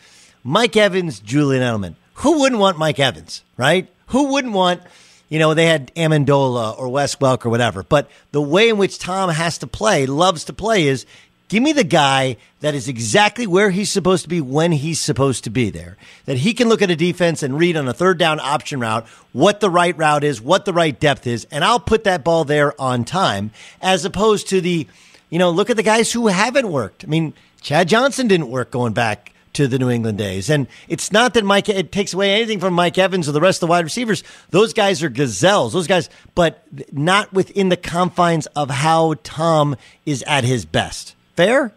Mike 0.44 0.76
Evans, 0.76 1.18
Julian 1.18 1.64
Edelman. 1.64 1.96
Who 2.14 2.38
wouldn't 2.38 2.60
want 2.60 2.78
Mike 2.78 3.00
Evans, 3.00 3.42
right? 3.56 3.88
Who 4.08 4.32
wouldn't 4.32 4.54
want, 4.54 4.82
you 5.28 5.40
know, 5.40 5.54
they 5.54 5.66
had 5.66 5.92
Amendola 5.96 6.78
or 6.78 6.88
Wes 6.88 7.16
Welk 7.16 7.44
or 7.44 7.50
whatever. 7.50 7.82
But 7.82 8.08
the 8.30 8.40
way 8.40 8.68
in 8.68 8.78
which 8.78 9.00
Tom 9.00 9.30
has 9.30 9.58
to 9.58 9.66
play, 9.66 10.06
loves 10.06 10.44
to 10.44 10.52
play, 10.52 10.86
is 10.86 11.06
Give 11.50 11.64
me 11.64 11.72
the 11.72 11.82
guy 11.82 12.36
that 12.60 12.76
is 12.76 12.86
exactly 12.86 13.44
where 13.44 13.70
he's 13.70 13.90
supposed 13.90 14.22
to 14.22 14.28
be 14.28 14.40
when 14.40 14.70
he's 14.70 15.00
supposed 15.00 15.42
to 15.44 15.50
be 15.50 15.68
there. 15.68 15.96
That 16.26 16.38
he 16.38 16.54
can 16.54 16.68
look 16.68 16.80
at 16.80 16.92
a 16.92 16.96
defense 16.96 17.42
and 17.42 17.58
read 17.58 17.76
on 17.76 17.88
a 17.88 17.92
third 17.92 18.18
down 18.18 18.38
option 18.38 18.78
route 18.78 19.04
what 19.32 19.58
the 19.58 19.68
right 19.68 19.98
route 19.98 20.22
is, 20.22 20.40
what 20.40 20.64
the 20.64 20.72
right 20.72 20.98
depth 20.98 21.26
is, 21.26 21.48
and 21.50 21.64
I'll 21.64 21.80
put 21.80 22.04
that 22.04 22.22
ball 22.22 22.44
there 22.44 22.80
on 22.80 23.04
time, 23.04 23.50
as 23.82 24.04
opposed 24.04 24.48
to 24.50 24.60
the, 24.60 24.86
you 25.28 25.40
know, 25.40 25.50
look 25.50 25.70
at 25.70 25.76
the 25.76 25.82
guys 25.82 26.12
who 26.12 26.28
haven't 26.28 26.70
worked. 26.70 27.02
I 27.02 27.08
mean, 27.08 27.34
Chad 27.60 27.88
Johnson 27.88 28.28
didn't 28.28 28.48
work 28.48 28.70
going 28.70 28.92
back 28.92 29.32
to 29.54 29.66
the 29.66 29.80
New 29.80 29.90
England 29.90 30.18
days. 30.18 30.50
And 30.50 30.68
it's 30.86 31.10
not 31.10 31.34
that 31.34 31.44
Mike, 31.44 31.68
it 31.68 31.90
takes 31.90 32.14
away 32.14 32.30
anything 32.30 32.60
from 32.60 32.74
Mike 32.74 32.96
Evans 32.96 33.28
or 33.28 33.32
the 33.32 33.40
rest 33.40 33.60
of 33.60 33.66
the 33.66 33.72
wide 33.72 33.82
receivers. 33.82 34.22
Those 34.50 34.72
guys 34.72 35.02
are 35.02 35.08
gazelles, 35.08 35.72
those 35.72 35.88
guys, 35.88 36.08
but 36.36 36.64
not 36.92 37.32
within 37.32 37.70
the 37.70 37.76
confines 37.76 38.46
of 38.54 38.70
how 38.70 39.16
Tom 39.24 39.74
is 40.06 40.22
at 40.28 40.44
his 40.44 40.64
best. 40.64 41.16
Fair? 41.40 41.72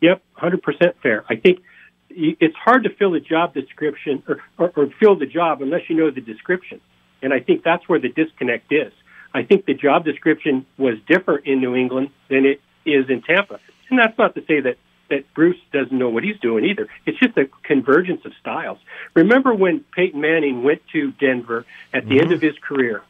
Yep, 0.00 0.22
100% 0.38 0.94
fair. 1.02 1.24
I 1.28 1.36
think 1.36 1.60
it's 2.08 2.56
hard 2.56 2.84
to 2.84 2.90
fill 2.90 3.12
a 3.14 3.20
job 3.20 3.52
description 3.52 4.22
or, 4.26 4.38
or, 4.56 4.72
or 4.74 4.88
fill 4.98 5.16
the 5.16 5.26
job 5.26 5.60
unless 5.60 5.82
you 5.90 5.96
know 5.96 6.10
the 6.10 6.22
description. 6.22 6.80
And 7.20 7.34
I 7.34 7.40
think 7.40 7.64
that's 7.64 7.86
where 7.86 8.00
the 8.00 8.08
disconnect 8.08 8.72
is. 8.72 8.92
I 9.34 9.42
think 9.42 9.66
the 9.66 9.74
job 9.74 10.06
description 10.06 10.64
was 10.78 10.94
different 11.06 11.46
in 11.46 11.60
New 11.60 11.76
England 11.76 12.10
than 12.30 12.46
it 12.46 12.62
is 12.86 13.10
in 13.10 13.20
Tampa. 13.20 13.60
And 13.90 13.98
that's 13.98 14.16
not 14.16 14.34
to 14.36 14.44
say 14.46 14.60
that, 14.60 14.78
that 15.10 15.32
Bruce 15.34 15.60
doesn't 15.70 15.96
know 15.96 16.08
what 16.08 16.24
he's 16.24 16.40
doing 16.40 16.64
either. 16.64 16.88
It's 17.04 17.18
just 17.18 17.36
a 17.36 17.50
convergence 17.64 18.24
of 18.24 18.32
styles. 18.40 18.78
Remember 19.12 19.54
when 19.54 19.84
Peyton 19.94 20.20
Manning 20.20 20.62
went 20.62 20.80
to 20.92 21.12
Denver 21.12 21.66
at 21.92 22.06
the 22.06 22.14
mm-hmm. 22.14 22.24
end 22.24 22.32
of 22.32 22.40
his 22.40 22.56
career? 22.58 23.02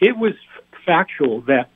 It 0.00 0.16
was 0.16 0.32
factual 0.86 1.42
that 1.42 1.68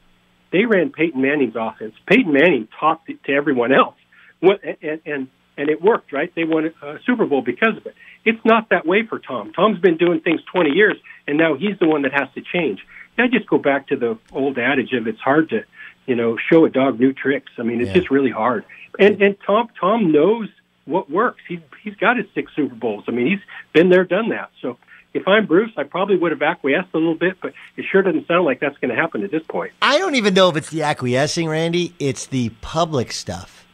they 0.54 0.66
ran 0.66 0.90
Peyton 0.90 1.20
Manning's 1.20 1.56
offense. 1.56 1.94
Peyton 2.06 2.32
Manning 2.32 2.68
talked 2.78 3.08
to 3.08 3.32
everyone 3.32 3.72
else, 3.72 3.96
what, 4.38 4.60
and, 4.62 5.00
and 5.04 5.28
and 5.56 5.68
it 5.68 5.82
worked, 5.82 6.12
right? 6.12 6.32
They 6.34 6.44
won 6.44 6.72
a 6.80 6.98
Super 7.04 7.26
Bowl 7.26 7.42
because 7.42 7.76
of 7.76 7.86
it. 7.86 7.94
It's 8.24 8.44
not 8.44 8.68
that 8.70 8.86
way 8.86 9.04
for 9.04 9.18
Tom. 9.18 9.52
Tom's 9.52 9.80
been 9.80 9.96
doing 9.96 10.20
things 10.20 10.40
20 10.52 10.70
years, 10.70 10.96
and 11.26 11.38
now 11.38 11.54
he's 11.54 11.78
the 11.80 11.86
one 11.86 12.02
that 12.02 12.12
has 12.12 12.28
to 12.34 12.40
change. 12.40 12.80
I 13.18 13.26
just 13.28 13.48
go 13.48 13.58
back 13.58 13.88
to 13.88 13.96
the 13.96 14.18
old 14.32 14.58
adage 14.58 14.92
of 14.92 15.06
it's 15.06 15.20
hard 15.20 15.50
to, 15.50 15.64
you 16.06 16.14
know, 16.14 16.36
show 16.50 16.64
a 16.64 16.70
dog 16.70 16.98
new 16.98 17.12
tricks. 17.12 17.50
I 17.58 17.62
mean, 17.62 17.80
it's 17.80 17.88
yeah. 17.88 17.94
just 17.94 18.10
really 18.10 18.30
hard. 18.30 18.64
And 18.98 19.20
and 19.22 19.36
Tom 19.44 19.68
Tom 19.80 20.12
knows 20.12 20.48
what 20.84 21.10
works. 21.10 21.40
He 21.48 21.60
he's 21.82 21.96
got 21.96 22.16
his 22.16 22.26
six 22.34 22.52
Super 22.54 22.74
Bowls. 22.76 23.04
I 23.08 23.10
mean, 23.10 23.26
he's 23.26 23.40
been 23.72 23.88
there, 23.88 24.04
done 24.04 24.28
that. 24.28 24.50
So 24.62 24.78
if 25.14 25.28
I'm 25.28 25.46
Bruce, 25.46 25.70
I 25.76 25.84
probably 25.84 26.16
would 26.16 26.32
have 26.32 26.42
acquiesced 26.42 26.88
a 26.92 26.98
little 26.98 27.14
bit, 27.14 27.38
but 27.40 27.52
it 27.76 27.84
sure 27.90 28.02
doesn't 28.02 28.26
sound 28.26 28.44
like 28.44 28.60
that's 28.60 28.76
going 28.78 28.90
to 28.90 29.00
happen 29.00 29.22
at 29.22 29.30
this 29.30 29.44
point. 29.48 29.72
I 29.80 29.98
don't 29.98 30.16
even 30.16 30.34
know 30.34 30.50
if 30.50 30.56
it's 30.56 30.70
the 30.70 30.82
acquiescing, 30.82 31.48
Randy. 31.48 31.94
It's 32.00 32.26
the 32.26 32.50
public 32.60 33.12
stuff. 33.12 33.64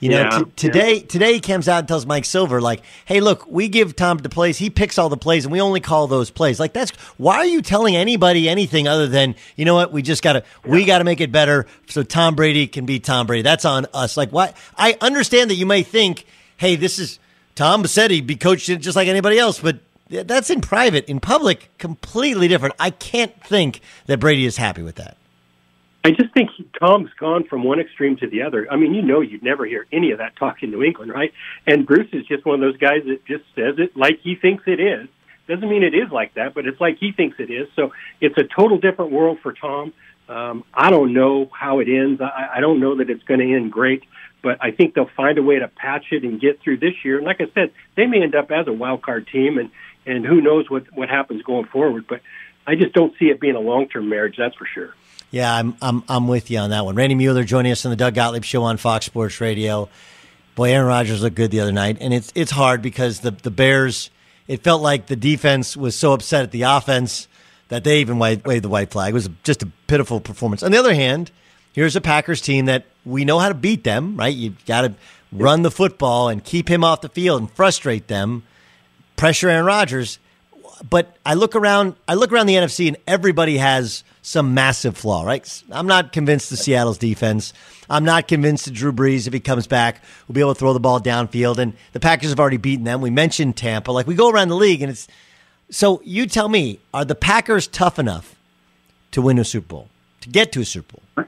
You 0.00 0.10
know, 0.10 0.20
yeah, 0.20 0.38
t- 0.38 0.44
today 0.56 0.94
yeah. 0.96 1.06
today 1.06 1.32
he 1.34 1.40
comes 1.40 1.66
out 1.66 1.78
and 1.78 1.88
tells 1.88 2.04
Mike 2.04 2.26
Silver 2.26 2.60
like, 2.60 2.82
"Hey, 3.06 3.20
look, 3.20 3.46
we 3.48 3.68
give 3.68 3.96
Tom 3.96 4.18
the 4.18 4.28
plays. 4.28 4.58
He 4.58 4.68
picks 4.68 4.98
all 4.98 5.08
the 5.08 5.16
plays, 5.16 5.46
and 5.46 5.52
we 5.52 5.62
only 5.62 5.80
call 5.80 6.08
those 6.08 6.30
plays." 6.30 6.60
Like 6.60 6.74
that's 6.74 6.90
why 7.16 7.36
are 7.36 7.46
you 7.46 7.62
telling 7.62 7.96
anybody 7.96 8.46
anything 8.46 8.86
other 8.86 9.06
than 9.06 9.34
you 9.56 9.64
know 9.64 9.74
what? 9.74 9.92
We 9.92 10.02
just 10.02 10.22
gotta 10.22 10.42
yeah. 10.64 10.72
we 10.72 10.84
gotta 10.84 11.04
make 11.04 11.22
it 11.22 11.32
better 11.32 11.66
so 11.86 12.02
Tom 12.02 12.34
Brady 12.34 12.66
can 12.66 12.84
be 12.84 13.00
Tom 13.00 13.26
Brady. 13.26 13.42
That's 13.42 13.64
on 13.64 13.86
us. 13.94 14.16
Like, 14.16 14.28
why? 14.30 14.52
I 14.76 14.98
understand 15.00 15.48
that 15.48 15.54
you 15.54 15.64
may 15.64 15.82
think, 15.82 16.26
"Hey, 16.58 16.76
this 16.76 16.98
is 16.98 17.18
Tom 17.54 17.86
said 17.86 18.10
he'd 18.10 18.26
be 18.26 18.36
coached 18.36 18.66
just 18.66 18.96
like 18.96 19.08
anybody 19.08 19.38
else," 19.38 19.58
but 19.58 19.78
that's 20.08 20.50
in 20.50 20.60
private. 20.60 21.06
In 21.06 21.20
public, 21.20 21.70
completely 21.78 22.48
different. 22.48 22.74
I 22.78 22.90
can't 22.90 23.32
think 23.44 23.80
that 24.06 24.20
Brady 24.20 24.44
is 24.46 24.56
happy 24.56 24.82
with 24.82 24.96
that. 24.96 25.16
I 26.06 26.10
just 26.10 26.34
think 26.34 26.50
Tom's 26.78 27.08
gone 27.18 27.44
from 27.44 27.64
one 27.64 27.80
extreme 27.80 28.16
to 28.18 28.28
the 28.28 28.42
other. 28.42 28.70
I 28.70 28.76
mean, 28.76 28.92
you 28.92 29.00
know, 29.00 29.22
you'd 29.22 29.42
never 29.42 29.64
hear 29.64 29.86
any 29.90 30.10
of 30.10 30.18
that 30.18 30.36
talk 30.36 30.62
in 30.62 30.70
New 30.70 30.82
England, 30.82 31.10
right? 31.10 31.32
And 31.66 31.86
Bruce 31.86 32.10
is 32.12 32.26
just 32.26 32.44
one 32.44 32.56
of 32.56 32.60
those 32.60 32.76
guys 32.76 33.04
that 33.06 33.24
just 33.24 33.44
says 33.54 33.76
it 33.78 33.96
like 33.96 34.20
he 34.22 34.34
thinks 34.34 34.64
it 34.66 34.80
is. 34.80 35.08
Doesn't 35.48 35.68
mean 35.68 35.82
it 35.82 35.94
is 35.94 36.10
like 36.10 36.34
that, 36.34 36.54
but 36.54 36.66
it's 36.66 36.80
like 36.80 36.98
he 36.98 37.12
thinks 37.12 37.36
it 37.38 37.50
is. 37.50 37.68
So 37.74 37.92
it's 38.20 38.36
a 38.36 38.44
total 38.44 38.78
different 38.78 39.12
world 39.12 39.38
for 39.42 39.54
Tom. 39.54 39.94
Um, 40.28 40.64
I 40.74 40.90
don't 40.90 41.12
know 41.14 41.50
how 41.58 41.80
it 41.80 41.88
ends. 41.88 42.20
I, 42.20 42.56
I 42.56 42.60
don't 42.60 42.80
know 42.80 42.96
that 42.96 43.08
it's 43.08 43.22
going 43.24 43.40
to 43.40 43.54
end 43.54 43.72
great, 43.72 44.02
but 44.42 44.58
I 44.60 44.70
think 44.70 44.94
they'll 44.94 45.10
find 45.16 45.36
a 45.38 45.42
way 45.42 45.58
to 45.58 45.68
patch 45.68 46.06
it 46.12 46.22
and 46.22 46.40
get 46.40 46.60
through 46.60 46.78
this 46.78 46.94
year. 47.02 47.16
And 47.16 47.26
like 47.26 47.40
I 47.40 47.46
said, 47.54 47.72
they 47.96 48.06
may 48.06 48.22
end 48.22 48.34
up 48.34 48.50
as 48.50 48.66
a 48.66 48.72
wild 48.72 49.02
card 49.02 49.26
team, 49.28 49.58
and 49.58 49.70
and 50.06 50.24
who 50.24 50.40
knows 50.40 50.68
what 50.70 50.84
what 50.94 51.08
happens 51.08 51.42
going 51.42 51.66
forward. 51.66 52.06
But 52.08 52.20
I 52.66 52.74
just 52.74 52.92
don't 52.92 53.12
see 53.18 53.26
it 53.26 53.40
being 53.40 53.56
a 53.56 53.60
long 53.60 53.88
term 53.88 54.08
marriage. 54.08 54.36
That's 54.36 54.54
for 54.56 54.66
sure. 54.66 54.94
Yeah, 55.30 55.52
I'm 55.54 55.76
I'm 55.82 56.04
I'm 56.08 56.28
with 56.28 56.50
you 56.50 56.58
on 56.58 56.70
that 56.70 56.84
one. 56.84 56.94
Randy 56.94 57.14
Mueller 57.14 57.44
joining 57.44 57.72
us 57.72 57.84
on 57.84 57.90
the 57.90 57.96
Doug 57.96 58.14
Gottlieb 58.14 58.44
Show 58.44 58.62
on 58.62 58.76
Fox 58.76 59.06
Sports 59.06 59.40
Radio. 59.40 59.88
Boy, 60.54 60.72
Aaron 60.72 60.86
Rodgers 60.86 61.22
looked 61.22 61.34
good 61.34 61.50
the 61.50 61.60
other 61.60 61.72
night, 61.72 61.98
and 62.00 62.14
it's 62.14 62.32
it's 62.34 62.52
hard 62.52 62.82
because 62.82 63.20
the 63.20 63.32
the 63.32 63.50
Bears. 63.50 64.10
It 64.46 64.62
felt 64.62 64.82
like 64.82 65.06
the 65.06 65.16
defense 65.16 65.74
was 65.74 65.96
so 65.96 66.12
upset 66.12 66.42
at 66.42 66.50
the 66.50 66.62
offense 66.62 67.28
that 67.68 67.82
they 67.82 68.00
even 68.00 68.18
waved, 68.18 68.46
waved 68.46 68.62
the 68.62 68.68
white 68.68 68.90
flag. 68.90 69.10
It 69.10 69.14
was 69.14 69.30
just 69.42 69.62
a 69.62 69.66
pitiful 69.86 70.20
performance. 70.20 70.62
On 70.62 70.70
the 70.70 70.76
other 70.76 70.92
hand, 70.92 71.30
here's 71.72 71.96
a 71.96 72.00
Packers 72.02 72.42
team 72.42 72.66
that 72.66 72.84
we 73.06 73.24
know 73.24 73.38
how 73.38 73.48
to 73.48 73.54
beat 73.54 73.84
them. 73.84 74.18
Right, 74.18 74.34
You've 74.34 74.62
got 74.66 74.82
to 74.82 74.94
run 75.32 75.62
the 75.62 75.70
football 75.70 76.28
and 76.28 76.44
keep 76.44 76.68
him 76.68 76.84
off 76.84 77.00
the 77.00 77.08
field 77.08 77.40
and 77.40 77.50
frustrate 77.50 78.08
them 78.08 78.42
pressure 79.24 79.48
Aaron 79.48 79.64
Rodgers. 79.64 80.18
But 80.90 81.16
I 81.24 81.32
look 81.32 81.56
around, 81.56 81.94
I 82.06 82.12
look 82.12 82.30
around 82.30 82.44
the 82.44 82.56
NFC, 82.56 82.88
and 82.88 82.98
everybody 83.06 83.56
has 83.56 84.04
some 84.20 84.52
massive 84.52 84.98
flaw. 84.98 85.24
Right? 85.24 85.62
I'm 85.70 85.86
not 85.86 86.12
convinced 86.12 86.50
the 86.50 86.58
Seattle's 86.58 86.98
defense. 86.98 87.54
I'm 87.88 88.04
not 88.04 88.28
convinced 88.28 88.66
that 88.66 88.74
Drew 88.74 88.92
Brees, 88.92 89.26
if 89.26 89.32
he 89.32 89.40
comes 89.40 89.66
back, 89.66 90.04
will 90.28 90.34
be 90.34 90.42
able 90.42 90.52
to 90.52 90.58
throw 90.58 90.74
the 90.74 90.80
ball 90.80 91.00
downfield. 91.00 91.56
And 91.56 91.72
the 91.94 92.00
Packers 92.00 92.28
have 92.28 92.38
already 92.38 92.58
beaten 92.58 92.84
them. 92.84 93.00
We 93.00 93.08
mentioned 93.08 93.56
Tampa. 93.56 93.92
Like 93.92 94.06
we 94.06 94.14
go 94.14 94.28
around 94.28 94.48
the 94.48 94.56
league, 94.56 94.82
and 94.82 94.90
it's 94.90 95.08
so 95.70 96.02
you 96.04 96.26
tell 96.26 96.50
me, 96.50 96.80
are 96.92 97.06
the 97.06 97.14
Packers 97.14 97.66
tough 97.66 97.98
enough 97.98 98.36
to 99.12 99.22
win 99.22 99.38
a 99.38 99.44
Super 99.44 99.68
Bowl, 99.68 99.88
to 100.20 100.28
get 100.28 100.52
to 100.52 100.60
a 100.60 100.66
Super 100.66 100.98
Bowl? 101.16 101.26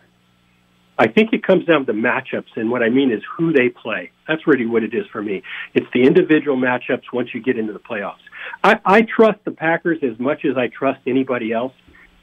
I 0.99 1.09
think 1.09 1.33
it 1.33 1.43
comes 1.43 1.67
down 1.67 1.85
to 1.87 1.93
matchups, 1.93 2.57
and 2.57 2.71
what 2.71 2.83
I 2.83 2.89
mean 2.89 3.13
is 3.13 3.23
who 3.37 3.53
they 3.53 3.69
play. 3.69 4.11
That's 4.27 4.47
really 4.47 4.67
what 4.67 4.83
it 4.83 4.95
is 4.95 5.07
for 5.13 5.23
me. 5.23 5.43
It's 5.75 5.87
the 5.93 6.03
individual 6.03 6.57
matchups 6.57 7.05
once 7.13 7.35
you 7.35 7.43
get 7.43 7.59
into 7.59 7.73
the 7.73 7.79
playoffs. 7.79 8.25
I, 8.65 8.81
I 8.85 9.03
trust 9.03 9.41
the 9.45 9.51
Packers 9.51 9.99
as 10.03 10.19
much 10.19 10.45
as 10.45 10.57
I 10.57 10.69
trust 10.69 11.01
anybody 11.07 11.53
else 11.53 11.75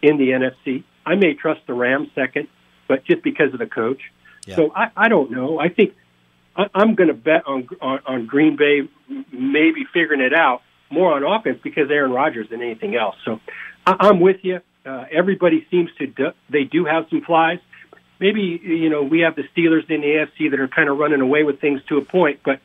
in 0.02 0.18
the 0.18 0.30
NFC. 0.30 0.84
I 1.06 1.16
may 1.16 1.34
trust 1.34 1.62
the 1.68 1.74
Rams 1.74 2.10
second, 2.16 2.48
but 2.88 3.06
just 3.06 3.24
because 3.24 3.54
of 3.54 3.60
the 3.60 3.68
coach. 3.68 4.02
Yeah. 4.46 4.56
So 4.56 4.72
I, 4.76 4.92
I 4.96 5.08
don't 5.08 5.32
know. 5.32 5.60
I 5.60 5.70
think 5.70 5.94
I, 6.56 6.66
I'm 6.74 6.96
going 6.96 7.10
to 7.10 7.14
bet 7.14 7.46
on, 7.48 7.68
on 7.82 8.00
on 8.06 8.26
Green 8.26 8.56
Bay 8.56 8.82
maybe 9.32 9.86
figuring 9.94 10.22
it 10.22 10.34
out 10.34 10.62
more 10.90 11.14
on 11.14 11.24
offense 11.24 11.60
because 11.64 11.90
Aaron 11.90 12.12
Rodgers 12.12 12.50
than 12.50 12.62
anything 12.62 12.96
else. 12.96 13.16
So 13.26 13.40
I, 13.86 13.96
I'm 14.00 14.20
with 14.20 14.38
you. 14.44 14.60
Uh, 14.86 15.06
everybody 15.12 15.66
seems 15.72 15.90
to 15.98 16.08
do, 16.08 16.32
they 16.50 16.64
do 16.66 16.86
have 16.86 17.06
some 17.10 17.22
flies. 17.22 17.60
Maybe 18.24 18.58
you 18.64 18.90
know 18.90 19.04
we 19.04 19.20
have 19.20 19.36
the 19.36 19.44
Steelers 19.54 19.90
in 19.90 20.00
the 20.00 20.08
AFC 20.08 20.50
that 20.52 20.58
are 20.58 20.70
kind 20.70 20.88
of 20.88 20.98
running 20.98 21.20
away 21.20 21.44
with 21.44 21.60
things 21.60 21.82
to 21.90 21.98
a 21.98 22.06
point, 22.06 22.40
but 22.46 22.62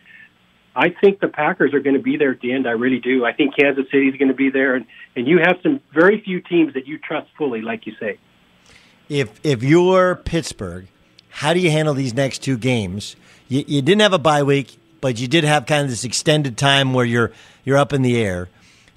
I 0.77 0.91
think 0.91 1.19
the 1.19 1.27
Packers 1.27 1.75
are 1.75 1.81
going 1.81 1.97
to 1.97 2.03
be 2.03 2.17
there 2.17 2.31
at 2.31 2.39
the 2.39 2.53
end. 2.53 2.69
I 2.69 2.71
really 2.71 3.01
do. 3.01 3.25
I 3.25 3.33
think 3.33 3.57
Kansas 3.57 3.85
City 3.91 4.07
is 4.07 4.15
going 4.15 4.29
to 4.29 4.35
be 4.35 4.51
there, 4.51 4.77
and 4.77 4.87
and 5.17 5.27
you 5.27 5.39
have 5.39 5.57
some 5.65 5.81
very 5.93 6.21
few 6.21 6.41
teams 6.41 6.75
that 6.75 6.87
you 6.87 6.97
trust 6.97 7.27
fully, 7.37 7.61
like 7.61 7.89
you 7.89 7.95
say. 7.99 8.19
If 9.09 9.41
if 9.43 9.65
you're 9.65 10.15
Pittsburgh, 10.15 10.87
how 11.29 11.55
do 11.55 11.59
you 11.59 11.73
handle 11.73 11.95
these 11.95 12.15
next 12.15 12.39
two 12.39 12.57
games? 12.57 13.17
You, 13.49 13.65
you 13.67 13.83
didn't 13.83 14.03
have 14.03 14.13
a 14.13 14.19
bye 14.21 14.45
week, 14.45 14.79
but 15.01 15.19
you 15.19 15.27
did 15.27 15.43
have 15.43 15.67
kind 15.67 15.83
of 15.83 15.91
this 15.91 16.05
extended 16.05 16.57
time 16.57 16.95
where 16.95 17.05
you're 17.05 17.33
you're 17.65 17.79
up 17.79 17.93
in 17.93 18.03
the 18.03 18.17
air. 18.17 18.49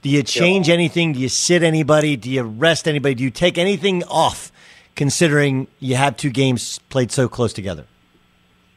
Do 0.03 0.09
you 0.09 0.22
change 0.22 0.70
anything? 0.70 1.14
Do 1.14 1.20
you 1.20 1.30
sit 1.30 1.64
anybody? 1.64 2.18
Do 2.18 2.30
you 2.30 2.43
rest 2.43 2.88
anybody? 2.88 3.16
Do 3.16 3.24
you 3.24 3.32
take 3.32 3.57
anything 3.57 4.03
off, 4.03 4.51
considering 4.96 5.68
you 5.80 5.96
have 5.96 6.18
two 6.18 6.30
games 6.30 6.80
played 6.89 7.12
so 7.12 7.28
close 7.28 7.54
together? 7.54 7.86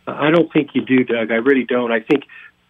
I 0.07 0.31
don't 0.31 0.53
think 0.53 0.71
you 0.75 0.85
do, 0.85 1.05
Doug. 1.05 1.31
I 1.31 1.37
really 1.37 1.65
don't. 1.65 1.91
I 1.91 2.01
think 2.01 2.25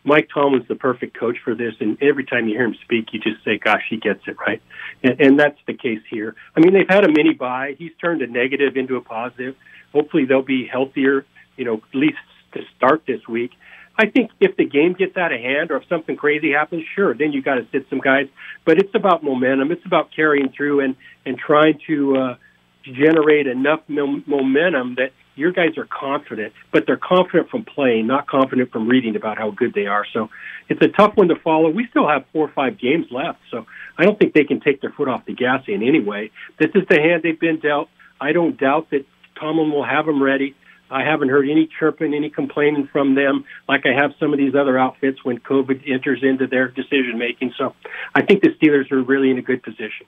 Mike 0.05 0.29
Tomlin's 0.33 0.69
the 0.69 0.75
perfect 0.75 1.19
coach 1.19 1.39
for 1.43 1.55
this, 1.55 1.75
and 1.81 2.01
every 2.03 2.25
time 2.25 2.47
you 2.47 2.55
hear 2.55 2.67
him 2.67 2.77
speak, 2.85 3.07
you 3.13 3.21
just 3.21 3.43
say, 3.45 3.59
"Gosh, 3.59 3.83
he 3.89 3.97
gets 3.97 4.21
it 4.27 4.37
right," 4.47 4.63
and, 5.03 5.21
and 5.21 5.41
that's 5.41 5.59
the 5.67 5.75
case 5.75 6.03
here. 6.11 6.37
I 6.57 6.61
mean, 6.61 6.75
they've 6.75 6.89
had 6.89 7.05
a 7.05 7.09
mini 7.09 7.33
bye. 7.33 7.75
He's 7.79 7.93
turned 8.01 8.23
a 8.23 8.27
negative 8.27 8.77
into 8.77 8.97
a 8.97 9.01
positive. 9.01 9.57
Hopefully, 9.93 10.27
they'll 10.27 10.43
be 10.43 10.67
healthier. 10.67 11.25
You 11.57 11.65
know, 11.65 11.75
at 11.75 11.95
least 11.95 12.19
to 12.53 12.61
start 12.77 13.05
this 13.07 13.27
week. 13.27 13.53
I 13.97 14.07
think 14.07 14.33
if 14.41 14.57
the 14.57 14.65
game 14.65 14.95
gets 14.95 15.17
out 15.17 15.33
of 15.33 15.41
hand 15.41 15.71
or 15.71 15.77
if 15.77 15.89
something 15.89 16.17
crazy 16.17 16.53
happens, 16.53 16.85
sure, 16.95 17.15
then 17.15 17.33
you 17.33 17.43
got 17.43 17.55
to 17.55 17.67
sit 17.71 17.87
some 17.89 18.01
guys. 18.01 18.27
But 18.65 18.79
it's 18.79 18.95
about 18.95 19.23
momentum. 19.23 19.71
It's 19.71 19.87
about 19.87 20.11
carrying 20.15 20.51
through 20.51 20.81
and 20.81 20.97
and 21.25 21.39
trying 21.39 21.81
to 21.87 22.17
uh, 22.17 22.37
generate 22.85 23.47
enough 23.47 23.81
momentum 23.89 24.97
that 24.97 25.13
your 25.37 25.51
guys 25.51 25.77
are 25.77 25.87
confident, 25.87 26.53
but 26.73 26.85
they're 26.87 26.97
confident 26.97 27.51
from 27.51 27.65
playing, 27.65 28.07
not 28.07 28.29
confident 28.29 28.71
from 28.71 28.89
reading 28.89 29.17
about 29.17 29.37
how 29.37 29.51
good 29.51 29.75
they 29.75 29.87
are. 29.87 30.07
So 30.13 30.31
it's 30.69 30.81
a 30.81 30.89
tough 30.89 31.17
one 31.17 31.29
to 31.29 31.37
follow. 31.37 31.71
We 31.71 31.87
still 31.89 32.09
have 32.09 32.25
four 32.33 32.47
or 32.49 32.53
five 32.53 32.79
games 32.79 33.07
left, 33.11 33.41
so 33.51 33.67
I 33.99 34.05
don't 34.05 34.19
think 34.19 34.33
they 34.35 34.45
can 34.45 34.61
take 34.61 34.81
their 34.81 34.91
foot 34.91 35.09
off 35.09 35.25
the 35.27 35.35
gas 35.35 35.63
in 35.67 35.83
any 35.83 36.01
way. 36.01 36.31
This 36.59 36.71
is 36.75 36.83
the 36.89 37.01
hand 37.01 37.23
they've 37.23 37.39
been 37.39 37.59
dealt. 37.59 37.89
I 38.21 38.33
don't 38.33 38.57
doubt 38.59 38.91
that 38.91 39.05
Tomlin 39.39 39.73
will 39.73 39.85
have 39.85 40.07
them 40.07 40.23
ready. 40.23 40.55
I 40.91 41.03
haven't 41.03 41.31
heard 41.31 41.49
any 41.49 41.69
chirping, 41.79 42.15
any 42.15 42.31
complaining 42.31 42.89
from 42.93 43.17
them 43.17 43.45
like 43.69 43.85
I 43.87 44.01
have 44.01 44.13
some 44.21 44.33
of 44.33 44.39
these 44.39 44.55
other 44.55 44.79
outfits 44.79 45.25
when 45.25 45.39
COVID 45.41 45.91
enters 45.91 46.23
into 46.23 46.47
their 46.47 46.69
decision 46.69 47.19
making. 47.19 47.53
So 47.59 47.75
I 48.15 48.23
think 48.23 48.43
the 48.43 48.51
Steelers 48.51 48.93
are 48.93 49.03
really 49.03 49.31
in 49.31 49.39
a 49.39 49.43
good 49.43 49.63
position. 49.63 50.07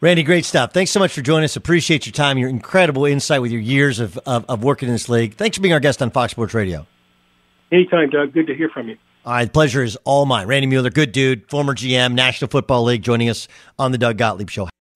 Randy, 0.00 0.22
great 0.22 0.44
stuff. 0.44 0.72
Thanks 0.72 0.90
so 0.90 1.00
much 1.00 1.12
for 1.12 1.22
joining 1.22 1.44
us. 1.44 1.56
Appreciate 1.56 2.06
your 2.06 2.12
time, 2.12 2.36
your 2.36 2.48
incredible 2.48 3.06
insight 3.06 3.40
with 3.40 3.50
your 3.52 3.60
years 3.60 4.00
of, 4.00 4.18
of, 4.26 4.44
of 4.48 4.62
working 4.62 4.88
in 4.88 4.94
this 4.94 5.08
league. 5.08 5.34
Thanks 5.36 5.56
for 5.56 5.62
being 5.62 5.72
our 5.72 5.80
guest 5.80 6.02
on 6.02 6.10
Fox 6.10 6.32
Sports 6.32 6.52
Radio. 6.52 6.86
Anytime, 7.72 8.10
Doug. 8.10 8.32
Good 8.32 8.46
to 8.48 8.54
hear 8.54 8.68
from 8.68 8.88
you. 8.88 8.96
All 9.24 9.32
right, 9.32 9.50
pleasure 9.50 9.82
is 9.82 9.96
all 10.04 10.26
mine. 10.26 10.46
Randy 10.46 10.66
Mueller, 10.66 10.90
good 10.90 11.12
dude, 11.12 11.48
former 11.48 11.74
GM, 11.74 12.12
National 12.12 12.50
Football 12.50 12.84
League, 12.84 13.02
joining 13.02 13.30
us 13.30 13.48
on 13.78 13.90
the 13.90 13.98
Doug 13.98 14.18
Gottlieb 14.18 14.50
Show. 14.50 14.68